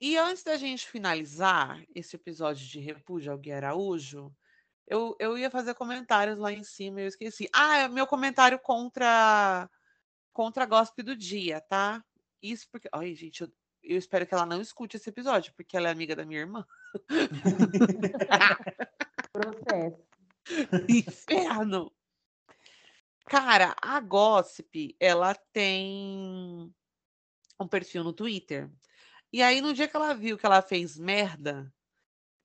E 0.01 0.17
antes 0.17 0.43
da 0.43 0.57
gente 0.57 0.85
finalizar 0.85 1.81
esse 1.95 2.17
episódio 2.17 2.67
de 2.67 2.81
Repúdio 2.81 3.31
ao 3.31 3.37
Gui 3.37 3.53
Araújo, 3.53 4.35
eu, 4.85 5.15
eu 5.17 5.37
ia 5.37 5.49
fazer 5.49 5.73
comentários 5.75 6.37
lá 6.37 6.51
em 6.51 6.61
cima 6.61 6.99
e 6.99 7.05
eu 7.05 7.07
esqueci. 7.07 7.47
Ah, 7.55 7.77
é 7.77 7.87
meu 7.87 8.05
comentário 8.05 8.59
contra 8.59 9.69
contra 10.33 10.63
a 10.63 10.67
gospel 10.67 11.05
do 11.05 11.15
dia, 11.15 11.61
tá? 11.61 12.03
Isso 12.41 12.67
porque. 12.69 12.89
Ai, 12.91 13.15
gente, 13.15 13.43
eu, 13.43 13.53
eu 13.81 13.97
espero 13.97 14.27
que 14.27 14.33
ela 14.33 14.45
não 14.45 14.59
escute 14.59 14.97
esse 14.97 15.09
episódio, 15.09 15.53
porque 15.55 15.77
ela 15.77 15.87
é 15.87 15.91
amiga 15.91 16.17
da 16.17 16.25
minha 16.25 16.41
irmã. 16.41 16.67
Processo. 19.31 20.03
Inferno! 20.89 21.93
Cara, 23.23 23.73
a 23.81 24.01
Gossip, 24.01 24.97
ela 24.99 25.33
tem 25.53 26.75
um 27.59 27.67
perfil 27.67 28.03
no 28.03 28.13
Twitter. 28.13 28.69
E 29.31 29.41
aí, 29.41 29.61
no 29.61 29.73
dia 29.73 29.87
que 29.87 29.95
ela 29.95 30.13
viu 30.13 30.37
que 30.37 30.45
ela 30.45 30.61
fez 30.61 30.97
merda, 30.97 31.71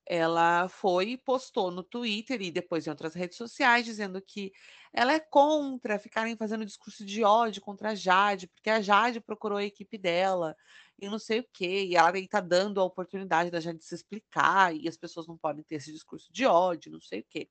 ela 0.06 0.68
foi 0.68 1.10
e 1.10 1.16
postou 1.16 1.70
no 1.70 1.82
Twitter 1.82 2.42
e 2.42 2.50
depois 2.50 2.86
em 2.86 2.90
outras 2.90 3.14
redes 3.14 3.38
sociais, 3.38 3.86
dizendo 3.86 4.20
que 4.20 4.52
ela 4.92 5.14
é 5.14 5.20
contra 5.20 5.98
ficarem 5.98 6.36
fazendo 6.36 6.64
discurso 6.64 7.04
de 7.04 7.24
ódio 7.24 7.62
contra 7.62 7.90
a 7.90 7.94
Jade, 7.94 8.46
porque 8.48 8.68
a 8.68 8.82
Jade 8.82 9.20
procurou 9.20 9.58
a 9.58 9.64
equipe 9.64 9.96
dela 9.96 10.54
e 11.00 11.08
não 11.08 11.18
sei 11.18 11.40
o 11.40 11.48
quê, 11.52 11.86
e 11.86 11.96
ela 11.96 12.16
está 12.18 12.40
dando 12.40 12.80
a 12.80 12.84
oportunidade 12.84 13.50
da 13.50 13.60
Jade 13.60 13.82
se 13.82 13.94
explicar, 13.94 14.76
e 14.76 14.86
as 14.86 14.96
pessoas 14.96 15.26
não 15.26 15.36
podem 15.36 15.64
ter 15.64 15.76
esse 15.76 15.92
discurso 15.92 16.30
de 16.32 16.46
ódio, 16.46 16.92
não 16.92 17.00
sei 17.00 17.20
o 17.20 17.26
quê. 17.28 17.48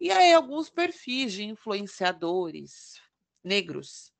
E 0.00 0.10
aí, 0.10 0.32
alguns 0.32 0.70
perfis 0.70 1.32
de 1.32 1.44
influenciadores 1.44 3.00
negros 3.42 4.13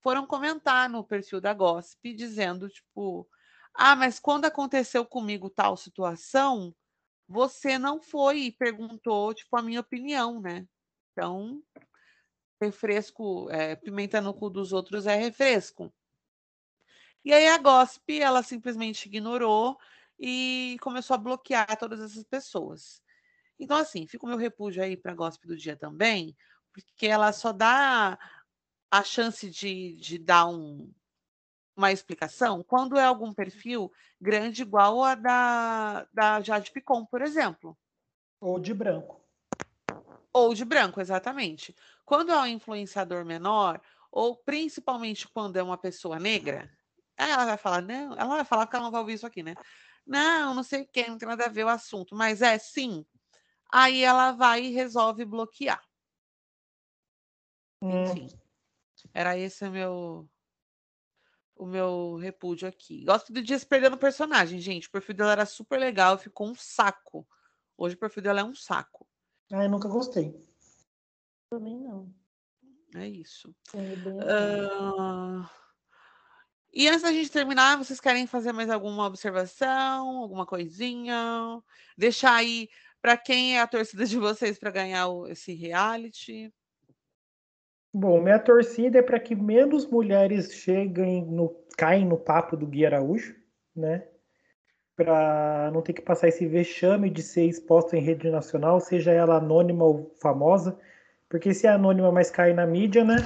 foram 0.00 0.26
comentar 0.26 0.88
no 0.88 1.04
perfil 1.04 1.40
da 1.40 1.52
Gossip, 1.52 2.14
dizendo, 2.14 2.68
tipo, 2.68 3.28
ah, 3.74 3.96
mas 3.96 4.18
quando 4.18 4.44
aconteceu 4.44 5.04
comigo 5.04 5.50
tal 5.50 5.76
situação, 5.76 6.74
você 7.26 7.78
não 7.78 8.00
foi 8.00 8.40
e 8.40 8.52
perguntou, 8.52 9.34
tipo, 9.34 9.56
a 9.56 9.62
minha 9.62 9.80
opinião, 9.80 10.40
né? 10.40 10.66
Então, 11.12 11.62
refresco, 12.60 13.48
é, 13.50 13.76
pimenta 13.76 14.20
no 14.20 14.34
cu 14.34 14.50
dos 14.50 14.72
outros 14.72 15.06
é 15.06 15.14
refresco. 15.14 15.92
E 17.24 17.32
aí 17.32 17.46
a 17.48 17.58
Gossip, 17.58 18.20
ela 18.20 18.42
simplesmente 18.42 19.06
ignorou 19.06 19.78
e 20.18 20.76
começou 20.80 21.14
a 21.14 21.18
bloquear 21.18 21.76
todas 21.78 22.00
essas 22.00 22.24
pessoas. 22.24 23.02
Então, 23.58 23.76
assim, 23.76 24.06
fica 24.06 24.24
o 24.24 24.28
meu 24.28 24.38
repúdio 24.38 24.82
aí 24.82 24.96
para 24.96 25.12
a 25.12 25.14
Gospe 25.14 25.46
do 25.46 25.56
Dia 25.56 25.76
também, 25.76 26.36
porque 26.72 27.06
ela 27.06 27.32
só 27.32 27.52
dá 27.52 28.18
a 28.90 29.02
chance 29.02 29.48
de, 29.50 29.94
de 29.96 30.18
dar 30.18 30.46
um, 30.46 30.92
uma 31.76 31.92
explicação 31.92 32.62
quando 32.62 32.98
é 32.98 33.04
algum 33.04 33.32
perfil 33.32 33.92
grande 34.20 34.62
igual 34.62 35.04
a 35.04 35.14
da, 35.14 36.08
da 36.12 36.40
Jade 36.40 36.72
Picon, 36.72 37.06
por 37.06 37.22
exemplo. 37.22 37.76
Ou 38.40 38.58
de 38.58 38.74
branco. 38.74 39.20
Ou 40.32 40.54
de 40.54 40.64
branco, 40.64 41.00
exatamente. 41.00 41.74
Quando 42.04 42.32
é 42.32 42.38
um 42.38 42.46
influenciador 42.46 43.24
menor, 43.24 43.80
ou 44.10 44.36
principalmente 44.36 45.28
quando 45.28 45.56
é 45.56 45.62
uma 45.62 45.78
pessoa 45.78 46.18
negra, 46.18 46.70
ela 47.16 47.44
vai 47.44 47.56
falar, 47.56 47.82
não, 47.82 48.12
ela 48.14 48.36
vai 48.36 48.44
falar 48.44 48.66
que 48.66 48.76
ela 48.76 48.84
não 48.84 48.92
vai 48.92 49.00
ouvir 49.00 49.14
isso 49.14 49.26
aqui, 49.26 49.42
né? 49.42 49.54
Não, 50.06 50.54
não 50.54 50.62
sei 50.62 50.82
o 50.82 50.86
que, 50.86 51.06
não 51.06 51.18
tem 51.18 51.28
nada 51.28 51.44
a 51.44 51.50
ver 51.50 51.64
o 51.64 51.68
assunto, 51.68 52.14
mas 52.14 52.40
é 52.40 52.58
sim. 52.58 53.04
Aí 53.70 54.02
ela 54.02 54.32
vai 54.32 54.64
e 54.64 54.72
resolve 54.72 55.24
bloquear. 55.24 55.82
Hum. 57.82 58.04
Enfim. 58.04 58.28
Era 59.18 59.36
esse 59.36 59.64
o 59.64 59.70
meu 59.72 60.30
o 61.56 61.66
meu 61.66 62.14
repúdio 62.14 62.68
aqui. 62.68 63.04
Gosto 63.04 63.32
do 63.32 63.42
Dias 63.42 63.64
perdendo 63.64 63.94
o 63.94 63.98
personagem, 63.98 64.60
gente. 64.60 64.86
O 64.86 64.92
perfil 64.92 65.16
dela 65.16 65.32
era 65.32 65.44
super 65.44 65.76
legal, 65.76 66.16
ficou 66.16 66.46
um 66.46 66.54
saco. 66.54 67.26
Hoje 67.76 67.96
o 67.96 67.98
perfil 67.98 68.22
dela 68.22 68.42
é 68.42 68.44
um 68.44 68.54
saco. 68.54 69.08
Ah, 69.52 69.64
eu 69.64 69.70
nunca 69.70 69.88
gostei. 69.88 70.40
Também 71.50 71.80
não. 71.80 72.14
É 72.94 73.08
isso. 73.08 73.52
É 73.74 73.80
uh... 73.80 75.50
E 76.72 76.86
antes 76.86 77.02
da 77.02 77.12
gente 77.12 77.32
terminar, 77.32 77.76
vocês 77.76 77.98
querem 77.98 78.24
fazer 78.24 78.52
mais 78.52 78.70
alguma 78.70 79.04
observação, 79.04 80.18
alguma 80.18 80.46
coisinha? 80.46 81.60
Deixar 81.96 82.36
aí 82.36 82.68
para 83.02 83.16
quem 83.16 83.56
é 83.56 83.62
a 83.62 83.66
torcida 83.66 84.06
de 84.06 84.16
vocês 84.16 84.60
para 84.60 84.70
ganhar 84.70 85.08
esse 85.28 85.52
reality? 85.54 86.54
Bom, 87.92 88.20
minha 88.20 88.38
torcida 88.38 88.98
é 88.98 89.02
para 89.02 89.18
que 89.18 89.34
menos 89.34 89.86
mulheres 89.86 90.52
cheguem 90.52 91.24
no 91.24 91.56
caem 91.76 92.04
no 92.04 92.18
papo 92.18 92.56
do 92.56 92.66
Gui 92.66 92.84
Araújo, 92.84 93.34
né? 93.74 94.04
Para 94.94 95.70
não 95.72 95.80
ter 95.80 95.92
que 95.92 96.02
passar 96.02 96.28
esse 96.28 96.44
vexame 96.46 97.08
de 97.08 97.22
ser 97.22 97.44
exposta 97.44 97.96
em 97.96 98.00
rede 98.00 98.28
nacional, 98.30 98.80
seja 98.80 99.12
ela 99.12 99.36
anônima 99.36 99.84
ou 99.84 100.12
famosa, 100.20 100.78
porque 101.28 101.54
se 101.54 101.66
é 101.66 101.70
anônima, 101.70 102.10
mas 102.10 102.30
cai 102.30 102.52
na 102.52 102.66
mídia, 102.66 103.04
né? 103.04 103.16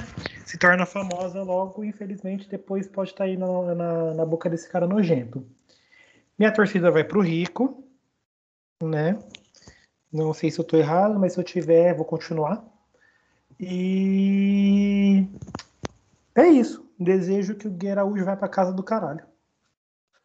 Se 0.45 0.57
torna 0.57 0.85
famosa 0.85 1.41
logo, 1.41 1.83
infelizmente, 1.83 2.47
depois 2.47 2.87
pode 2.87 3.09
estar 3.09 3.23
tá 3.23 3.29
aí 3.29 3.35
na, 3.35 3.75
na, 3.75 4.13
na 4.13 4.25
boca 4.25 4.49
desse 4.49 4.69
cara 4.69 4.85
nojento. 4.85 5.45
Minha 6.37 6.53
torcida 6.53 6.91
vai 6.91 7.03
para 7.03 7.17
o 7.17 7.21
Rico, 7.21 7.83
né? 8.81 9.17
Não 10.11 10.33
sei 10.33 10.51
se 10.51 10.59
eu 10.59 10.63
estou 10.63 10.79
errado, 10.79 11.19
mas 11.19 11.33
se 11.33 11.39
eu 11.39 11.43
tiver, 11.43 11.95
vou 11.95 12.05
continuar. 12.05 12.72
E 13.69 15.27
é 16.35 16.47
isso. 16.47 16.83
Desejo 16.99 17.55
que 17.55 17.67
o 17.67 17.71
Gui 17.71 17.89
Araújo 17.89 18.25
vá 18.25 18.35
para 18.35 18.47
casa 18.47 18.73
do 18.73 18.83
caralho. 18.83 19.25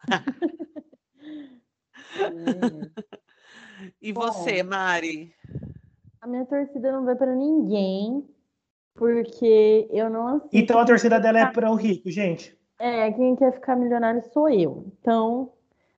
e 4.00 4.12
você, 4.12 4.62
Bom, 4.62 4.70
Mari? 4.70 5.34
A 6.20 6.26
minha 6.26 6.44
torcida 6.46 6.92
não 6.92 7.04
vai 7.04 7.14
para 7.14 7.34
ninguém, 7.34 8.28
porque 8.94 9.88
eu 9.90 10.10
não 10.10 10.28
assisto. 10.28 10.56
Então 10.56 10.78
a 10.78 10.84
torcida 10.84 11.20
dela 11.20 11.40
é 11.40 11.46
para 11.46 11.70
o 11.70 11.74
rico, 11.74 12.10
gente. 12.10 12.56
É, 12.78 13.10
quem 13.12 13.36
quer 13.36 13.52
ficar 13.52 13.76
milionário 13.76 14.22
sou 14.32 14.48
eu. 14.48 14.92
Então, 15.00 15.52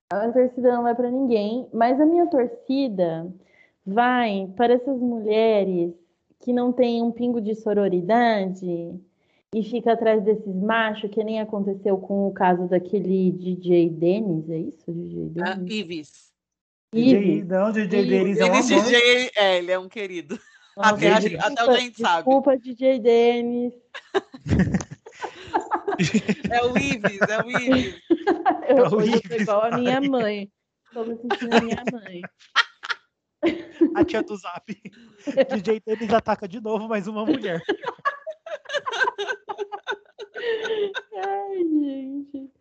a 0.09 0.31
torcida 0.31 0.73
não 0.73 0.83
vai 0.83 0.95
para 0.95 1.11
ninguém, 1.11 1.67
mas 1.73 1.99
a 1.99 2.05
minha 2.05 2.27
torcida 2.27 3.31
vai 3.85 4.51
para 4.55 4.73
essas 4.73 4.99
mulheres 4.99 5.93
que 6.41 6.51
não 6.51 6.71
têm 6.71 7.01
um 7.01 7.11
pingo 7.11 7.39
de 7.39 7.55
sororidade 7.55 8.99
e 9.53 9.63
fica 9.63 9.93
atrás 9.93 10.23
desses 10.23 10.55
machos, 10.55 11.11
que 11.11 11.23
nem 11.23 11.39
aconteceu 11.39 11.97
com 11.97 12.27
o 12.27 12.33
caso 12.33 12.67
daquele 12.67 13.31
DJ 13.31 13.89
Dennis, 13.89 14.49
é 14.49 14.57
isso? 14.57 14.91
DJ 14.91 15.29
Dennis? 15.29 15.49
Ah, 15.49 15.57
Ives. 15.61 16.31
DJ, 16.93 17.43
não, 17.43 17.71
DJ 17.71 18.05
Dennis 18.05 18.37
é 18.39 18.45
um 18.45 18.53
amor. 18.53 18.63
DJ, 18.63 19.31
é, 19.35 19.57
ele 19.57 19.71
é 19.71 19.79
um 19.79 19.87
querido. 19.87 20.37
Nossa, 20.75 20.95
até, 20.95 21.21
gente, 21.21 21.37
até 21.37 21.61
a 21.61 21.77
gente 21.77 22.01
sabe. 22.01 22.17
Desculpa, 22.17 22.57
DJ 22.57 22.99
Dennis. 22.99 23.73
é 26.49 26.63
o 26.63 26.77
Ives, 26.77 27.19
é 27.29 27.41
o 27.43 27.51
Ives. 27.51 28.01
Eu, 28.67 28.77
é 28.77 28.89
o 28.89 29.01
Ives. 29.01 29.41
igual 29.41 29.65
a 29.65 29.77
minha 29.77 30.01
mãe. 30.01 30.51
Estou 30.87 31.05
me 31.05 31.15
sentindo 31.17 31.55
a 31.55 31.61
minha 31.61 31.83
mãe. 31.91 32.21
A 33.95 34.05
tia 34.05 34.21
do 34.21 34.35
Zap. 34.35 34.65
DJ 35.49 35.79
Tênis 35.81 36.13
ataca 36.13 36.47
de 36.47 36.61
novo 36.61 36.87
mais 36.87 37.07
uma 37.07 37.25
mulher. 37.25 37.61
Ai, 41.15 41.57
gente. 41.57 42.51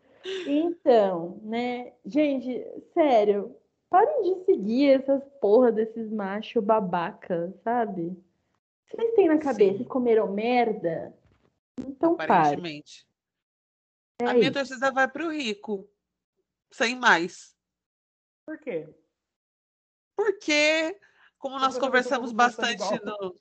Então, 0.46 1.40
né? 1.42 1.92
Gente, 2.04 2.64
sério, 2.94 3.56
parem 3.88 4.22
de 4.22 4.44
seguir 4.44 5.00
essas 5.00 5.22
porra 5.40 5.72
desses 5.72 6.10
machos 6.10 6.62
babaca, 6.62 7.52
sabe? 7.62 8.16
Vocês 8.88 9.14
têm 9.14 9.28
na 9.28 9.38
cabeça 9.38 9.78
Sim. 9.78 9.84
comeram 9.84 10.32
merda? 10.32 11.14
Então 11.78 12.14
Aparentemente. 12.14 13.06
É 14.20 14.26
a 14.26 14.34
minha 14.34 14.52
torcida 14.52 14.90
vai 14.90 15.08
pro 15.08 15.30
rico. 15.30 15.88
Sem 16.70 16.96
mais. 16.96 17.56
Por 18.46 18.58
quê? 18.58 18.88
Porque, 20.20 21.00
como 21.38 21.58
nós 21.58 21.78
conversamos 21.78 22.30
bastante 22.30 22.84
no. 23.02 23.34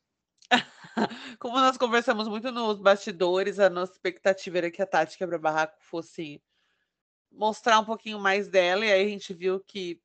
como 1.38 1.59
nós 1.59 1.77
conversamos 1.77 2.30
muito 2.30 2.53
nos 2.53 2.80
bastidores, 2.80 3.59
a 3.59 3.69
nossa 3.69 3.91
expectativa 3.91 4.59
era 4.59 4.71
que 4.71 4.82
a 4.82 4.88
Tati 4.88 5.17
Quebra-Barraco 5.17 5.75
fosse 5.82 6.41
mostrar 7.30 7.80
um 7.80 7.86
pouquinho 7.86 8.17
mais 8.17 8.47
dela, 8.47 8.86
e 8.86 8.91
aí 8.93 9.05
a 9.05 9.09
gente 9.09 9.34
viu 9.34 9.59
que 9.59 10.01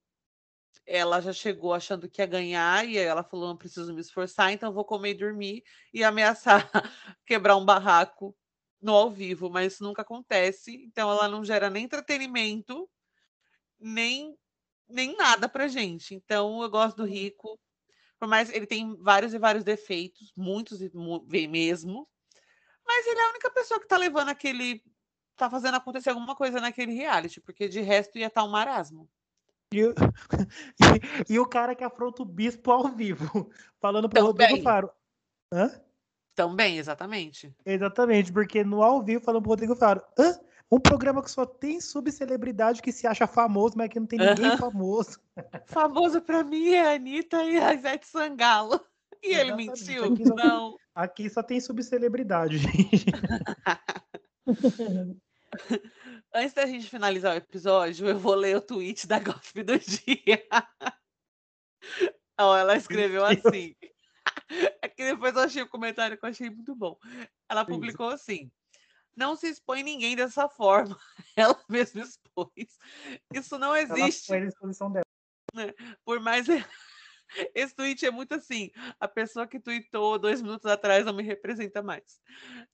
ela 0.84 1.20
já 1.20 1.32
chegou 1.32 1.72
achando 1.72 2.10
que 2.10 2.20
ia 2.20 2.26
ganhar, 2.26 2.84
e 2.88 2.98
ela 2.98 3.22
falou: 3.22 3.46
não 3.48 3.56
preciso 3.56 3.94
me 3.94 4.00
esforçar, 4.00 4.50
então 4.52 4.72
vou 4.72 4.84
comer 4.84 5.10
e 5.10 5.14
dormir 5.14 5.62
e 5.92 6.02
ameaçar 6.02 6.68
quebrar 7.24 7.56
um 7.56 7.64
barraco 7.64 8.36
no 8.82 8.92
ao 8.92 9.10
vivo, 9.10 9.48
mas 9.48 9.74
isso 9.74 9.84
nunca 9.84 10.02
acontece, 10.02 10.74
então 10.84 11.08
ela 11.08 11.28
não 11.28 11.44
gera 11.44 11.70
nem 11.70 11.84
entretenimento, 11.84 12.90
nem 13.78 14.36
nem 14.89 15.16
nada 15.16 15.49
pra 15.49 15.68
gente. 15.68 16.14
Então 16.14 16.62
eu 16.62 16.70
gosto 16.70 16.97
do 16.97 17.03
uhum. 17.03 17.09
Rico. 17.09 17.59
Por 18.18 18.28
mais 18.28 18.51
ele 18.51 18.66
tem 18.66 18.97
vários 18.97 19.35
e 19.35 19.39
vários 19.39 19.64
defeitos, 19.64 20.32
muitos 20.37 20.80
mesmo. 21.49 22.09
Mas 22.87 23.07
ele 23.07 23.20
é 23.20 23.24
a 23.24 23.30
única 23.30 23.51
pessoa 23.51 23.80
que 23.80 23.89
tá 23.89 23.97
levando 23.97 24.28
aquele. 24.28 24.82
tá 25.37 25.51
fazendo 25.51 25.76
acontecer 25.76 26.11
alguma 26.11 26.35
coisa 26.35 26.61
naquele 26.61 26.95
reality, 26.95 27.41
porque 27.41 27.68
de 27.68 27.80
resto 27.80 28.18
ia 28.18 28.26
estar 28.26 28.43
tá 28.43 28.47
um 28.47 28.51
marasmo. 28.51 29.09
E, 29.72 29.85
o... 29.85 29.95
e, 31.28 31.39
o 31.39 31.47
cara 31.47 31.74
que 31.74 31.82
afronta 31.82 32.22
o 32.22 32.26
bispo 32.26 32.70
ao 32.70 32.89
vivo, 32.89 33.51
falando 33.80 34.09
para 34.09 34.22
o 34.22 34.26
Rodrigo 34.26 34.62
Faro. 34.62 34.91
Hã? 35.53 35.70
Também, 36.35 36.78
exatamente. 36.78 37.55
Exatamente, 37.64 38.32
porque 38.32 38.64
no 38.64 38.82
ao 38.82 39.03
vivo 39.03 39.24
falando 39.24 39.43
pro 39.43 39.51
Rodrigo 39.51 39.76
Faro. 39.76 40.03
Hã? 40.18 40.39
Um 40.74 40.80
programa 40.80 41.22
que 41.22 41.30
só 41.30 41.46
tem 41.46 41.80
subcelebridade 41.80 42.82
que 42.82 42.90
se 42.90 43.06
acha 43.06 43.28
famoso, 43.28 43.74
mas 43.76 43.88
que 43.88 44.00
não 44.00 44.08
tem 44.08 44.18
ninguém 44.18 44.48
uh 44.48 44.54
-huh. 44.54 44.58
famoso. 44.58 45.20
Famoso 45.66 46.20
pra 46.20 46.42
mim 46.42 46.70
é 46.70 46.80
a 46.80 46.94
Anitta 46.94 47.44
e 47.44 47.58
a 47.58 47.72
Ivete 47.72 48.08
Sangalo. 48.08 48.84
E 49.22 49.28
Exatamente. 49.28 49.38
ele 49.38 49.54
mentiu? 49.54 50.12
Aqui 50.12 50.26
só, 50.26 50.34
não. 50.34 50.76
Aqui 50.92 51.30
só 51.30 51.44
tem 51.44 51.60
subcelebridade, 51.60 52.58
gente. 52.58 53.06
Antes 56.34 56.54
da 56.54 56.66
gente 56.66 56.90
finalizar 56.90 57.34
o 57.34 57.38
episódio, 57.38 58.08
eu 58.08 58.18
vou 58.18 58.34
ler 58.34 58.56
o 58.56 58.60
tweet 58.60 59.06
da 59.06 59.20
Gossip 59.20 59.62
do 59.62 59.78
dia. 59.78 60.44
oh, 62.40 62.56
ela 62.56 62.76
escreveu 62.76 63.24
assim. 63.24 63.76
É 64.82 64.88
que 64.88 65.04
depois 65.04 65.34
eu 65.34 65.42
achei 65.42 65.62
o 65.62 65.68
comentário 65.68 66.18
que 66.18 66.24
eu 66.24 66.28
achei 66.28 66.50
muito 66.50 66.74
bom. 66.74 66.98
Ela 67.48 67.64
publicou 67.64 68.08
assim: 68.08 68.50
não 69.16 69.36
se 69.36 69.48
expõe 69.48 69.82
ninguém 69.82 70.16
dessa 70.16 70.48
forma. 70.48 70.98
Ela 71.36 71.58
mesma 71.68 72.02
expôs. 72.02 72.78
Isso 73.32 73.58
não 73.58 73.76
existe. 73.76 74.32
Ela 74.32 74.44
a 74.44 74.48
exposição 74.48 74.90
dela. 74.90 75.04
É, 75.56 75.74
por 76.04 76.20
mais. 76.20 76.46
Esse 77.54 77.74
tweet 77.74 78.04
é 78.04 78.10
muito 78.10 78.34
assim. 78.34 78.70
A 79.00 79.08
pessoa 79.08 79.46
que 79.46 79.58
tweetou 79.58 80.18
dois 80.18 80.42
minutos 80.42 80.66
atrás 80.70 81.04
não 81.04 81.12
me 81.12 81.22
representa 81.22 81.82
mais. 81.82 82.20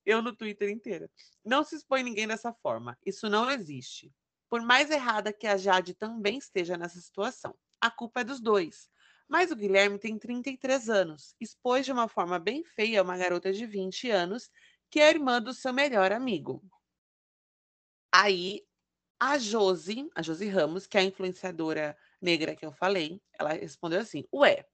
Eu 0.04 0.20
no 0.20 0.34
Twitter 0.34 0.68
inteira. 0.68 1.10
Não 1.44 1.62
se 1.62 1.76
expõe 1.76 2.02
ninguém 2.02 2.26
dessa 2.26 2.52
forma. 2.52 2.98
Isso 3.06 3.28
não 3.28 3.50
existe. 3.50 4.12
Por 4.50 4.60
mais 4.60 4.90
errada 4.90 5.32
que 5.32 5.46
a 5.46 5.56
Jade 5.56 5.94
também 5.94 6.36
esteja 6.36 6.76
nessa 6.76 7.00
situação, 7.00 7.54
a 7.80 7.90
culpa 7.90 8.20
é 8.20 8.24
dos 8.24 8.40
dois. 8.40 8.90
Mas 9.28 9.52
o 9.52 9.56
Guilherme 9.56 9.96
tem 9.96 10.18
33 10.18 10.90
anos, 10.90 11.36
expôs 11.40 11.86
de 11.86 11.92
uma 11.92 12.08
forma 12.08 12.36
bem 12.36 12.64
feia 12.64 13.00
uma 13.00 13.16
garota 13.16 13.52
de 13.52 13.64
20 13.64 14.10
anos 14.10 14.50
que 14.90 15.00
é 15.00 15.10
irmã 15.10 15.40
do 15.42 15.52
seu 15.54 15.72
melhor 15.72 16.12
amigo. 16.12 16.62
Aí 18.12 18.62
A 19.20 19.38
Josi, 19.38 20.10
a 20.16 20.22
Josi 20.22 20.48
Ramos, 20.48 20.86
que 20.86 20.98
é 20.98 21.02
a 21.02 21.04
influenciadora 21.04 21.96
negra 22.22 22.56
que 22.56 22.66
eu 22.66 22.72
falei, 22.72 23.22
ela 23.38 23.52
respondeu 23.54 24.00
assim: 24.00 24.24
Ué, 24.34 24.66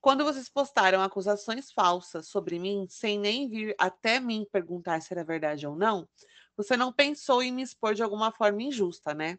quando 0.00 0.24
vocês 0.24 0.48
postaram 0.50 1.02
acusações 1.02 1.72
falsas 1.72 2.28
sobre 2.28 2.58
mim, 2.60 2.86
sem 2.90 3.18
nem 3.20 3.48
vir 3.48 3.74
até 3.78 4.20
mim 4.20 4.46
perguntar 4.52 5.02
se 5.02 5.12
era 5.14 5.24
verdade 5.24 5.66
ou 5.66 5.76
não, 5.76 6.08
você 6.56 6.76
não 6.76 6.92
pensou 6.92 7.42
em 7.42 7.52
me 7.52 7.62
expor 7.62 7.94
de 7.94 8.02
alguma 8.04 8.32
forma 8.32 8.62
injusta, 8.62 9.14
né? 9.14 9.38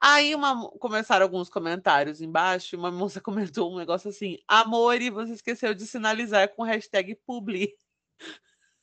Aí 0.00 0.34
uma, 0.34 0.68
começaram 0.78 1.24
alguns 1.24 1.48
comentários 1.48 2.20
embaixo, 2.20 2.76
uma 2.76 2.90
moça 2.90 3.20
comentou 3.22 3.72
um 3.72 3.78
negócio 3.78 4.10
assim: 4.10 4.38
Amor, 4.46 5.00
e 5.00 5.10
você 5.10 5.32
esqueceu 5.32 5.74
de 5.74 5.86
sinalizar 5.86 6.54
com 6.54 6.62
hashtag 6.62 7.14
publi. 7.26 7.74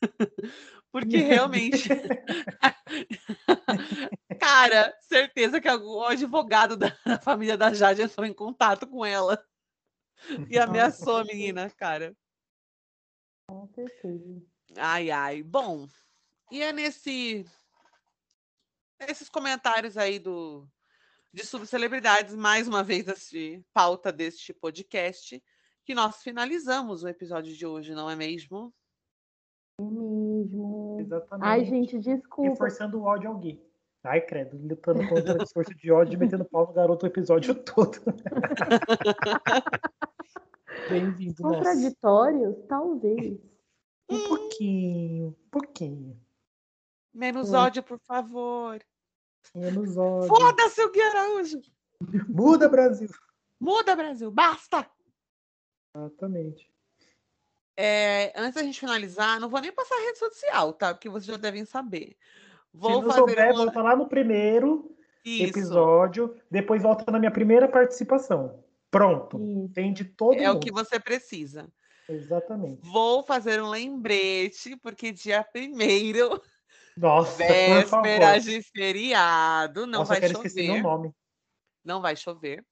Porque 0.91 1.17
realmente. 1.17 1.89
cara, 4.39 4.95
certeza 5.01 5.61
que 5.61 5.67
algum 5.67 6.03
advogado 6.03 6.75
da 6.77 6.91
família 7.23 7.57
da 7.57 7.73
Jade 7.73 8.01
entrou 8.01 8.25
em 8.25 8.33
contato 8.33 8.85
com 8.85 9.05
ela 9.05 9.41
e 10.49 10.59
ameaçou 10.59 11.17
a 11.17 11.23
menina, 11.23 11.69
cara. 11.69 12.15
Com 13.47 13.65
certeza. 13.67 14.41
Ai, 14.77 15.09
ai. 15.09 15.43
Bom, 15.43 15.87
e 16.51 16.61
é 16.61 16.73
nesse. 16.73 17.45
Esses 18.99 19.29
comentários 19.29 19.97
aí 19.97 20.19
do, 20.19 20.67
de 21.33 21.45
subcelebridades, 21.45 22.35
mais 22.35 22.67
uma 22.67 22.83
vez, 22.83 23.07
assim, 23.07 23.63
pauta 23.73 24.11
deste 24.11 24.53
podcast, 24.53 25.41
que 25.83 25.95
nós 25.95 26.21
finalizamos 26.21 27.03
o 27.03 27.07
episódio 27.07 27.55
de 27.55 27.65
hoje, 27.65 27.95
não 27.95 28.09
é 28.09 28.15
mesmo? 28.15 28.73
É 29.81 29.83
mesmo. 29.83 30.97
Exatamente. 30.99 31.47
Ai, 31.47 31.65
gente, 31.65 31.97
desculpa. 31.99 32.49
Reforçando 32.51 32.99
o 32.99 33.03
ódio 33.03 33.29
ao 33.29 33.37
gay. 33.37 33.63
Ai, 34.03 34.21
credo, 34.21 34.57
lutando 34.57 35.07
contra 35.07 35.35
o 35.35 35.39
discurso 35.39 35.73
de 35.75 35.91
ódio 35.91 36.15
e 36.15 36.17
metendo 36.17 36.43
pau 36.45 36.65
no 36.67 36.73
garoto 36.73 37.05
o 37.05 37.09
episódio 37.09 37.53
todo. 37.55 37.99
Bem-vindo, 40.89 41.41
nossa. 41.43 41.55
Contraditórios? 41.57 42.55
Talvez. 42.67 43.39
Um 44.09 44.27
pouquinho, 44.27 45.27
um 45.27 45.49
pouquinho. 45.49 46.19
Menos 47.13 47.51
Hum. 47.51 47.57
ódio, 47.57 47.83
por 47.83 47.99
favor. 47.99 48.79
Menos 49.55 49.97
ódio. 49.97 50.27
Foda-se 50.27 50.81
o 50.83 50.91
Gui 50.91 51.01
Araújo! 51.01 51.61
Muda, 52.27 52.67
Brasil. 52.69 53.09
Muda, 53.59 53.95
Brasil! 53.95 54.31
Basta! 54.31 54.89
Exatamente. 55.95 56.70
É, 57.77 58.33
antes 58.35 58.55
da 58.55 58.63
gente 58.63 58.79
finalizar, 58.79 59.39
não 59.39 59.49
vou 59.49 59.59
nem 59.61 59.71
passar 59.71 59.95
a 59.95 60.01
rede 60.05 60.19
social, 60.19 60.73
tá? 60.73 60.93
Porque 60.93 61.09
vocês 61.09 61.25
já 61.25 61.37
devem 61.37 61.65
saber. 61.65 62.15
Vou 62.73 62.91
Se 62.91 63.01
não 63.01 63.07
fazer 63.07 63.19
souber, 63.19 63.51
uma... 63.53 63.63
volta 63.65 63.81
lá 63.81 63.95
no 63.95 64.07
primeiro 64.07 64.95
Isso. 65.25 65.49
episódio, 65.49 66.35
depois 66.49 66.81
volta 66.81 67.09
na 67.11 67.19
minha 67.19 67.31
primeira 67.31 67.67
participação. 67.67 68.63
Pronto. 68.89 69.37
Isso. 69.41 69.69
Tem 69.73 69.93
de 69.93 70.03
todo 70.05 70.37
É 70.39 70.49
o 70.49 70.53
mundo. 70.53 70.63
que 70.63 70.71
você 70.71 70.99
precisa. 70.99 71.71
Exatamente. 72.09 72.81
Vou 72.83 73.23
fazer 73.23 73.61
um 73.61 73.69
lembrete, 73.69 74.75
porque 74.77 75.11
dia 75.13 75.43
primeiro, 75.43 76.41
Nossa, 76.97 77.37
por 77.37 77.47
véspera 77.47 77.87
favor. 77.87 78.39
de 78.41 78.61
feriado, 78.63 79.87
não 79.87 79.99
Nossa, 79.99 80.09
vai 80.13 80.19
quero 80.19 80.33
esquecer 80.33 80.63
meu 80.63 80.75
chover. 80.75 80.83
nome. 80.83 81.15
Não 81.83 82.01
vai 82.01 82.15
chover, 82.17 82.65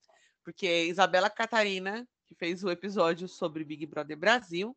porque 0.44 0.86
Isabela 0.86 1.30
Catarina, 1.30 2.06
que 2.28 2.36
fez 2.36 2.64
o 2.64 2.70
episódio 2.70 3.28
sobre 3.30 3.64
Big 3.64 3.86
Brother 3.86 4.18
Brasil, 4.18 4.76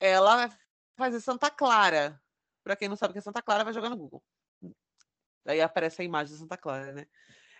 ela 0.00 0.36
vai 0.36 0.58
fazer 0.96 1.20
Santa 1.20 1.50
Clara. 1.50 2.20
Para 2.64 2.74
quem 2.74 2.88
não 2.88 2.96
sabe 2.96 3.10
o 3.10 3.12
que 3.12 3.18
é 3.18 3.22
Santa 3.22 3.42
Clara, 3.42 3.64
vai 3.64 3.72
jogar 3.72 3.90
no 3.90 3.96
Google. 3.96 4.22
Daí 5.44 5.60
aparece 5.60 6.02
a 6.02 6.04
imagem 6.04 6.32
de 6.34 6.40
Santa 6.40 6.56
Clara, 6.56 6.92
né? 6.92 7.06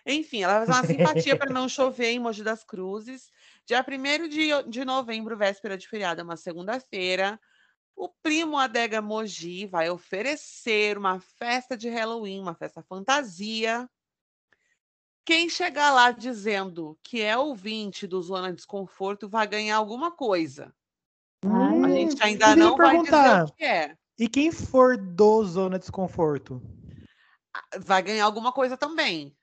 Enfim, 0.05 0.43
ela 0.43 0.59
vai 0.59 0.67
fazer 0.67 0.79
uma 0.79 0.87
simpatia 0.87 1.37
para 1.37 1.51
não 1.51 1.69
chover 1.69 2.09
em 2.09 2.19
Mogi 2.19 2.43
das 2.43 2.63
Cruzes. 2.63 3.31
Dia 3.65 3.85
1 3.87 4.27
de, 4.27 4.63
de 4.69 4.83
novembro, 4.83 5.37
véspera 5.37 5.77
de 5.77 5.87
feriado, 5.87 6.21
é 6.21 6.23
uma 6.23 6.37
segunda-feira. 6.37 7.39
O 7.95 8.09
primo 8.09 8.57
Adega 8.57 9.01
Mogi 9.01 9.67
vai 9.67 9.89
oferecer 9.89 10.97
uma 10.97 11.19
festa 11.19 11.77
de 11.77 11.87
Halloween, 11.87 12.39
uma 12.39 12.55
festa 12.55 12.81
fantasia. 12.81 13.87
Quem 15.23 15.47
chegar 15.47 15.93
lá 15.93 16.09
dizendo 16.09 16.97
que 17.03 17.21
é 17.21 17.37
ouvinte 17.37 18.07
do 18.07 18.21
Zona 18.21 18.51
Desconforto 18.51 19.29
vai 19.29 19.45
ganhar 19.45 19.75
alguma 19.75 20.11
coisa. 20.11 20.73
Ai, 21.45 21.80
gente 21.91 22.23
ainda 22.23 22.55
não 22.55 22.75
vai 22.75 22.97
dizer 22.97 23.11
perguntar. 23.11 23.45
o 23.45 23.53
que 23.53 23.63
é. 23.63 23.95
E 24.17 24.27
quem 24.27 24.51
for 24.51 24.97
do 24.97 25.43
Zona 25.43 25.79
Desconforto? 25.79 26.61
Vai 27.79 28.01
ganhar 28.01 28.25
alguma 28.25 28.51
coisa 28.51 28.77
também. 28.77 29.35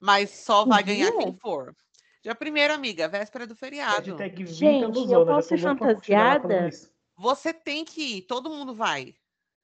Mas 0.00 0.30
só 0.30 0.64
vai 0.64 0.82
ganhar 0.82 1.10
dia? 1.10 1.18
quem 1.18 1.36
for. 1.36 1.74
Dia 2.22 2.34
primeiro, 2.34 2.74
amiga, 2.74 3.08
véspera 3.08 3.46
do 3.46 3.54
feriado. 3.54 4.16
Hashtag 4.16 4.46
Gente, 4.46 5.12
eu 5.12 5.26
posso 5.26 5.56
falando 5.56 5.78
fantasiada? 5.78 6.70
Você 7.16 7.52
tem 7.52 7.84
que 7.84 8.18
ir, 8.18 8.22
todo 8.22 8.50
mundo 8.50 8.74
vai. 8.74 9.14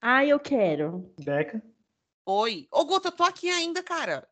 Ai, 0.01 0.31
eu 0.31 0.39
quero. 0.39 1.13
Deca. 1.19 1.63
Oi. 2.27 2.69
Ô, 2.71 2.85
Guto, 2.85 3.09
eu 3.09 3.13
tô 3.13 3.25
aqui 3.25 3.51
ainda, 3.51 3.83
cara. 3.83 4.27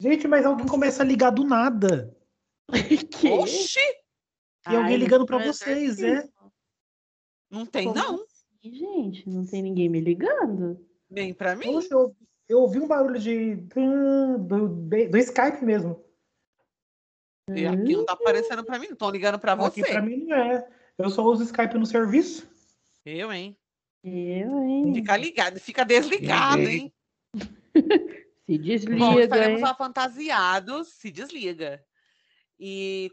Gente, 0.00 0.26
mas 0.26 0.46
alguém 0.46 0.66
começa 0.66 1.02
a 1.02 1.06
ligar 1.06 1.30
do 1.30 1.44
nada. 1.44 2.16
que? 3.10 3.28
Oxi! 3.30 3.78
E 4.68 4.74
alguém 4.74 4.94
Ai, 4.94 4.96
ligando 4.96 5.32
é 5.32 5.44
vocês, 5.44 6.02
é? 6.02 6.28
Não 7.56 7.64
tem, 7.64 7.88
Como 7.88 7.98
não. 7.98 8.14
assim, 8.16 8.74
gente, 8.74 9.28
não 9.28 9.46
tem 9.46 9.62
ninguém 9.62 9.88
me 9.88 10.00
ligando. 10.00 10.78
Nem 11.08 11.32
pra 11.32 11.56
mim. 11.56 11.72
Poxa, 11.72 11.88
eu, 11.90 12.14
eu 12.48 12.60
ouvi 12.60 12.78
um 12.78 12.86
barulho 12.86 13.18
de. 13.18 13.56
do, 13.56 14.38
do, 14.38 14.68
do 14.68 15.18
Skype 15.18 15.64
mesmo. 15.64 16.04
E 17.54 17.64
aqui 17.64 17.96
não 17.96 18.04
tá 18.04 18.12
aparecendo 18.12 18.64
pra 18.64 18.78
mim, 18.78 18.86
não 18.86 18.92
estão 18.92 19.10
ligando 19.10 19.38
pra 19.38 19.54
você. 19.54 19.80
Aqui 19.80 19.92
pra 19.92 20.02
mim 20.02 20.26
não 20.26 20.36
é. 20.36 20.68
Eu 20.98 21.08
só 21.08 21.22
uso 21.24 21.44
Skype 21.44 21.78
no 21.78 21.86
serviço. 21.86 22.46
Eu, 23.04 23.32
hein? 23.32 23.56
Eu, 24.02 24.62
hein? 24.64 24.94
Fica 24.94 25.16
ligado, 25.16 25.60
fica 25.60 25.84
desligado, 25.84 26.60
hein? 26.62 26.92
Se 28.46 28.58
Bom, 28.58 28.62
desliga, 28.62 29.24
estaremos 29.24 29.60
hein? 29.60 29.74
fantasiados, 29.76 30.88
se 30.92 31.10
desliga. 31.10 31.84
E 32.60 33.10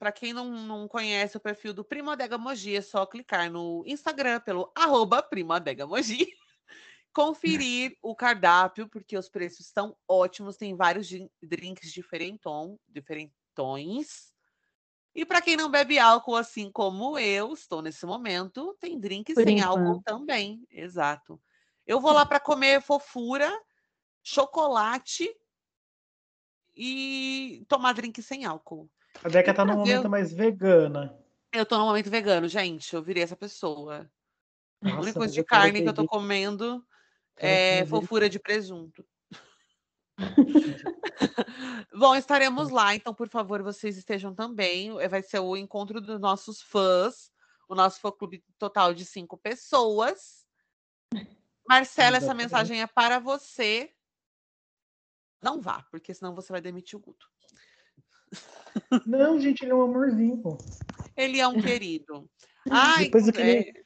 para 0.00 0.10
quem 0.10 0.32
não, 0.32 0.50
não 0.50 0.88
conhece 0.88 1.36
o 1.36 1.40
perfil 1.40 1.74
do 1.74 1.84
Primo 1.84 2.08
Adega 2.10 2.38
Mogi, 2.38 2.74
é 2.74 2.80
só 2.80 3.04
clicar 3.04 3.52
no 3.52 3.84
Instagram 3.86 4.40
pelo 4.40 4.72
arroba 4.74 5.22
Primo 5.22 5.52
Adega 5.52 5.86
Mogi. 5.86 6.26
Conferir 7.12 7.98
o 8.00 8.16
cardápio, 8.16 8.88
porque 8.88 9.18
os 9.18 9.28
preços 9.28 9.66
estão 9.66 9.94
ótimos. 10.08 10.56
Tem 10.56 10.74
vários 10.74 11.06
drinks 11.42 11.92
diferentom, 11.92 12.78
diferentões. 12.88 14.32
E 15.14 15.26
para 15.26 15.42
quem 15.42 15.54
não 15.54 15.70
bebe 15.70 15.98
álcool, 15.98 16.36
assim 16.36 16.70
como 16.70 17.18
eu 17.18 17.52
estou 17.52 17.82
nesse 17.82 18.06
momento, 18.06 18.74
tem 18.80 18.98
drinks 18.98 19.34
Por 19.34 19.44
sem 19.44 19.60
álcool 19.60 20.00
também. 20.02 20.64
Exato. 20.70 21.38
Eu 21.86 22.00
vou 22.00 22.12
lá 22.12 22.24
para 22.24 22.40
comer 22.40 22.80
fofura, 22.80 23.52
chocolate 24.22 25.28
e 26.74 27.66
tomar 27.68 27.92
drink 27.92 28.22
sem 28.22 28.46
álcool. 28.46 28.88
A 29.22 29.28
Deca 29.28 29.52
tá 29.52 29.64
pra 29.64 29.74
num 29.74 29.80
momento 29.80 30.08
mais 30.08 30.32
vegana. 30.32 31.18
Eu 31.52 31.66
tô 31.66 31.76
no 31.76 31.84
momento 31.84 32.08
vegano, 32.08 32.48
gente. 32.48 32.94
Eu 32.94 33.02
virei 33.02 33.22
essa 33.22 33.36
pessoa. 33.36 34.10
a 34.82 34.88
Nossa, 34.88 35.00
única 35.00 35.06
mas 35.06 35.14
coisa 35.14 35.34
de 35.34 35.40
eu 35.40 35.44
carne 35.44 35.82
que 35.82 35.88
eu 35.88 35.94
tô 35.94 36.06
comendo 36.06 36.84
é 37.36 37.84
fofura 37.86 38.28
de 38.28 38.38
presunto. 38.38 39.04
Bom, 41.94 42.14
estaremos 42.14 42.70
lá, 42.70 42.94
então, 42.94 43.14
por 43.14 43.28
favor, 43.28 43.62
vocês 43.62 43.96
estejam 43.96 44.34
também. 44.34 44.98
Eh, 45.00 45.08
Vai 45.08 45.22
ser 45.22 45.40
o 45.40 45.56
encontro 45.56 46.00
dos 46.00 46.20
nossos 46.20 46.62
fãs, 46.62 47.30
o 47.68 47.74
nosso 47.74 48.00
fã-clube 48.00 48.44
total 48.58 48.94
de 48.94 49.04
cinco 49.04 49.36
pessoas. 49.36 50.46
Marcela, 51.68 52.16
essa 52.16 52.34
mensagem 52.34 52.80
é 52.80 52.86
para 52.86 53.18
você. 53.18 53.92
Não 55.42 55.60
vá, 55.60 55.82
porque 55.90 56.12
senão 56.12 56.34
você 56.34 56.52
vai 56.52 56.60
demitir 56.60 56.98
o 56.98 57.00
Guto. 57.00 57.30
Não, 59.06 59.38
gente, 59.40 59.62
ele 59.62 59.72
é 59.72 59.74
um 59.74 59.82
amorzinho. 59.82 60.38
pô. 60.38 60.58
Ele 61.16 61.40
é 61.40 61.46
um 61.48 61.54
querido. 61.82 62.28
Ai, 62.70 63.04
Depois 63.04 63.26
do 63.26 63.32
que 63.32 63.40
é, 63.40 63.50
ele- 63.58 63.84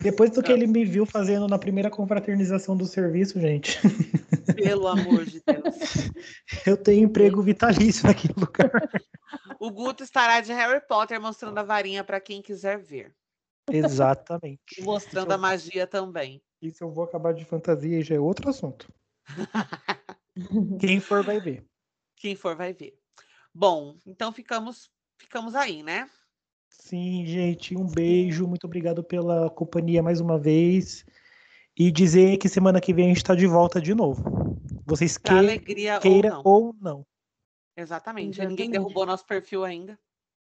Depois 0.00 0.30
do 0.30 0.42
que 0.42 0.52
Ah. 0.52 0.54
ele 0.54 0.66
me 0.66 0.84
viu 0.84 1.04
fazendo 1.06 1.46
na 1.48 1.58
primeira 1.58 1.90
confraternização 1.90 2.76
do 2.76 2.86
serviço, 2.86 3.40
gente, 3.40 3.78
pelo 4.56 4.86
amor 4.86 5.24
de 5.24 5.42
Deus. 5.44 5.74
eu 6.66 6.76
tenho 6.76 7.04
emprego 7.04 7.42
vitalício 7.42 8.06
naquele 8.06 8.34
lugar. 8.36 8.70
O 9.60 9.70
Guto 9.70 10.02
estará 10.04 10.40
de 10.40 10.52
Harry 10.52 10.80
Potter 10.86 11.20
mostrando 11.20 11.58
a 11.58 11.62
varinha 11.62 12.02
para 12.04 12.20
quem 12.20 12.40
quiser 12.42 12.78
ver. 12.78 13.12
Exatamente. 13.70 14.60
E 14.78 14.82
mostrando 14.82 15.32
a 15.32 15.38
magia 15.38 15.86
também. 15.86 16.40
E 16.62 16.70
se 16.70 16.82
eu 16.82 16.90
vou 16.90 17.04
acabar 17.04 17.34
de 17.34 17.44
fantasia, 17.44 18.02
já 18.02 18.14
é 18.14 18.20
outro 18.20 18.48
assunto. 18.48 18.88
Quem 20.80 21.00
for 21.00 21.22
vai 21.22 21.40
ver. 21.40 21.64
Quem 22.16 22.34
for 22.34 22.56
vai 22.56 22.72
ver. 22.72 22.97
Bom, 23.58 23.96
então 24.06 24.30
ficamos 24.32 24.88
ficamos 25.20 25.56
aí, 25.56 25.82
né? 25.82 26.08
Sim, 26.70 27.26
gente, 27.26 27.76
um 27.76 27.84
beijo. 27.88 28.46
Muito 28.46 28.66
obrigado 28.68 29.02
pela 29.02 29.50
companhia 29.50 30.00
mais 30.00 30.20
uma 30.20 30.38
vez. 30.38 31.04
E 31.76 31.90
dizer 31.90 32.36
que 32.36 32.48
semana 32.48 32.80
que 32.80 32.94
vem 32.94 33.06
a 33.06 33.08
gente 33.08 33.16
está 33.16 33.34
de 33.34 33.48
volta 33.48 33.80
de 33.80 33.96
novo. 33.96 34.22
Vocês 34.86 35.18
que, 35.18 35.28
alegria 35.32 35.98
queiram 35.98 36.40
ou 36.44 36.72
não. 36.72 36.92
ou 36.92 36.98
não. 36.98 37.06
Exatamente. 37.76 38.38
Ninguém 38.38 38.46
Exatamente. 38.46 38.70
derrubou 38.70 39.04
nosso 39.04 39.26
perfil 39.26 39.64
ainda. 39.64 39.98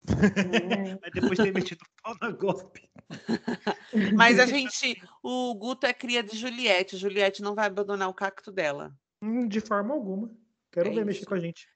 É. 0.08 0.10
Mas 1.00 1.12
depois 1.14 1.38
de 1.38 1.44
ter 1.44 1.54
metido 1.54 1.82
o 1.82 2.02
pau 2.02 2.16
na 2.20 2.30
golpe. 2.32 2.90
Mas 4.18 4.40
a 4.40 4.46
gente. 4.46 5.00
O 5.22 5.54
Guto 5.54 5.86
é 5.86 5.94
cria 5.94 6.20
de 6.20 6.36
Juliette. 6.36 6.96
Juliette 6.96 7.42
não 7.42 7.54
vai 7.54 7.66
abandonar 7.66 8.08
o 8.08 8.14
cacto 8.14 8.50
dela. 8.50 8.92
Hum, 9.22 9.46
De 9.46 9.60
forma 9.60 9.94
alguma. 9.94 10.28
Quero 10.72 10.88
É 10.88 10.92
ver 10.92 11.04
mexer 11.06 11.20
isso. 11.20 11.28
com 11.28 11.34
a 11.34 11.38
gente. 11.38 11.68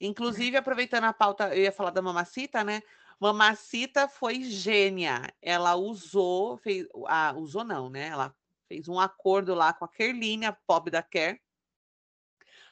Inclusive, 0.00 0.56
aproveitando 0.56 1.04
a 1.04 1.12
pauta, 1.12 1.54
eu 1.54 1.62
ia 1.62 1.72
falar 1.72 1.90
da 1.90 2.02
Mamacita, 2.02 2.62
né? 2.62 2.82
Mamacita 3.18 4.08
foi 4.08 4.42
gênia. 4.44 5.22
Ela 5.40 5.74
usou, 5.76 6.56
fez, 6.58 6.86
ah, 7.06 7.34
usou 7.36 7.64
não, 7.64 7.88
né? 7.88 8.08
Ela 8.08 8.34
fez 8.68 8.88
um 8.88 9.00
acordo 9.00 9.54
lá 9.54 9.72
com 9.72 9.84
a 9.84 9.88
Kerline, 9.88 10.44
a 10.44 10.52
pop 10.52 10.90
da 10.90 11.02
Ker, 11.02 11.40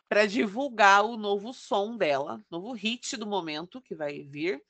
para 0.09 0.27
divulgar 0.27 1.05
o 1.05 1.17
novo 1.17 1.53
som 1.53 1.97
dela, 1.97 2.45
novo 2.51 2.73
hit 2.73 3.17
do 3.17 3.27
momento 3.27 3.81
que 3.81 3.95
vai 3.95 4.23
vir. 4.23 4.63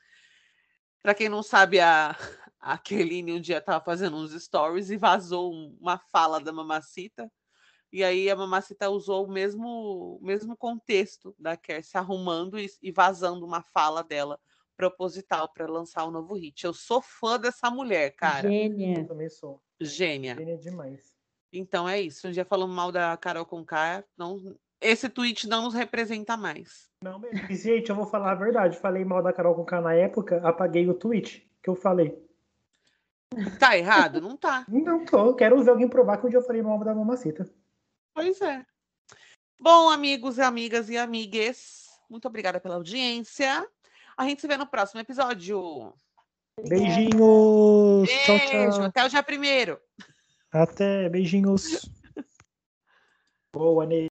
Para 1.02 1.14
quem 1.14 1.28
não 1.28 1.42
sabe, 1.42 1.80
a, 1.80 2.16
a 2.60 2.78
Kerline 2.78 3.32
um 3.32 3.40
dia 3.40 3.58
estava 3.58 3.84
fazendo 3.84 4.16
uns 4.16 4.32
stories 4.42 4.90
e 4.90 4.96
vazou 4.96 5.52
um- 5.52 5.76
uma 5.80 5.98
fala 5.98 6.40
da 6.40 6.52
Mamacita. 6.52 7.30
E 7.94 8.02
aí 8.02 8.28
a 8.28 8.34
Mamacita 8.34 8.90
usou 8.90 9.24
o 9.24 9.30
mesmo, 9.30 10.18
o 10.20 10.26
mesmo 10.26 10.56
contexto 10.56 11.32
da 11.38 11.56
Ker 11.56 11.80
se 11.84 11.96
arrumando 11.96 12.58
e, 12.58 12.68
e 12.82 12.90
vazando 12.90 13.46
uma 13.46 13.62
fala 13.62 14.02
dela 14.02 14.36
proposital 14.76 15.48
para 15.54 15.68
lançar 15.68 16.04
o 16.04 16.10
novo 16.10 16.34
hit. 16.34 16.64
Eu 16.64 16.74
sou 16.74 17.00
fã 17.00 17.38
dessa 17.38 17.70
mulher, 17.70 18.10
cara. 18.16 18.48
Gênia. 18.48 18.98
Eu 18.98 19.06
também 19.06 19.28
sou. 19.28 19.62
Gênia. 19.80 20.34
Gênia 20.34 20.58
demais. 20.58 21.14
Então 21.52 21.88
é 21.88 22.00
isso. 22.00 22.26
Um 22.26 22.32
dia 22.32 22.44
falando 22.44 22.72
mal 22.72 22.90
da 22.90 23.16
Carol 23.16 23.46
Conká, 23.46 24.02
não, 24.18 24.40
esse 24.80 25.08
tweet 25.08 25.48
não 25.48 25.62
nos 25.62 25.74
representa 25.74 26.36
mais. 26.36 26.90
Não, 27.00 27.20
mesmo. 27.20 27.46
E, 27.48 27.54
gente, 27.54 27.90
eu 27.90 27.94
vou 27.94 28.06
falar 28.06 28.32
a 28.32 28.34
verdade. 28.34 28.76
Falei 28.76 29.04
mal 29.04 29.22
da 29.22 29.32
Carol 29.32 29.54
com 29.54 29.64
K 29.64 29.80
na 29.80 29.94
época, 29.94 30.40
apaguei 30.42 30.88
o 30.88 30.94
tweet 30.94 31.48
que 31.62 31.70
eu 31.70 31.76
falei. 31.76 32.20
Tá 33.60 33.78
errado? 33.78 34.20
Não 34.20 34.36
tá. 34.36 34.66
Não 34.68 35.04
tô. 35.04 35.32
Quero 35.36 35.62
ver 35.62 35.70
alguém 35.70 35.88
provar 35.88 36.18
que 36.18 36.26
um 36.26 36.28
dia 36.28 36.40
eu 36.40 36.44
falei 36.44 36.60
mal 36.60 36.76
da 36.82 36.92
mamacita. 36.92 37.48
Pois 38.14 38.40
é. 38.40 38.64
Bom, 39.60 39.90
amigos, 39.90 40.38
amigas 40.38 40.88
e 40.88 40.96
amigues, 40.96 41.88
muito 42.08 42.28
obrigada 42.28 42.60
pela 42.60 42.76
audiência. 42.76 43.66
A 44.16 44.24
gente 44.24 44.40
se 44.40 44.46
vê 44.46 44.56
no 44.56 44.66
próximo 44.66 45.00
episódio. 45.00 45.92
Beijinhos. 46.68 48.08
Tchau, 48.24 48.38
Beijo, 48.38 48.72
tchau. 48.72 48.84
até 48.84 49.04
o 49.04 49.08
dia 49.08 49.22
primeiro. 49.22 49.80
Até. 50.52 51.08
Beijinhos. 51.08 51.90
Boa, 53.52 53.84
Ney. 53.86 54.02